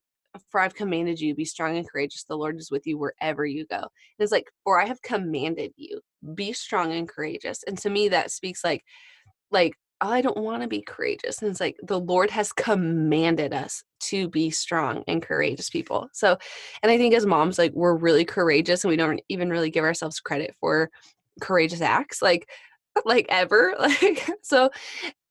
for 0.49 0.59
I've 0.59 0.75
commanded 0.75 1.19
you, 1.19 1.35
be 1.35 1.45
strong 1.45 1.77
and 1.77 1.87
courageous. 1.87 2.23
The 2.23 2.37
Lord 2.37 2.59
is 2.59 2.71
with 2.71 2.85
you 2.87 2.97
wherever 2.97 3.45
you 3.45 3.65
go. 3.65 3.77
And 3.77 3.89
it's 4.19 4.31
like, 4.31 4.49
for 4.63 4.79
I 4.79 4.85
have 4.85 5.01
commanded 5.01 5.73
you, 5.75 6.01
be 6.35 6.53
strong 6.53 6.91
and 6.93 7.07
courageous. 7.07 7.63
And 7.63 7.77
to 7.79 7.89
me, 7.89 8.09
that 8.09 8.31
speaks 8.31 8.63
like, 8.63 8.83
like, 9.51 9.73
I 9.99 10.21
don't 10.21 10.37
want 10.37 10.61
to 10.61 10.67
be 10.67 10.81
courageous. 10.81 11.41
And 11.41 11.49
it's 11.49 11.59
like 11.59 11.77
the 11.81 11.99
Lord 11.99 12.29
has 12.29 12.53
commanded 12.53 13.53
us 13.53 13.83
to 14.01 14.29
be 14.29 14.49
strong 14.51 15.03
and 15.07 15.23
courageous 15.23 15.69
people. 15.69 16.07
So, 16.13 16.37
and 16.83 16.91
I 16.91 16.97
think 16.97 17.15
as 17.15 17.25
moms, 17.25 17.57
like 17.57 17.71
we're 17.73 17.95
really 17.95 18.25
courageous 18.25 18.83
and 18.83 18.89
we 18.89 18.97
don't 18.97 19.21
even 19.29 19.49
really 19.49 19.71
give 19.71 19.83
ourselves 19.83 20.19
credit 20.19 20.55
for 20.59 20.91
courageous 21.41 21.81
acts, 21.81 22.21
like, 22.21 22.47
like 23.05 23.25
ever. 23.29 23.75
Like, 23.79 24.29
so 24.43 24.69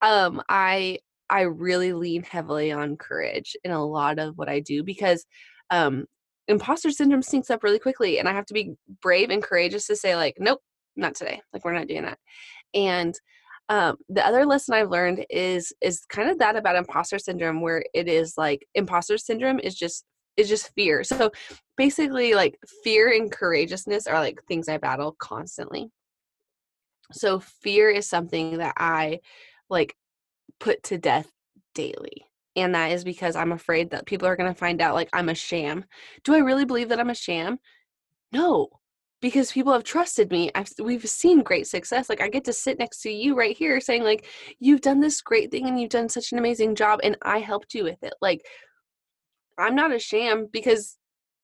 um 0.03 0.43
I 0.49 0.99
I 1.29 1.43
really 1.43 1.93
lean 1.93 2.23
heavily 2.23 2.73
on 2.73 2.97
courage 2.97 3.57
in 3.65 3.71
a 3.71 3.85
lot 3.85 4.19
of 4.19 4.37
what 4.39 4.49
I 4.49 4.61
do 4.61 4.83
because 4.83 5.25
um, 5.71 6.07
imposter 6.49 6.91
syndrome 6.91 7.23
sneaks 7.23 7.51
up 7.51 7.63
really 7.63 7.79
quickly, 7.79 8.19
and 8.19 8.29
I 8.29 8.33
have 8.33 8.47
to 8.47 8.55
be 8.55 8.75
brave 9.03 9.31
and 9.31 9.43
courageous 9.43 9.87
to 9.89 9.97
say 9.97 10.17
like, 10.17 10.37
nope, 10.39 10.61
not 10.97 11.15
today. 11.15 11.41
Like 11.53 11.65
we're 11.65 11.73
not 11.73 11.89
doing 11.89 12.03
that. 12.03 12.19
And 12.75 13.19
um, 13.69 13.97
the 14.09 14.25
other 14.25 14.47
lesson 14.47 14.75
I've 14.75 14.91
learned 14.91 15.27
is 15.29 15.73
is 15.81 16.05
kind 16.09 16.31
of 16.31 16.39
that 16.39 16.57
about 16.57 16.77
imposter 16.77 17.19
syndrome, 17.19 17.61
where 17.61 17.85
it 17.95 18.09
is 18.09 18.35
like 18.37 18.67
imposter 18.75 19.19
syndrome 19.19 19.59
is 19.59 19.75
just 19.75 20.05
is 20.37 20.49
just 20.49 20.73
fear. 20.75 21.03
So 21.03 21.31
basically, 21.77 22.35
like 22.35 22.59
fear 22.85 23.11
and 23.13 23.31
courageousness 23.33 24.07
are 24.07 24.21
like 24.21 24.41
things 24.47 24.69
I 24.69 24.79
battle 24.79 25.17
constantly. 25.19 25.91
So 27.13 27.41
fear 27.41 27.91
is 27.91 28.09
something 28.09 28.59
that 28.59 28.75
I 28.77 29.21
like 29.69 29.97
put 30.61 30.83
to 30.85 30.99
death 30.99 31.31
daily. 31.75 32.27
And 32.57 32.75
that 32.75 32.93
is 32.93 33.05
because 33.05 33.37
I'm 33.37 33.53
afraid 33.53 33.91
that 33.91 34.07
people 34.07 34.27
are 34.27 34.37
going 34.37 34.53
to 34.53 34.59
find 34.59 34.81
out 34.81 34.95
like 34.95 35.11
I'm 35.13 35.29
a 35.29 35.35
sham. 35.35 35.85
Do 36.25 36.35
I 36.35 36.39
really 36.39 36.65
believe 36.65 36.89
that 36.89 37.01
I'm 37.01 37.11
a 37.11 37.15
sham? 37.15 37.59
No, 38.33 38.69
because 39.21 39.53
people 39.53 39.73
have 39.73 39.85
trusted 39.85 40.31
me. 40.31 40.51
I've 40.55 40.71
we've 40.83 41.07
seen 41.09 41.43
great 41.43 41.67
success. 41.67 42.09
Like 42.09 42.21
I 42.21 42.29
get 42.29 42.45
to 42.45 42.53
sit 42.53 42.79
next 42.79 43.01
to 43.03 43.11
you 43.11 43.35
right 43.37 43.57
here 43.57 43.81
saying 43.81 44.05
like 44.05 44.27
you've 44.61 44.81
done 44.81 45.01
this 45.01 45.21
great 45.21 45.51
thing 45.51 45.67
and 45.67 45.81
you've 45.81 45.91
done 45.91 46.09
such 46.09 46.33
an 46.33 46.39
amazing 46.39 46.75
job 46.75 47.01
and 47.03 47.17
I 47.23 47.39
helped 47.39 47.75
you 47.75 47.85
with 47.85 48.03
it. 48.03 48.15
Like 48.21 48.47
I'm 49.59 49.75
not 49.75 49.95
a 49.95 49.99
sham 49.99 50.49
because 50.53 50.97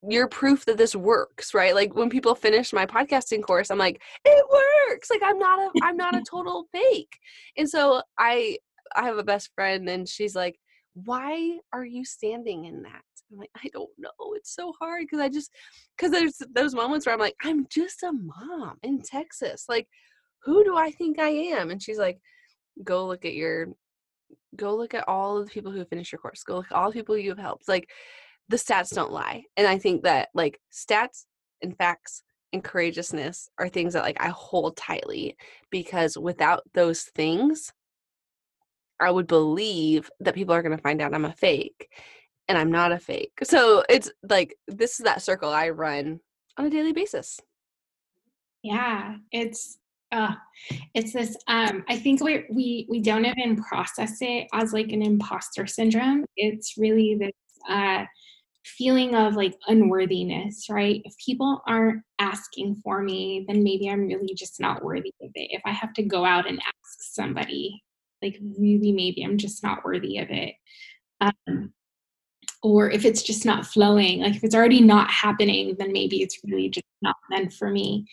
you're 0.09 0.29
proof 0.29 0.65
that 0.65 0.79
this 0.79 0.97
works, 0.97 1.55
right? 1.55 1.75
Like 1.75 1.95
when 1.95 2.11
people 2.11 2.35
finish 2.35 2.73
my 2.73 2.87
podcasting 2.87 3.43
course, 3.43 3.71
I'm 3.71 3.79
like, 3.79 4.03
it 4.25 4.45
works. 4.51 5.11
Like 5.11 5.23
I'm 5.25 5.39
not 5.39 5.59
a 5.59 5.71
I'm 5.83 5.97
not 5.97 6.17
a 6.17 6.23
total 6.31 6.67
fake. 6.73 7.17
And 7.57 7.69
so 7.69 8.03
I 8.19 8.59
I 8.97 9.05
have 9.05 9.19
a 9.19 9.25
best 9.25 9.51
friend 9.55 9.89
and 9.89 10.09
she's 10.09 10.35
like, 10.35 10.59
why 10.95 11.59
are 11.73 11.85
you 11.85 12.05
standing 12.05 12.67
in 12.67 12.83
that? 12.83 13.03
I'm 13.31 13.39
like, 13.39 13.51
I 13.57 13.69
don't 13.73 13.91
know. 13.99 14.11
It's 14.35 14.55
so 14.55 14.75
hard 14.79 15.03
because 15.03 15.21
I 15.21 15.29
just, 15.29 15.51
because 15.97 16.11
there's 16.13 16.43
those 16.55 16.75
moments 16.75 17.07
where 17.07 17.15
I'm 17.15 17.21
like, 17.21 17.37
I'm 17.43 17.67
just 17.71 18.03
a 18.03 18.13
mom 18.13 18.77
in 18.83 19.01
Texas. 19.01 19.65
Like, 19.69 19.89
who 20.43 20.65
do 20.65 20.77
I 20.77 20.91
think 20.91 21.19
I 21.19 21.29
am? 21.29 21.71
And 21.71 21.83
she's 21.83 21.99
like, 21.99 22.19
go 22.85 23.07
look 23.07 23.25
at 23.25 23.35
your, 23.35 23.69
go 24.57 24.77
look 24.77 24.93
at 24.93 25.09
all 25.09 25.39
of 25.39 25.47
the 25.47 25.53
people 25.53 25.73
who 25.73 25.85
finished 25.85 26.13
your 26.13 26.19
course. 26.19 26.43
Go 26.45 26.57
look 26.57 26.67
at 26.71 26.77
all 26.77 26.91
the 26.91 26.95
people 26.95 27.17
you 27.17 27.31
have 27.31 27.39
helped. 27.39 27.69
Like, 27.69 27.89
the 28.49 28.57
stats 28.57 28.95
don't 28.95 29.13
lie. 29.13 29.45
And 29.57 29.67
I 29.67 29.79
think 29.79 30.03
that 30.03 30.29
like 30.35 30.61
stats 30.73 31.25
and 31.63 31.77
facts 31.77 32.23
and 32.53 32.63
courageousness 32.63 33.49
are 33.59 33.69
things 33.69 33.95
that 33.95 34.03
like 34.03 34.21
I 34.21 34.29
hold 34.29 34.77
tightly 34.77 35.37
because 35.71 36.19
without 36.19 36.63
those 36.75 37.05
things, 37.15 37.73
I 39.05 39.11
would 39.11 39.27
believe 39.27 40.11
that 40.21 40.35
people 40.35 40.55
are 40.55 40.63
going 40.63 40.77
to 40.77 40.83
find 40.83 41.01
out 41.01 41.15
I'm 41.15 41.25
a 41.25 41.33
fake 41.33 41.91
and 42.49 42.59
I'm 42.59 42.71
not 42.71 42.93
a 42.93 42.99
fake. 42.99 43.33
So 43.43 43.85
it's 43.89 44.11
like 44.29 44.57
this 44.69 44.99
is 45.01 45.05
that 45.05 45.23
circle 45.23 45.51
I 45.51 45.71
run 45.71 46.21
on 46.57 46.67
a 46.67 46.71
daily 46.71 46.93
basis. 46.93 47.41
Yeah, 48.63 49.17
it's 49.31 49.79
uh 50.13 50.35
it's 50.95 51.13
this 51.13 51.37
um 51.49 51.85
I 51.89 51.99
think 51.99 52.23
we 52.23 52.45
we 52.51 52.87
we 52.89 53.01
don't 53.01 53.25
even 53.25 53.57
process 53.57 54.19
it 54.21 54.47
as 54.53 54.73
like 54.73 54.93
an 54.93 55.03
imposter 55.03 55.67
syndrome. 55.67 56.25
It's 56.37 56.75
really 56.77 57.17
this 57.19 57.33
uh 57.69 58.05
feeling 58.65 59.15
of 59.15 59.35
like 59.35 59.55
unworthiness, 59.67 60.67
right? 60.71 61.03
If 61.05 61.15
people 61.25 61.63
aren't 61.67 62.03
asking 62.19 62.77
for 62.77 63.03
me, 63.03 63.45
then 63.49 63.65
maybe 63.65 63.89
I'm 63.89 64.07
really 64.07 64.35
just 64.35 64.61
not 64.61 64.85
worthy 64.85 65.13
of 65.21 65.31
it. 65.35 65.49
If 65.51 65.63
I 65.65 65.73
have 65.73 65.93
to 65.95 66.03
go 66.03 66.25
out 66.25 66.49
and 66.49 66.61
ask 66.61 67.13
somebody, 67.15 67.83
like 68.23 68.39
really 68.59 68.93
maybe 68.93 69.23
i'm 69.23 69.39
just 69.39 69.63
not 69.63 69.85
worthy 69.85 70.19
of 70.19 70.29
it. 70.31 70.55
Um, 71.21 71.73
or 72.63 72.91
if 72.91 73.05
it's 73.05 73.23
just 73.23 73.45
not 73.45 73.67
flowing 73.67 74.21
like 74.21 74.37
if 74.37 74.45
it's 74.45 74.55
already 74.55 74.81
not 74.81 75.11
happening 75.11 75.77
then 75.79 75.93
maybe 75.93 76.23
it's 76.23 76.39
really 76.45 76.69
just 76.69 76.87
not 77.03 77.17
meant 77.31 77.53
for 77.53 77.71
me. 77.71 78.07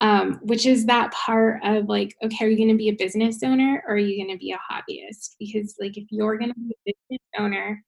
Um, 0.00 0.40
which 0.42 0.66
is 0.66 0.86
that 0.86 1.12
part 1.12 1.60
of 1.64 1.86
like 1.88 2.14
okay 2.22 2.44
are 2.44 2.48
you 2.48 2.56
going 2.56 2.68
to 2.68 2.76
be 2.76 2.88
a 2.88 2.94
business 2.94 3.42
owner 3.42 3.82
or 3.86 3.94
are 3.94 3.98
you 3.98 4.22
going 4.22 4.36
to 4.36 4.38
be 4.38 4.52
a 4.52 4.58
hobbyist? 4.58 5.36
Because 5.38 5.76
like 5.80 5.96
if 5.96 6.04
you're 6.10 6.36
going 6.36 6.52
to 6.52 6.60
be 6.60 6.74
a 6.86 6.92
business 7.10 7.22
owner 7.38 7.82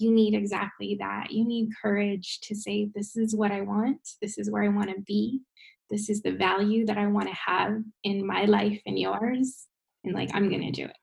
you 0.00 0.10
need 0.10 0.34
exactly 0.34 0.96
that. 0.98 1.30
You 1.30 1.46
need 1.46 1.72
courage 1.80 2.40
to 2.44 2.54
say 2.54 2.88
this 2.94 3.16
is 3.16 3.36
what 3.36 3.52
i 3.52 3.60
want. 3.60 4.00
This 4.22 4.38
is 4.38 4.50
where 4.50 4.62
i 4.62 4.68
want 4.68 4.88
to 4.90 5.00
be. 5.02 5.42
This 5.90 6.08
is 6.08 6.22
the 6.22 6.32
value 6.32 6.86
that 6.86 6.98
i 6.98 7.06
want 7.06 7.28
to 7.28 7.34
have 7.34 7.82
in 8.02 8.26
my 8.26 8.46
life 8.46 8.80
and 8.86 8.98
yours. 8.98 9.66
And 10.04 10.14
like 10.14 10.30
i'm 10.32 10.48
going 10.48 10.62
to 10.62 10.70
do 10.72 10.86
it 10.86 10.96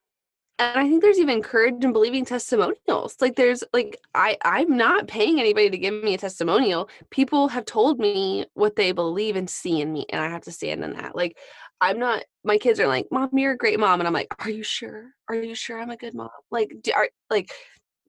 and 0.59 0.79
I 0.79 0.89
think 0.89 1.01
there's 1.03 1.19
even 1.19 1.43
courage 1.43 1.83
in 1.83 1.93
believing 1.93 2.25
testimonials. 2.25 3.15
Like 3.21 3.35
there's 3.35 3.63
like 3.73 3.99
I 4.15 4.37
I'm 4.43 4.75
not 4.75 5.07
paying 5.07 5.39
anybody 5.39 5.69
to 5.69 5.77
give 5.77 6.03
me 6.03 6.15
a 6.15 6.17
testimonial. 6.17 6.89
People 7.11 7.47
have 7.49 7.65
told 7.65 7.99
me 7.99 8.45
what 8.55 8.75
they 8.75 8.91
believe 8.91 9.35
and 9.35 9.49
see 9.49 9.81
in 9.81 9.93
me, 9.93 10.05
and 10.09 10.21
I 10.21 10.29
have 10.29 10.41
to 10.43 10.51
stand 10.51 10.83
in 10.83 10.93
that. 10.93 11.15
Like 11.15 11.37
I'm 11.81 11.99
not. 11.99 12.23
My 12.43 12.57
kids 12.57 12.79
are 12.79 12.87
like, 12.87 13.07
"Mom, 13.11 13.29
you're 13.37 13.51
a 13.53 13.57
great 13.57 13.79
mom," 13.79 13.99
and 14.01 14.07
I'm 14.07 14.13
like, 14.13 14.33
"Are 14.39 14.49
you 14.49 14.63
sure? 14.63 15.11
Are 15.29 15.35
you 15.35 15.53
sure 15.55 15.79
I'm 15.79 15.91
a 15.91 15.97
good 15.97 16.15
mom?" 16.15 16.29
Like, 16.51 16.71
do, 16.81 16.91
are 16.93 17.09
like. 17.29 17.51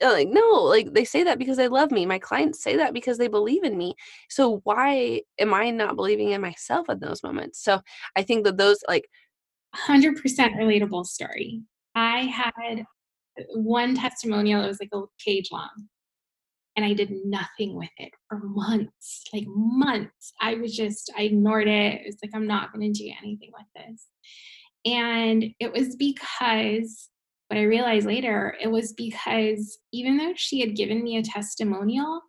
Like 0.00 0.28
no, 0.28 0.42
like 0.62 0.92
they 0.92 1.04
say 1.04 1.24
that 1.24 1.40
because 1.40 1.56
they 1.56 1.66
love 1.66 1.90
me. 1.90 2.06
My 2.06 2.20
clients 2.20 2.62
say 2.62 2.76
that 2.76 2.94
because 2.94 3.18
they 3.18 3.26
believe 3.26 3.64
in 3.64 3.76
me. 3.76 3.96
So 4.28 4.60
why 4.64 5.22
am 5.40 5.52
I 5.54 5.70
not 5.70 5.96
believing 5.96 6.30
in 6.30 6.40
myself 6.40 6.88
at 6.88 7.00
those 7.00 7.24
moments? 7.24 7.62
So 7.64 7.80
I 8.14 8.22
think 8.22 8.44
that 8.44 8.58
those 8.58 8.78
like 8.88 9.08
100% 9.74 10.16
relatable 10.56 11.06
story 11.06 11.62
I 11.98 12.26
had 12.26 12.84
one 13.54 13.96
testimonial, 13.96 14.62
it 14.62 14.68
was 14.68 14.80
like 14.80 14.90
a 14.94 15.02
page 15.24 15.48
long. 15.50 15.88
And 16.76 16.84
I 16.86 16.92
did 16.92 17.10
nothing 17.24 17.76
with 17.76 17.90
it 17.96 18.12
for 18.28 18.38
months, 18.40 19.24
like 19.32 19.46
months. 19.48 20.32
I 20.40 20.54
was 20.54 20.76
just, 20.76 21.12
I 21.18 21.22
ignored 21.22 21.66
it. 21.66 22.02
It 22.02 22.06
was 22.06 22.18
like, 22.22 22.30
I'm 22.34 22.46
not 22.46 22.72
going 22.72 22.92
to 22.92 23.02
do 23.02 23.10
anything 23.20 23.50
with 23.52 23.66
this. 23.74 24.06
And 24.84 25.44
it 25.58 25.72
was 25.72 25.96
because 25.96 27.08
what 27.48 27.58
I 27.58 27.64
realized 27.64 28.06
later, 28.06 28.56
it 28.62 28.70
was 28.70 28.92
because 28.92 29.78
even 29.92 30.18
though 30.18 30.34
she 30.36 30.60
had 30.60 30.76
given 30.76 31.02
me 31.02 31.16
a 31.16 31.22
testimonial, 31.22 32.20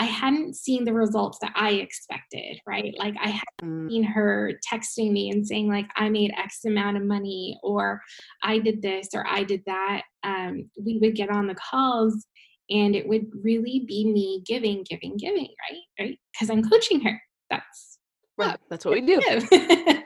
I 0.00 0.04
hadn't 0.04 0.56
seen 0.56 0.86
the 0.86 0.94
results 0.94 1.38
that 1.42 1.52
I 1.54 1.72
expected, 1.72 2.58
right? 2.66 2.94
Like 2.96 3.14
I 3.22 3.28
hadn't 3.28 3.84
mm. 3.86 3.90
seen 3.90 4.02
her 4.02 4.54
texting 4.72 5.12
me 5.12 5.28
and 5.28 5.46
saying 5.46 5.68
like 5.68 5.88
I 5.94 6.08
made 6.08 6.32
X 6.38 6.64
amount 6.64 6.96
of 6.96 7.02
money 7.02 7.58
or 7.62 8.00
I 8.42 8.60
did 8.60 8.80
this 8.80 9.08
or 9.14 9.26
I 9.28 9.44
did 9.44 9.60
that. 9.66 10.04
Um, 10.24 10.70
we 10.82 10.98
would 11.02 11.14
get 11.14 11.28
on 11.28 11.46
the 11.46 11.54
calls 11.54 12.26
and 12.70 12.96
it 12.96 13.06
would 13.06 13.26
really 13.44 13.84
be 13.86 14.10
me 14.10 14.42
giving, 14.46 14.86
giving, 14.88 15.18
giving, 15.18 15.48
right? 15.70 15.82
Right? 15.98 16.18
Because 16.32 16.48
I'm 16.48 16.66
coaching 16.66 17.02
her. 17.02 17.20
That's 17.50 17.98
right. 18.38 18.58
That's 18.70 18.86
what 18.86 18.94
we 18.94 19.02
do. 19.02 19.20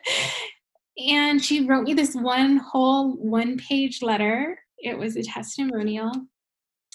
and 1.08 1.40
she 1.40 1.68
wrote 1.68 1.84
me 1.84 1.94
this 1.94 2.16
one 2.16 2.56
whole 2.56 3.12
one 3.12 3.58
page 3.58 4.02
letter. 4.02 4.58
It 4.76 4.98
was 4.98 5.14
a 5.14 5.22
testimonial. 5.22 6.10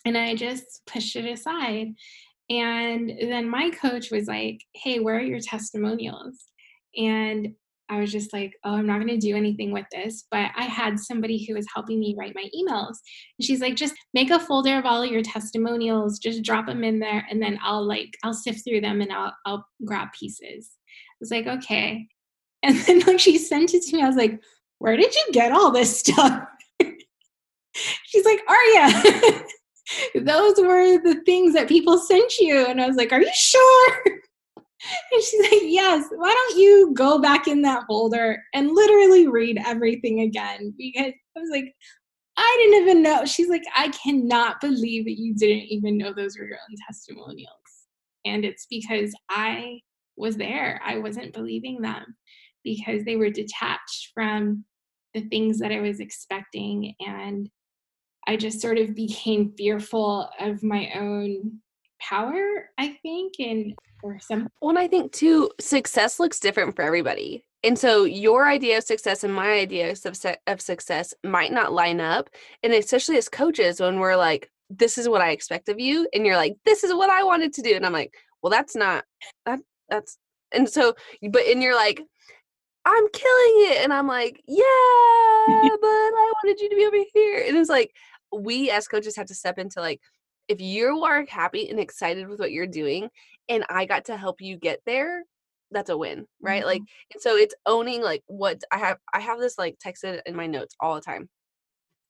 And 0.05 0.17
I 0.17 0.35
just 0.35 0.81
pushed 0.85 1.15
it 1.15 1.25
aside 1.25 1.93
and 2.49 3.09
then 3.21 3.49
my 3.49 3.69
coach 3.69 4.11
was 4.11 4.27
like, 4.27 4.63
Hey, 4.73 4.99
where 4.99 5.17
are 5.17 5.21
your 5.21 5.39
testimonials? 5.39 6.45
And 6.95 7.49
I 7.89 7.99
was 7.99 8.11
just 8.11 8.33
like, 8.33 8.53
Oh, 8.63 8.73
I'm 8.73 8.87
not 8.87 8.97
going 8.97 9.07
to 9.07 9.17
do 9.17 9.35
anything 9.35 9.71
with 9.71 9.85
this. 9.91 10.25
But 10.31 10.51
I 10.55 10.63
had 10.63 10.99
somebody 10.99 11.45
who 11.45 11.55
was 11.55 11.67
helping 11.73 11.99
me 11.99 12.15
write 12.17 12.35
my 12.35 12.49
emails. 12.55 12.97
And 13.37 13.45
she's 13.45 13.61
like, 13.61 13.75
Just 13.75 13.95
make 14.13 14.31
a 14.31 14.39
folder 14.39 14.77
of 14.77 14.85
all 14.85 15.03
of 15.03 15.11
your 15.11 15.23
testimonials, 15.23 16.19
just 16.19 16.43
drop 16.43 16.67
them 16.67 16.83
in 16.83 16.99
there. 16.99 17.25
And 17.29 17.41
then 17.41 17.59
I'll 17.63 17.85
like, 17.85 18.09
I'll 18.23 18.33
sift 18.33 18.63
through 18.63 18.81
them 18.81 19.01
and 19.01 19.11
I'll, 19.11 19.35
I'll 19.45 19.67
grab 19.85 20.09
pieces. 20.19 20.71
I 20.87 21.17
was 21.19 21.31
like, 21.31 21.47
Okay. 21.47 22.07
And 22.61 22.75
then 22.75 22.99
like 23.07 23.21
she 23.21 23.37
sent 23.37 23.73
it 23.73 23.83
to 23.83 23.95
me, 23.95 24.03
I 24.03 24.07
was 24.07 24.17
like, 24.17 24.37
where 24.79 24.97
did 24.97 25.13
you 25.13 25.25
get 25.31 25.51
all 25.51 25.71
this 25.71 25.99
stuff? 25.99 26.43
She's 27.73 28.25
like, 28.25 28.41
Aria, 28.49 29.43
those 30.15 30.59
were 30.59 30.97
the 31.01 31.21
things 31.25 31.53
that 31.53 31.67
people 31.67 31.97
sent 31.97 32.37
you. 32.39 32.65
And 32.65 32.81
I 32.81 32.87
was 32.87 32.95
like, 32.95 33.11
are 33.11 33.21
you 33.21 33.31
sure? 33.33 34.03
And 35.11 35.21
she's 35.21 35.51
like, 35.51 35.61
Yes, 35.63 36.05
why 36.15 36.33
don't 36.33 36.57
you 36.57 36.93
go 36.93 37.19
back 37.19 37.49
in 37.49 37.61
that 37.63 37.83
folder 37.85 38.41
and 38.53 38.73
literally 38.73 39.27
read 39.27 39.59
everything 39.65 40.21
again? 40.21 40.73
Because 40.77 41.11
I 41.35 41.39
was 41.41 41.49
like, 41.51 41.75
I 42.37 42.57
didn't 42.59 42.81
even 42.83 43.03
know. 43.03 43.25
She's 43.25 43.49
like, 43.49 43.63
I 43.75 43.89
cannot 43.89 44.61
believe 44.61 45.03
that 45.03 45.19
you 45.19 45.35
didn't 45.35 45.67
even 45.69 45.97
know 45.97 46.13
those 46.13 46.37
were 46.37 46.45
your 46.45 46.55
own 46.69 46.77
testimonials. 46.87 47.49
And 48.25 48.45
it's 48.45 48.67
because 48.69 49.13
I 49.29 49.81
was 50.15 50.37
there. 50.37 50.79
I 50.85 50.97
wasn't 50.99 51.33
believing 51.33 51.81
them 51.81 52.15
because 52.63 53.03
they 53.03 53.17
were 53.17 53.29
detached 53.29 54.11
from 54.13 54.63
the 55.13 55.21
things 55.27 55.59
that 55.59 55.73
I 55.73 55.81
was 55.81 55.99
expecting. 55.99 56.93
And 57.01 57.49
I 58.29 58.35
just 58.35 58.61
sort 58.61 58.77
of 58.77 58.93
became 58.93 59.53
fearful 59.57 60.29
of 60.39 60.61
my 60.61 60.91
own 60.93 61.61
power, 61.99 62.69
I 62.77 62.89
think, 63.01 63.33
and 63.39 63.73
or 64.03 64.19
some. 64.19 64.47
Well, 64.61 64.69
and 64.69 64.77
I 64.77 64.87
think 64.87 65.11
too, 65.11 65.49
success 65.59 66.19
looks 66.19 66.39
different 66.39 66.75
for 66.75 66.83
everybody. 66.83 67.43
And 67.63 67.77
so 67.77 68.03
your 68.03 68.47
idea 68.47 68.77
of 68.77 68.83
success 68.83 69.23
and 69.23 69.33
my 69.33 69.53
idea 69.53 69.91
of, 69.91 70.25
of 70.45 70.61
success 70.61 71.11
might 71.23 71.51
not 71.51 71.73
line 71.73 71.99
up. 71.99 72.29
And 72.61 72.71
especially 72.71 73.17
as 73.17 73.29
coaches, 73.29 73.79
when 73.79 73.97
we're 73.97 74.15
like, 74.15 74.51
this 74.69 74.99
is 74.99 75.09
what 75.09 75.21
I 75.21 75.31
expect 75.31 75.67
of 75.67 75.79
you. 75.79 76.07
And 76.13 76.23
you're 76.23 76.37
like, 76.37 76.55
this 76.65 76.83
is 76.83 76.93
what 76.93 77.09
I 77.09 77.23
wanted 77.23 77.51
to 77.53 77.63
do. 77.63 77.75
And 77.75 77.83
I'm 77.83 77.93
like, 77.93 78.13
well, 78.43 78.51
that's 78.51 78.75
not, 78.75 79.05
that, 79.47 79.57
that's, 79.89 80.19
and 80.51 80.69
so, 80.69 80.93
but, 81.31 81.47
and 81.47 81.63
you're 81.63 81.75
like, 81.75 81.99
I'm 82.85 83.09
killing 83.11 83.71
it. 83.71 83.83
And 83.83 83.91
I'm 83.91 84.07
like, 84.07 84.39
yeah, 84.47 84.61
but 85.81 85.87
I 85.87 86.33
wanted 86.43 86.61
you 86.61 86.69
to 86.69 86.75
be 86.75 86.85
over 86.85 87.03
here. 87.11 87.43
And 87.47 87.57
it's 87.57 87.71
like, 87.71 87.91
we 88.31 88.69
as 88.69 88.87
coaches 88.87 89.15
have 89.15 89.27
to 89.27 89.35
step 89.35 89.57
into 89.57 89.81
like, 89.81 90.01
if 90.47 90.59
you 90.61 91.03
are 91.03 91.25
happy 91.25 91.69
and 91.69 91.79
excited 91.79 92.27
with 92.27 92.39
what 92.39 92.51
you're 92.51 92.67
doing 92.67 93.09
and 93.47 93.63
I 93.69 93.85
got 93.85 94.05
to 94.05 94.17
help 94.17 94.41
you 94.41 94.57
get 94.57 94.79
there, 94.85 95.23
that's 95.71 95.89
a 95.89 95.97
win, 95.97 96.25
right? 96.41 96.61
Mm-hmm. 96.61 96.67
Like 96.67 96.81
and 97.13 97.21
so 97.21 97.35
it's 97.35 97.53
owning 97.65 98.01
like 98.01 98.23
what 98.27 98.63
I 98.71 98.79
have 98.79 98.97
I 99.13 99.19
have 99.19 99.39
this 99.39 99.57
like 99.57 99.77
texted 99.85 100.21
in 100.25 100.35
my 100.35 100.47
notes 100.47 100.75
all 100.79 100.95
the 100.95 101.01
time. 101.01 101.29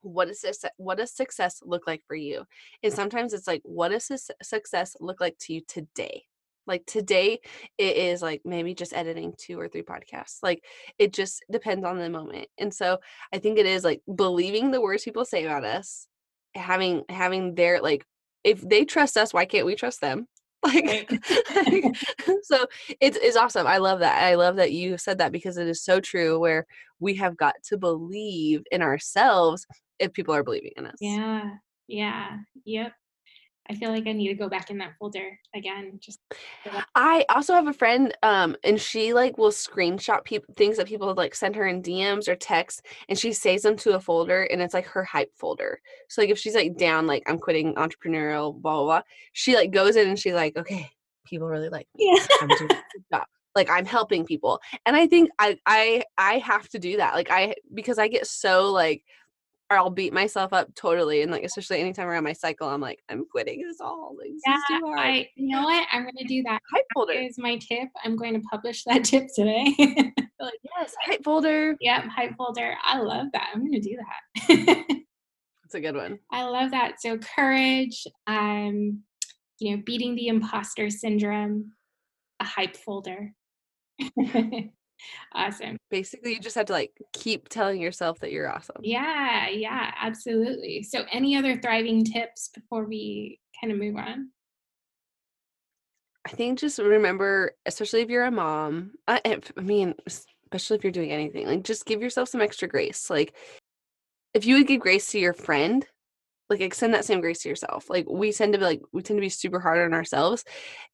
What 0.02 0.30
does 0.30 0.40
success, 0.40 0.72
what 0.78 0.98
does 0.98 1.14
success 1.14 1.60
look 1.64 1.86
like 1.86 2.02
for 2.08 2.16
you? 2.16 2.46
And 2.84 2.94
sometimes 2.94 3.34
it's 3.34 3.48
like 3.48 3.62
what 3.64 3.90
does 3.90 4.10
success 4.42 4.96
look 5.02 5.20
like 5.20 5.38
to 5.42 5.54
you 5.54 5.62
today? 5.68 6.24
Like 6.70 6.86
today 6.86 7.40
it 7.78 7.98
is 7.98 8.22
like 8.22 8.42
maybe 8.46 8.74
just 8.74 8.94
editing 8.94 9.34
two 9.38 9.60
or 9.60 9.68
three 9.68 9.82
podcasts. 9.82 10.38
Like 10.42 10.64
it 10.98 11.12
just 11.12 11.44
depends 11.52 11.84
on 11.84 11.98
the 11.98 12.10
moment. 12.10 12.48
And 12.58 12.74
so 12.74 13.00
I 13.34 13.40
think 13.40 13.58
it 13.58 13.66
is 13.66 13.84
like 13.84 14.02
believing 14.16 14.72
the 14.72 14.80
words 14.80 15.04
people 15.04 15.26
say 15.26 15.44
about 15.44 15.66
us, 15.66 16.08
having 16.56 17.04
having 17.10 17.56
their 17.56 17.82
like 17.82 18.06
if 18.46 18.62
they 18.62 18.86
trust 18.86 19.18
us, 19.18 19.34
why 19.34 19.46
can't 19.46 19.66
we 19.66 19.76
trust 19.76 20.00
them? 20.00 20.28
Like, 20.62 21.10
so 22.44 22.68
it's, 23.00 23.18
it's 23.22 23.38
awesome. 23.38 23.66
I 23.66 23.78
love 23.78 24.00
that. 24.00 24.22
I 24.22 24.36
love 24.36 24.58
that 24.58 24.74
you 24.74 24.98
said 24.98 25.20
that 25.20 25.32
because 25.32 25.56
it 25.56 25.70
is 25.70 25.82
so 25.82 26.02
true 26.02 26.38
where 26.38 26.66
we 27.00 27.16
have 27.16 27.38
got 27.38 27.56
to 27.70 27.78
believe 27.78 28.64
in 28.70 28.82
ourselves 28.82 29.66
if 30.00 30.12
people 30.12 30.36
are 30.36 30.44
believing 30.44 30.74
in 30.76 30.86
us. 30.86 30.98
Yeah. 31.00 31.52
Yeah. 31.88 32.40
Yep. 32.66 32.92
I 33.70 33.76
feel 33.76 33.92
like 33.92 34.08
I 34.08 34.14
need 34.14 34.30
to 34.30 34.34
go 34.34 34.50
back 34.50 34.72
in 34.72 34.80
that 34.80 34.96
folder 34.98 35.38
again. 35.54 36.00
Just 36.00 36.20
I 36.96 37.24
also 37.30 37.54
have 37.54 37.68
a 37.68 37.74
friend, 37.74 38.16
um, 38.24 38.56
and 38.64 38.82
she 38.82 39.14
like 39.14 39.38
will 39.38 39.52
screenshot 39.52 40.24
people 40.24 40.54
things 40.56 40.78
that 40.78 40.88
people 40.88 41.14
like 41.14 41.36
send 41.36 41.56
her 41.56 41.68
in 41.68 41.84
DMs 41.84 42.28
or 42.28 42.36
texts, 42.36 42.82
and 43.08 43.18
she 43.18 43.32
saves 43.32 43.62
them 43.62 43.78
to 43.78 43.96
a 43.96 44.00
folder, 44.00 44.44
and 44.44 44.62
it's 44.62 44.74
like 44.74 44.88
her 44.88 45.04
hype 45.04 45.32
folder. 45.36 45.80
So 46.08 46.22
like 46.22 46.32
if 46.32 46.40
she's 46.40 46.56
like 46.56 46.78
down, 46.78 47.06
like 47.06 47.24
I'm 47.28 47.38
quitting 47.38 47.76
entrepreneurial, 47.76 48.60
blah 48.60 48.78
blah 48.78 48.86
blah, 48.86 49.02
she 49.34 49.56
like 49.56 49.72
goes 49.72 49.96
in 49.96 50.08
and 50.08 50.18
she's 50.18 50.34
like, 50.34 50.58
okay, 50.58 50.90
people 51.26 51.48
really 51.48 51.70
like 51.70 51.88
me. 51.96 52.12
Yeah. 52.12 52.26
I'm 52.42 52.48
doing 52.48 52.70
job. 53.14 53.26
Like 53.56 53.70
I'm 53.70 53.86
helping 53.86 54.26
people, 54.26 54.62
and 54.86 54.96
I 54.96 55.06
think 55.06 55.30
I 55.38 55.60
I 55.68 56.04
I 56.18 56.40
have 56.40 56.68
to 56.70 56.80
do 56.80 56.98
that. 56.98 57.14
Like 57.14 57.30
I 57.30 57.54
because 57.72 58.00
I 58.00 58.08
get 58.08 58.26
so 58.26 58.72
like 58.72 59.04
or 59.70 59.78
I'll 59.78 59.90
beat 59.90 60.14
myself 60.14 60.52
up 60.52 60.74
totally. 60.76 61.22
And 61.22 61.32
like, 61.32 61.44
especially 61.44 61.80
anytime 61.80 62.08
around 62.08 62.24
my 62.24 62.34
cycle, 62.34 62.68
I'm 62.68 62.82
like, 62.82 63.04
I'm 63.10 63.26
quitting 63.30 63.62
this 63.62 63.80
all. 63.80 64.16
Like, 64.18 64.32
this 64.32 64.42
yeah, 64.70 64.80
I, 64.98 65.30
you 65.36 65.56
know 65.56 65.64
what? 65.64 65.88
I'm 65.92 66.04
going 66.04 66.16
to 66.18 66.24
do 66.26 66.42
that. 66.44 66.62
Hype 66.72 66.86
folder 66.94 67.14
is 67.14 67.38
my 67.38 67.58
tip. 67.58 67.90
I'm 68.04 68.16
going 68.16 68.34
to 68.34 68.42
publish 68.50 68.84
that 68.86 69.04
tip 69.04 69.28
today. 69.36 69.76
like, 70.40 70.60
yes, 70.78 70.96
hype 71.06 71.24
folder. 71.24 71.78
Yep, 71.82 72.06
hype 72.06 72.36
folder. 72.36 72.76
I 72.84 73.00
love 73.00 73.28
that. 73.34 73.50
I'm 73.54 73.62
going 73.62 73.74
to 73.74 73.80
do 73.80 73.98
that. 73.98 74.86
That's 74.88 75.76
a 75.76 75.82
good 75.82 75.96
one. 75.96 76.18
I 76.32 76.46
love 76.46 76.72
that. 76.72 77.00
So 77.00 77.20
courage, 77.20 78.08
um, 78.26 79.04
you 79.60 79.76
know, 79.76 79.84
beating 79.86 80.16
the 80.16 80.30
imposter 80.30 80.90
syndrome, 80.90 81.74
a 82.40 82.46
hype 82.46 82.76
folder. 82.76 83.34
Awesome. 85.34 85.78
Basically, 85.90 86.34
you 86.34 86.40
just 86.40 86.56
have 86.56 86.68
to 86.68 86.74
like 86.74 86.92
keep 87.14 87.50
telling 87.50 87.82
yourself 87.82 88.20
that 88.20 88.32
you're 88.32 88.52
awesome. 88.52 88.78
Yeah, 88.82 89.50
yeah, 89.50 89.94
absolutely. 90.00 90.84
So, 90.84 91.06
any 91.12 91.36
other 91.36 91.60
thriving 91.60 92.04
tips 92.04 92.50
before 92.50 92.86
we 92.86 93.40
kind 93.60 93.72
of 93.72 93.80
move 93.80 93.96
on? 93.96 94.30
I 96.26 96.30
think 96.30 96.60
just 96.60 96.80
remember, 96.80 97.54
especially 97.66 98.02
if 98.02 98.10
you're 98.10 98.26
a 98.26 98.32
mom, 98.32 98.92
uh, 99.08 99.20
I, 99.26 99.40
I 99.58 99.62
mean, 99.62 99.96
especially 100.06 100.78
if 100.78 100.84
you're 100.84 100.92
doing 100.92 101.12
anything, 101.12 101.48
like 101.48 101.64
just 101.64 101.86
give 101.86 102.02
yourself 102.02 102.30
some 102.30 102.42
extra 102.42 102.68
grace. 102.68 103.10
Like, 103.10 103.36
if 104.34 104.46
you 104.46 104.56
would 104.56 104.68
give 104.68 104.82
grace 104.82 105.08
to 105.08 105.20
your 105.20 105.34
friend, 105.34 105.86
like 106.50 106.62
extend 106.62 106.94
that 106.94 107.06
same 107.06 107.22
grace 107.22 107.42
to 107.44 107.50
yourself. 107.50 107.90
Like 107.90 108.06
we 108.10 108.32
tend 108.32 108.54
to 108.54 108.60
be 108.60 108.66
like 108.66 108.82
we 108.92 109.02
tend 109.02 109.18
to 109.18 109.22
be 109.22 109.30
super 109.30 109.60
hard 109.60 109.80
on 109.80 109.94
ourselves, 109.94 110.44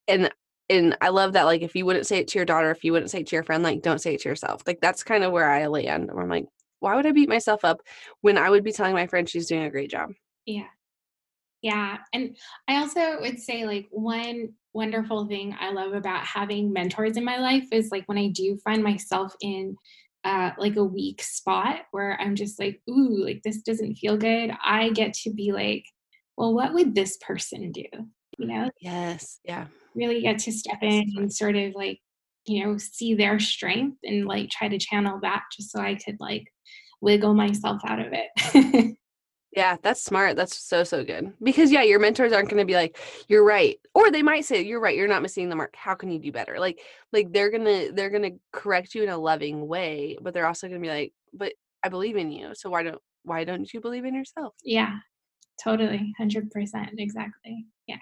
and 0.08 0.30
and 0.70 0.98
I 1.02 1.10
love 1.10 1.34
that 1.34 1.44
like 1.44 1.62
if 1.62 1.76
you 1.76 1.86
wouldn't 1.86 2.08
say 2.08 2.18
it 2.18 2.28
to 2.30 2.40
your 2.40 2.46
daughter, 2.46 2.72
if 2.72 2.84
you 2.84 2.92
wouldn't 2.92 3.12
say 3.12 3.20
it 3.22 3.28
to 3.28 3.36
your 3.36 3.44
friend, 3.44 3.64
like 3.64 3.82
don't 3.82 4.02
say 4.02 4.16
it 4.16 4.22
to 4.22 4.30
yourself. 4.30 4.64
Like 4.66 4.80
that's 4.82 5.04
kind 5.04 5.24
of 5.24 5.32
where 5.32 5.50
I 5.50 5.68
land. 5.68 6.10
Where 6.12 6.24
I'm 6.24 6.30
like, 6.30 6.48
why 6.80 6.96
would 6.96 7.06
I 7.06 7.12
beat 7.12 7.30
myself 7.30 7.64
up 7.64 7.82
when 8.22 8.38
I 8.38 8.50
would 8.50 8.64
be 8.64 8.72
telling 8.72 8.94
my 8.94 9.08
friend 9.08 9.30
she's 9.30 9.48
doing 9.48 9.64
a 9.64 9.70
great 9.70 9.92
job? 9.92 10.12
Yeah. 10.46 10.68
Yeah. 11.62 11.98
And 12.14 12.38
I 12.68 12.78
also 12.78 13.20
would 13.22 13.40
say 13.40 13.66
like 13.66 13.88
one 13.90 14.50
wonderful 14.74 15.26
thing 15.26 15.56
I 15.60 15.72
love 15.72 15.94
about 15.94 16.26
having 16.26 16.74
mentors 16.74 17.18
in 17.18 17.24
my 17.24 17.38
life 17.38 17.66
is 17.72 17.90
like 17.92 18.04
when 18.08 18.18
I 18.18 18.28
do 18.28 18.58
find 18.64 18.84
myself 18.84 19.34
in 19.42 19.76
uh, 20.26 20.52
like 20.58 20.76
a 20.76 20.84
weak 20.84 21.24
spot 21.24 21.82
where 21.92 22.20
I'm 22.20 22.36
just 22.36 22.60
like, 22.60 22.82
ooh, 22.90 23.24
like 23.24 23.42
this 23.44 23.62
doesn't 23.62 23.96
feel 23.96 24.18
good. 24.18 24.52
I 24.64 24.90
get 24.90 25.14
to 25.24 25.32
be 25.32 25.54
like, 25.54 25.86
well, 26.36 26.54
what 26.54 26.74
would 26.74 26.94
this 26.94 27.18
person 27.18 27.72
do? 27.72 27.86
You 28.38 28.48
know? 28.48 28.70
Yes. 28.80 29.40
Yeah. 29.44 29.68
Really 29.94 30.22
get 30.22 30.40
to 30.40 30.52
step 30.52 30.80
in 30.82 31.14
and 31.18 31.32
sort 31.32 31.56
of 31.56 31.74
like 31.76 32.00
you 32.46 32.64
know 32.64 32.78
see 32.78 33.16
their 33.16 33.40
strength 33.40 33.98
and 34.04 34.26
like 34.26 34.50
try 34.50 34.68
to 34.68 34.78
channel 34.78 35.20
that 35.24 35.42
just 35.52 35.72
so 35.72 35.80
i 35.80 35.96
could 35.96 36.16
like 36.20 36.46
wiggle 37.02 37.34
myself 37.34 37.82
out 37.86 38.00
of 38.00 38.14
it. 38.14 38.98
Yeah 39.56 39.78
that's 39.82 40.04
smart. 40.04 40.36
That's 40.36 40.58
so 40.58 40.84
so 40.84 41.06
good. 41.06 41.32
Because 41.42 41.72
yeah 41.72 41.82
your 41.82 41.98
mentors 41.98 42.34
aren't 42.34 42.50
going 42.50 42.60
to 42.60 42.66
be 42.66 42.74
like 42.74 43.00
you're 43.30 43.46
right. 43.46 43.78
Or 43.94 44.12
they 44.12 44.22
might 44.22 44.44
say 44.44 44.62
you're 44.62 44.82
right 44.82 44.98
you're 44.98 45.08
not 45.08 45.22
missing 45.22 45.48
the 45.48 45.56
mark. 45.56 45.74
How 45.78 45.96
can 45.96 46.12
you 46.12 46.20
do 46.20 46.30
better? 46.30 46.60
Like 46.60 46.82
like 47.14 47.32
they're 47.32 47.50
gonna 47.50 47.94
they're 47.94 48.10
gonna 48.10 48.32
correct 48.52 48.94
you 48.94 49.04
in 49.04 49.10
a 49.10 49.18
loving 49.18 49.66
way 49.66 50.18
but 50.22 50.34
they're 50.34 50.46
also 50.46 50.68
gonna 50.68 50.82
be 50.82 50.90
like 50.90 51.14
but 51.34 51.54
i 51.84 51.88
believe 51.88 52.18
in 52.18 52.32
you 52.32 52.52
so 52.54 52.70
why 52.70 52.84
don't 52.84 53.02
why 53.24 53.46
don't 53.46 53.74
you 53.74 53.80
believe 53.80 54.04
in 54.04 54.14
yourself? 54.14 54.54
Yeah. 54.62 54.98
Totally. 55.64 56.14
100% 56.20 56.50
exactly. 56.98 57.66
Yeah 57.88 57.96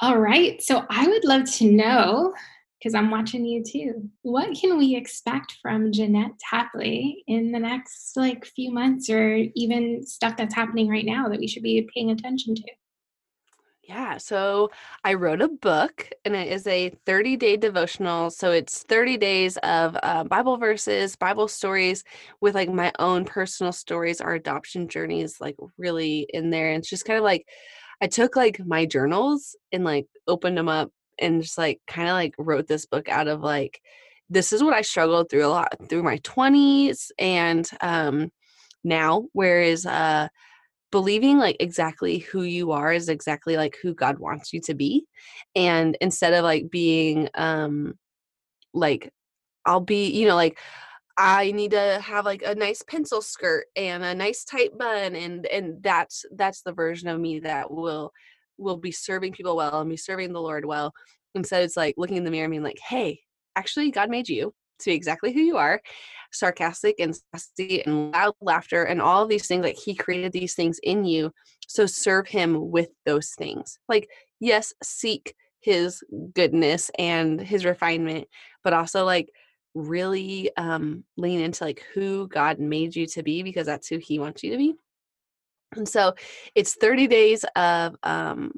all 0.00 0.18
right. 0.18 0.60
So 0.62 0.84
I 0.90 1.06
would 1.06 1.24
love 1.24 1.50
to 1.54 1.70
know, 1.70 2.34
because 2.78 2.94
I'm 2.94 3.10
watching 3.10 3.44
you 3.44 3.62
too, 3.64 4.10
what 4.22 4.54
can 4.54 4.76
we 4.76 4.96
expect 4.96 5.56
from 5.62 5.92
Jeanette 5.92 6.38
Tapley 6.38 7.24
in 7.26 7.52
the 7.52 7.58
next 7.58 8.16
like 8.16 8.44
few 8.44 8.70
months 8.70 9.08
or 9.08 9.36
even 9.54 10.04
stuff 10.04 10.36
that's 10.36 10.54
happening 10.54 10.88
right 10.88 11.06
now 11.06 11.28
that 11.28 11.40
we 11.40 11.46
should 11.46 11.62
be 11.62 11.88
paying 11.94 12.10
attention 12.10 12.54
to? 12.54 12.64
Yeah, 13.82 14.16
so 14.16 14.70
I 15.04 15.12
wrote 15.14 15.42
a 15.42 15.48
book 15.48 16.08
and 16.24 16.34
it 16.34 16.48
is 16.48 16.66
a 16.66 16.90
30 17.04 17.36
day 17.36 17.56
devotional. 17.58 18.30
So 18.30 18.50
it's 18.50 18.82
30 18.82 19.18
days 19.18 19.58
of 19.58 19.96
uh, 20.02 20.24
Bible 20.24 20.56
verses, 20.56 21.16
Bible 21.16 21.48
stories 21.48 22.02
with 22.40 22.54
like 22.54 22.70
my 22.70 22.92
own 22.98 23.26
personal 23.26 23.72
stories, 23.72 24.22
our 24.22 24.34
adoption 24.34 24.88
journeys, 24.88 25.38
like 25.38 25.56
really 25.76 26.26
in 26.32 26.48
there. 26.48 26.70
And 26.70 26.78
it's 26.78 26.88
just 26.88 27.04
kind 27.04 27.18
of 27.18 27.24
like 27.24 27.46
I 28.00 28.06
took 28.06 28.36
like 28.36 28.60
my 28.64 28.86
journals 28.86 29.56
and 29.72 29.84
like 29.84 30.06
opened 30.26 30.58
them 30.58 30.68
up 30.68 30.90
and 31.18 31.42
just 31.42 31.58
like 31.58 31.80
kind 31.86 32.08
of 32.08 32.14
like 32.14 32.34
wrote 32.38 32.66
this 32.66 32.86
book 32.86 33.08
out 33.08 33.28
of 33.28 33.40
like 33.40 33.80
this 34.30 34.52
is 34.52 34.62
what 34.62 34.74
I 34.74 34.82
struggled 34.82 35.30
through 35.30 35.46
a 35.46 35.48
lot 35.48 35.74
through 35.88 36.02
my 36.02 36.18
20s 36.18 37.10
and 37.18 37.68
um 37.80 38.30
now 38.82 39.26
whereas 39.32 39.86
uh 39.86 40.28
believing 40.94 41.38
like 41.38 41.56
exactly 41.58 42.18
who 42.18 42.42
you 42.42 42.70
are 42.70 42.92
is 42.92 43.08
exactly 43.08 43.56
like 43.56 43.76
who 43.82 43.94
God 43.94 44.20
wants 44.20 44.52
you 44.52 44.60
to 44.60 44.74
be. 44.74 45.04
And 45.56 45.96
instead 46.00 46.32
of 46.34 46.44
like 46.44 46.70
being 46.70 47.28
um 47.34 47.94
like 48.72 49.10
I'll 49.66 49.80
be, 49.80 50.10
you 50.10 50.28
know, 50.28 50.36
like 50.36 50.58
I 51.16 51.52
need 51.52 51.70
to 51.72 52.00
have 52.02 52.24
like 52.24 52.42
a 52.42 52.54
nice 52.54 52.82
pencil 52.82 53.22
skirt 53.22 53.66
and 53.76 54.02
a 54.02 54.14
nice 54.14 54.44
tight 54.44 54.76
bun 54.76 55.14
and 55.14 55.46
and 55.46 55.82
that's 55.82 56.24
that's 56.34 56.62
the 56.62 56.72
version 56.72 57.08
of 57.08 57.20
me 57.20 57.40
that 57.40 57.70
will 57.70 58.12
will 58.58 58.76
be 58.76 58.90
serving 58.90 59.32
people 59.32 59.56
well 59.56 59.80
and 59.80 59.90
be 59.90 59.96
serving 59.96 60.32
the 60.32 60.40
Lord 60.40 60.64
well. 60.64 60.92
Instead 61.34 61.62
it's 61.62 61.76
like 61.76 61.94
looking 61.96 62.16
in 62.16 62.24
the 62.24 62.30
mirror 62.30 62.44
and 62.44 62.52
being 62.52 62.62
like, 62.62 62.78
hey, 62.78 63.20
actually 63.56 63.90
God 63.90 64.10
made 64.10 64.28
you 64.28 64.52
to 64.80 64.90
be 64.90 64.94
exactly 64.94 65.32
who 65.32 65.40
you 65.40 65.56
are, 65.56 65.80
sarcastic 66.32 66.96
and 66.98 67.16
sassy 67.32 67.84
and 67.84 68.12
loud 68.12 68.34
laughter 68.40 68.84
and 68.84 69.00
all 69.00 69.22
of 69.22 69.28
these 69.28 69.46
things. 69.46 69.64
Like 69.64 69.76
he 69.76 69.94
created 69.94 70.32
these 70.32 70.54
things 70.54 70.80
in 70.82 71.04
you. 71.04 71.32
So 71.66 71.86
serve 71.86 72.26
him 72.26 72.70
with 72.70 72.88
those 73.06 73.30
things. 73.30 73.78
Like, 73.88 74.08
yes, 74.40 74.72
seek 74.82 75.34
his 75.60 76.02
goodness 76.34 76.90
and 76.98 77.40
his 77.40 77.64
refinement, 77.64 78.28
but 78.62 78.74
also 78.74 79.04
like 79.04 79.30
really 79.74 80.50
um, 80.56 81.04
lean 81.16 81.40
into 81.40 81.64
like 81.64 81.84
who 81.94 82.28
God 82.28 82.58
made 82.58 82.94
you 82.94 83.06
to 83.08 83.22
be 83.22 83.42
because 83.42 83.66
that's 83.66 83.88
who 83.88 83.98
He 83.98 84.18
wants 84.18 84.42
you 84.42 84.52
to 84.52 84.58
be. 84.58 84.74
And 85.76 85.88
so 85.88 86.14
it's 86.54 86.74
30 86.74 87.06
days 87.08 87.44
of 87.56 87.96
um, 88.02 88.52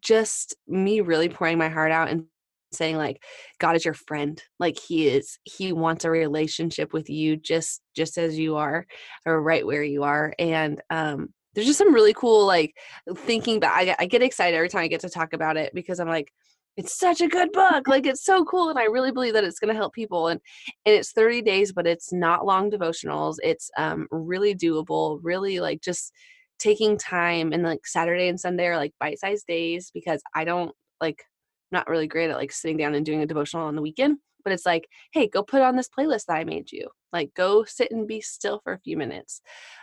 just 0.00 0.54
me 0.68 1.00
really 1.00 1.28
pouring 1.28 1.58
my 1.58 1.68
heart 1.68 1.90
out 1.90 2.08
and 2.10 2.26
saying 2.72 2.96
like 2.96 3.22
god 3.60 3.76
is 3.76 3.84
your 3.84 3.94
friend. 3.94 4.42
Like 4.58 4.78
he 4.78 5.08
is. 5.08 5.38
He 5.44 5.72
wants 5.72 6.04
a 6.04 6.10
relationship 6.10 6.92
with 6.92 7.08
you 7.08 7.36
just 7.36 7.80
just 7.94 8.18
as 8.18 8.38
you 8.38 8.56
are 8.56 8.86
or 9.24 9.40
right 9.40 9.64
where 9.64 9.84
you 9.84 10.02
are. 10.02 10.34
And 10.38 10.82
um 10.90 11.32
there's 11.54 11.66
just 11.66 11.78
some 11.78 11.94
really 11.94 12.14
cool 12.14 12.46
like 12.46 12.76
thinking 13.16 13.60
back 13.60 13.72
I, 13.74 13.96
I 13.98 14.06
get 14.06 14.22
excited 14.22 14.56
every 14.56 14.68
time 14.68 14.82
i 14.82 14.88
get 14.88 15.00
to 15.00 15.08
talk 15.08 15.32
about 15.32 15.56
it 15.56 15.72
because 15.74 16.00
i'm 16.00 16.08
like 16.08 16.32
it's 16.76 16.98
such 16.98 17.20
a 17.20 17.28
good 17.28 17.52
book 17.52 17.86
like 17.88 18.06
it's 18.06 18.24
so 18.24 18.44
cool 18.44 18.68
and 18.68 18.78
i 18.78 18.84
really 18.84 19.12
believe 19.12 19.32
that 19.32 19.44
it's 19.44 19.58
going 19.58 19.72
to 19.72 19.78
help 19.78 19.92
people 19.92 20.28
and 20.28 20.40
and 20.86 20.94
it's 20.94 21.12
30 21.12 21.42
days 21.42 21.72
but 21.72 21.86
it's 21.86 22.12
not 22.12 22.46
long 22.46 22.70
devotionals 22.70 23.36
it's 23.42 23.70
um 23.76 24.06
really 24.10 24.54
doable 24.54 25.18
really 25.22 25.60
like 25.60 25.80
just 25.80 26.12
taking 26.58 26.96
time 26.96 27.52
and 27.52 27.62
like 27.62 27.86
saturday 27.86 28.28
and 28.28 28.38
sunday 28.40 28.66
are 28.66 28.76
like 28.76 28.92
bite-sized 29.00 29.46
days 29.46 29.90
because 29.92 30.22
i 30.34 30.44
don't 30.44 30.74
like 31.00 31.24
not 31.72 31.88
really 31.88 32.06
great 32.06 32.30
at 32.30 32.36
like 32.36 32.52
sitting 32.52 32.76
down 32.76 32.94
and 32.94 33.06
doing 33.06 33.22
a 33.22 33.26
devotional 33.26 33.66
on 33.66 33.76
the 33.76 33.82
weekend 33.82 34.18
but 34.44 34.52
it's 34.52 34.66
like 34.66 34.88
hey 35.12 35.26
go 35.26 35.42
put 35.42 35.62
on 35.62 35.74
this 35.76 35.88
playlist 35.88 36.26
that 36.26 36.36
i 36.36 36.44
made 36.44 36.70
you. 36.70 36.88
Like 37.12 37.32
go 37.34 37.64
sit 37.64 37.92
and 37.92 38.08
be 38.08 38.20
still 38.20 38.60
for 38.62 38.72
a 38.72 38.80
few 38.80 38.96
minutes. 38.96 39.40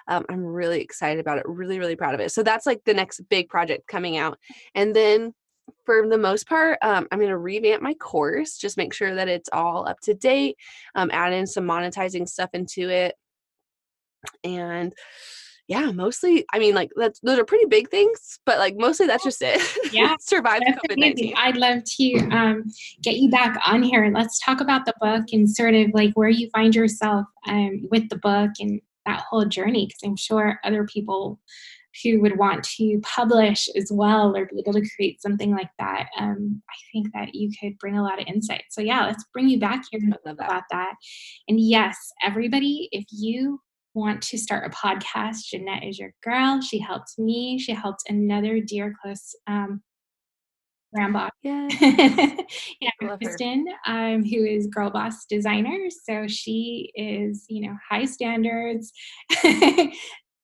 Um, 0.07 0.25
i'm 0.29 0.43
really 0.45 0.81
excited 0.81 1.19
about 1.19 1.39
it 1.39 1.45
really 1.47 1.79
really 1.79 1.95
proud 1.95 2.13
of 2.13 2.19
it. 2.19 2.31
So 2.31 2.43
that's 2.43 2.65
like 2.65 2.83
the 2.85 2.93
next 2.93 3.21
big 3.29 3.49
project 3.49 3.87
coming 3.87 4.17
out 4.17 4.37
and 4.75 4.95
then 4.95 5.33
for 5.86 6.07
the 6.07 6.17
most 6.17 6.47
part, 6.47 6.78
um, 6.82 7.07
I'm 7.11 7.19
going 7.19 7.30
to 7.30 7.38
revamp 7.38 7.82
my 7.82 7.93
course, 7.95 8.57
just 8.57 8.78
make 8.78 8.93
sure 8.93 9.15
that 9.15 9.28
it's 9.28 9.49
all 9.51 9.88
up 9.88 9.99
to 10.01 10.13
date, 10.13 10.57
um, 10.95 11.09
add 11.11 11.34
in 11.34 11.47
some 11.47 11.65
monetizing 11.65 12.28
stuff 12.28 12.49
into 12.53 12.89
it. 12.89 13.15
And 14.43 14.93
yeah, 15.67 15.91
mostly, 15.91 16.45
I 16.51 16.59
mean, 16.59 16.76
like 16.76 16.91
that's 16.95 17.19
those 17.22 17.39
are 17.39 17.45
pretty 17.45 17.65
big 17.65 17.89
things, 17.89 18.39
but 18.45 18.57
like 18.57 18.76
mostly 18.76 19.07
that's 19.07 19.24
just 19.24 19.41
it. 19.41 19.61
Yeah, 19.93 20.15
survive 20.19 20.61
COVID 20.63 20.97
nineteen. 20.97 21.34
I'd 21.38 21.55
love 21.55 21.84
to 21.86 22.13
um, 22.32 22.65
get 23.01 23.15
you 23.15 23.30
back 23.30 23.57
on 23.65 23.82
here 23.82 24.03
and 24.03 24.13
let's 24.13 24.39
talk 24.39 24.59
about 24.59 24.86
the 24.86 24.93
book 24.99 25.28
and 25.32 25.49
sort 25.49 25.74
of 25.76 25.91
like 25.93 26.11
where 26.15 26.30
you 26.30 26.49
find 26.49 26.76
yourself 26.76 27.26
um, 27.47 27.88
with 27.89 28.09
the 28.09 28.17
book 28.17 28.51
and 28.59 28.82
that 29.05 29.24
whole 29.30 29.45
journey, 29.45 29.86
because 29.86 30.01
I'm 30.03 30.17
sure 30.17 30.59
other 30.63 30.86
people 30.86 31.39
who 32.03 32.21
would 32.21 32.37
want 32.37 32.63
to 32.63 32.99
publish 33.03 33.67
as 33.75 33.91
well 33.91 34.35
or 34.35 34.45
be 34.45 34.59
able 34.59 34.73
to 34.73 34.89
create 34.95 35.21
something 35.21 35.51
like 35.51 35.69
that, 35.79 36.09
um, 36.17 36.61
I 36.69 36.75
think 36.91 37.13
that 37.13 37.35
you 37.35 37.51
could 37.59 37.77
bring 37.79 37.97
a 37.97 38.03
lot 38.03 38.21
of 38.21 38.27
insight. 38.27 38.63
So, 38.69 38.81
yeah, 38.81 39.05
let's 39.05 39.25
bring 39.33 39.49
you 39.49 39.59
back 39.59 39.83
here 39.91 40.01
about 40.25 40.63
that. 40.71 40.93
And 41.47 41.59
yes, 41.59 41.97
everybody, 42.23 42.89
if 42.91 43.05
you 43.11 43.59
want 43.93 44.21
to 44.21 44.37
start 44.37 44.71
a 44.71 44.75
podcast, 44.75 45.45
Jeanette 45.49 45.83
is 45.83 45.99
your 45.99 46.13
girl. 46.23 46.61
She 46.61 46.79
helped 46.79 47.17
me. 47.17 47.59
She 47.59 47.73
helped 47.73 48.03
another 48.07 48.61
dear 48.61 48.93
close 49.01 49.35
um, 49.47 49.81
grandma. 50.93 51.29
Yeah. 51.43 51.67
yeah, 52.79 53.17
Kristen, 53.17 53.65
um, 53.87 54.23
who 54.23 54.45
is 54.45 54.67
Girl 54.67 54.91
Boss 54.91 55.25
Designer. 55.25 55.87
So 56.05 56.27
she 56.27 56.91
is, 56.95 57.45
you 57.49 57.67
know, 57.67 57.75
high 57.89 58.05
standards, 58.05 58.91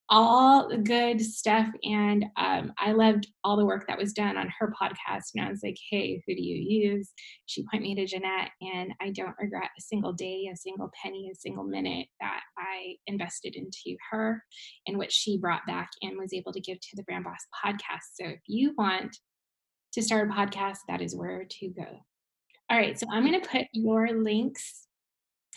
all 0.09 0.69
the 0.69 0.77
good 0.77 1.21
stuff. 1.21 1.67
And 1.83 2.25
um, 2.37 2.71
I 2.77 2.93
loved 2.93 3.27
all 3.43 3.57
the 3.57 3.65
work 3.65 3.85
that 3.87 3.97
was 3.97 4.13
done 4.13 4.37
on 4.37 4.51
her 4.59 4.73
podcast. 4.81 5.31
And 5.35 5.45
I 5.45 5.49
was 5.49 5.61
like, 5.63 5.77
hey, 5.89 6.23
who 6.25 6.35
do 6.35 6.41
you 6.41 6.55
use? 6.55 7.11
She 7.45 7.65
pointed 7.69 7.83
me 7.83 7.95
to 7.95 8.05
Jeanette, 8.05 8.51
and 8.61 8.93
I 9.01 9.11
don't 9.11 9.35
regret 9.39 9.69
a 9.77 9.81
single 9.81 10.13
day, 10.13 10.49
a 10.51 10.55
single 10.55 10.91
penny, 11.01 11.29
a 11.31 11.35
single 11.35 11.65
minute 11.65 12.07
that 12.21 12.41
I 12.57 12.95
invested 13.07 13.55
into 13.55 13.97
her 14.11 14.43
and 14.87 14.97
what 14.97 15.11
she 15.11 15.37
brought 15.37 15.65
back 15.67 15.89
and 16.01 16.17
was 16.17 16.33
able 16.33 16.53
to 16.53 16.61
give 16.61 16.79
to 16.79 16.95
the 16.95 17.03
Brand 17.03 17.25
Boss 17.25 17.45
podcast. 17.63 18.15
So 18.15 18.25
if 18.27 18.39
you 18.47 18.73
want 18.77 19.17
to 19.93 20.01
start 20.01 20.29
a 20.29 20.33
podcast, 20.33 20.77
that 20.87 21.01
is 21.01 21.15
where 21.15 21.45
to 21.49 21.67
go. 21.69 21.87
All 22.69 22.77
right, 22.77 22.99
so 22.99 23.07
I'm 23.11 23.25
going 23.25 23.41
to 23.41 23.49
put 23.49 23.67
your 23.71 24.11
links 24.11 24.87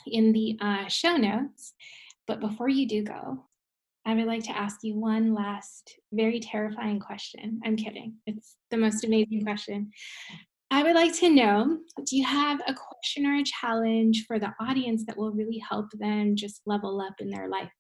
in 0.07 0.33
the 0.33 0.57
uh, 0.61 0.89
show 0.89 1.17
notes. 1.17 1.75
But 2.27 2.41
before 2.41 2.69
you 2.69 2.87
do 2.87 3.03
go, 3.03 3.45
I 4.07 4.15
would 4.15 4.27
like 4.27 4.45
to 4.45 4.57
ask 4.57 4.79
you 4.83 4.99
one 4.99 5.35
last 5.35 5.95
very 6.13 6.41
terrifying 6.41 7.01
question. 7.01 7.61
I'm 7.65 7.77
kidding. 7.77 8.15
It's 8.27 8.57
the 8.71 8.79
most 8.79 9.05
amazing 9.05 9.45
question. 9.45 9.91
I 10.71 10.83
would 10.83 10.95
like 10.95 11.15
to 11.19 11.29
know 11.29 11.79
do 12.05 12.17
you 12.17 12.25
have 12.25 12.61
a 12.67 12.75
question 12.75 13.27
or 13.27 13.35
a 13.35 13.45
challenge 13.45 14.25
for 14.27 14.39
the 14.39 14.53
audience 14.61 15.05
that 15.07 15.17
will 15.17 15.33
really 15.33 15.59
help 15.59 15.91
them 15.93 16.37
just 16.37 16.63
level 16.65 17.01
up 17.01 17.15
in 17.19 17.31
their 17.31 17.49
life? 17.49 17.71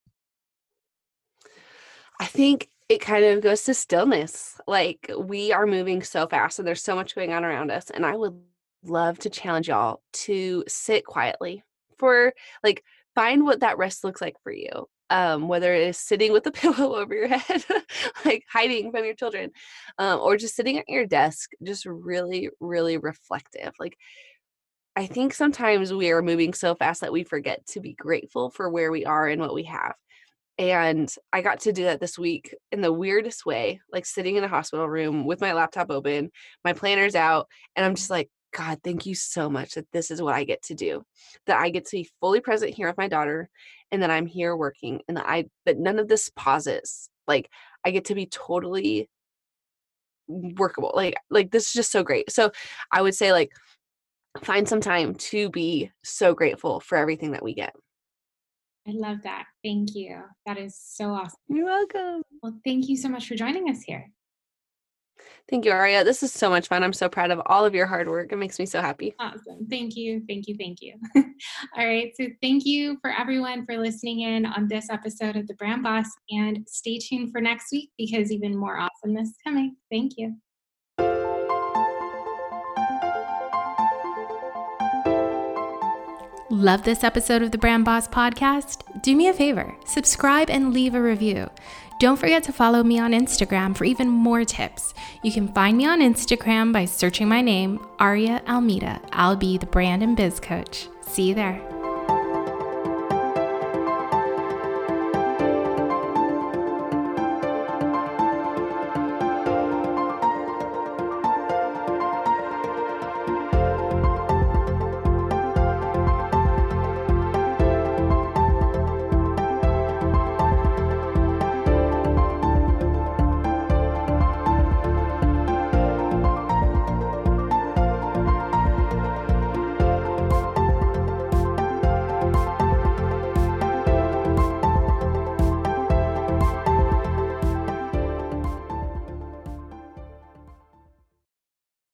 I 2.20 2.26
think 2.26 2.68
it 2.88 3.00
kind 3.00 3.24
of 3.24 3.40
goes 3.40 3.62
to 3.64 3.74
stillness. 3.74 4.60
Like 4.66 5.10
we 5.16 5.52
are 5.52 5.66
moving 5.66 6.02
so 6.02 6.26
fast 6.26 6.58
and 6.58 6.68
there's 6.68 6.82
so 6.82 6.96
much 6.96 7.14
going 7.14 7.32
on 7.32 7.44
around 7.44 7.70
us. 7.70 7.88
And 7.90 8.04
I 8.04 8.16
would 8.16 8.38
love 8.84 9.18
to 9.20 9.30
challenge 9.30 9.68
y'all 9.68 10.02
to 10.12 10.64
sit 10.66 11.04
quietly 11.04 11.62
for 11.96 12.34
like 12.62 12.82
find 13.14 13.44
what 13.44 13.60
that 13.60 13.78
rest 13.78 14.04
looks 14.04 14.20
like 14.20 14.36
for 14.42 14.52
you 14.52 14.88
um, 15.10 15.48
whether 15.48 15.74
it 15.74 15.88
is 15.88 15.98
sitting 15.98 16.32
with 16.32 16.46
a 16.46 16.52
pillow 16.52 16.96
over 16.96 17.14
your 17.14 17.28
head, 17.28 17.64
like 18.24 18.44
hiding 18.48 18.90
from 18.90 19.04
your 19.04 19.14
children, 19.14 19.50
um, 19.98 20.20
or 20.20 20.36
just 20.36 20.56
sitting 20.56 20.78
at 20.78 20.88
your 20.88 21.06
desk, 21.06 21.50
just 21.62 21.84
really, 21.84 22.48
really 22.60 22.96
reflective. 22.96 23.72
Like, 23.78 23.96
I 24.96 25.06
think 25.06 25.34
sometimes 25.34 25.92
we 25.92 26.10
are 26.10 26.22
moving 26.22 26.54
so 26.54 26.74
fast 26.74 27.00
that 27.02 27.12
we 27.12 27.24
forget 27.24 27.66
to 27.68 27.80
be 27.80 27.94
grateful 27.94 28.50
for 28.50 28.70
where 28.70 28.90
we 28.90 29.04
are 29.04 29.28
and 29.28 29.40
what 29.40 29.54
we 29.54 29.64
have. 29.64 29.94
And 30.58 31.12
I 31.32 31.40
got 31.40 31.60
to 31.60 31.72
do 31.72 31.84
that 31.84 32.00
this 32.00 32.18
week 32.18 32.54
in 32.70 32.82
the 32.82 32.92
weirdest 32.92 33.46
way, 33.46 33.80
like 33.92 34.04
sitting 34.04 34.36
in 34.36 34.44
a 34.44 34.48
hospital 34.48 34.86
room 34.88 35.24
with 35.24 35.40
my 35.40 35.54
laptop 35.54 35.90
open, 35.90 36.30
my 36.64 36.74
planner's 36.74 37.14
out, 37.14 37.48
and 37.76 37.86
I'm 37.86 37.94
just 37.94 38.10
like, 38.10 38.28
God, 38.52 38.80
thank 38.82 39.06
you 39.06 39.14
so 39.14 39.48
much 39.48 39.74
that 39.74 39.90
this 39.92 40.10
is 40.10 40.20
what 40.20 40.34
I 40.34 40.44
get 40.44 40.62
to 40.64 40.74
do. 40.74 41.04
That 41.46 41.60
I 41.60 41.70
get 41.70 41.86
to 41.86 41.96
be 41.96 42.10
fully 42.20 42.40
present 42.40 42.74
here 42.74 42.88
with 42.88 42.98
my 42.98 43.08
daughter 43.08 43.48
and 43.92 44.02
that 44.02 44.10
I'm 44.10 44.26
here 44.26 44.56
working 44.56 45.00
and 45.08 45.16
that 45.16 45.26
I 45.28 45.46
that 45.66 45.78
none 45.78 45.98
of 45.98 46.08
this 46.08 46.30
pauses. 46.34 47.08
Like 47.28 47.48
I 47.84 47.90
get 47.90 48.06
to 48.06 48.14
be 48.14 48.26
totally 48.26 49.08
workable. 50.28 50.92
Like 50.94 51.14
like 51.30 51.50
this 51.50 51.66
is 51.66 51.72
just 51.72 51.92
so 51.92 52.02
great. 52.02 52.30
So 52.30 52.50
I 52.92 53.02
would 53.02 53.14
say 53.14 53.32
like 53.32 53.52
find 54.42 54.68
some 54.68 54.80
time 54.80 55.14
to 55.14 55.50
be 55.50 55.90
so 56.02 56.34
grateful 56.34 56.80
for 56.80 56.96
everything 56.96 57.32
that 57.32 57.42
we 57.42 57.54
get. 57.54 57.74
I 58.88 58.92
love 58.92 59.22
that. 59.22 59.44
Thank 59.62 59.94
you. 59.94 60.22
That 60.46 60.58
is 60.58 60.76
so 60.76 61.10
awesome. 61.10 61.36
You're 61.48 61.66
welcome. 61.66 62.22
Well, 62.42 62.58
thank 62.64 62.88
you 62.88 62.96
so 62.96 63.08
much 63.08 63.28
for 63.28 63.34
joining 63.34 63.68
us 63.68 63.82
here. 63.82 64.10
Thank 65.48 65.64
you, 65.64 65.72
Aria. 65.72 66.04
This 66.04 66.22
is 66.22 66.32
so 66.32 66.48
much 66.48 66.68
fun. 66.68 66.82
I'm 66.82 66.92
so 66.92 67.08
proud 67.08 67.30
of 67.30 67.40
all 67.46 67.64
of 67.64 67.74
your 67.74 67.86
hard 67.86 68.08
work. 68.08 68.32
It 68.32 68.36
makes 68.36 68.58
me 68.58 68.66
so 68.66 68.80
happy. 68.80 69.14
Awesome. 69.18 69.66
Thank 69.68 69.96
you. 69.96 70.22
Thank 70.28 70.46
you. 70.48 70.56
Thank 70.58 70.80
you. 70.80 70.94
all 71.76 71.86
right. 71.86 72.12
So, 72.16 72.26
thank 72.40 72.64
you 72.64 72.98
for 73.00 73.10
everyone 73.10 73.66
for 73.66 73.76
listening 73.76 74.20
in 74.20 74.46
on 74.46 74.68
this 74.68 74.90
episode 74.90 75.36
of 75.36 75.46
The 75.46 75.54
Brand 75.54 75.82
Boss. 75.82 76.06
And 76.30 76.64
stay 76.68 76.98
tuned 76.98 77.32
for 77.32 77.40
next 77.40 77.72
week 77.72 77.90
because 77.98 78.30
even 78.30 78.56
more 78.56 78.78
awesomeness 78.78 79.30
is 79.30 79.36
coming. 79.44 79.76
Thank 79.90 80.12
you. 80.16 80.36
Love 86.52 86.82
this 86.82 87.04
episode 87.04 87.42
of 87.42 87.52
the 87.52 87.58
Brand 87.58 87.84
Boss 87.84 88.08
podcast? 88.08 88.82
Do 89.02 89.14
me 89.14 89.28
a 89.28 89.32
favor 89.32 89.74
subscribe 89.86 90.50
and 90.50 90.74
leave 90.74 90.94
a 90.94 91.00
review. 91.00 91.48
Don't 92.00 92.16
forget 92.16 92.42
to 92.44 92.52
follow 92.52 92.82
me 92.82 92.98
on 92.98 93.12
Instagram 93.12 93.76
for 93.76 93.84
even 93.84 94.08
more 94.08 94.42
tips. 94.42 94.94
You 95.22 95.30
can 95.30 95.48
find 95.48 95.76
me 95.76 95.84
on 95.84 96.00
Instagram 96.00 96.72
by 96.72 96.86
searching 96.86 97.28
my 97.28 97.42
name, 97.42 97.78
Aria 97.98 98.40
Almeida. 98.48 99.02
I'll 99.12 99.36
be 99.36 99.58
the 99.58 99.66
brand 99.66 100.02
and 100.02 100.16
biz 100.16 100.40
coach. 100.40 100.88
See 101.02 101.28
you 101.28 101.34
there. 101.34 101.79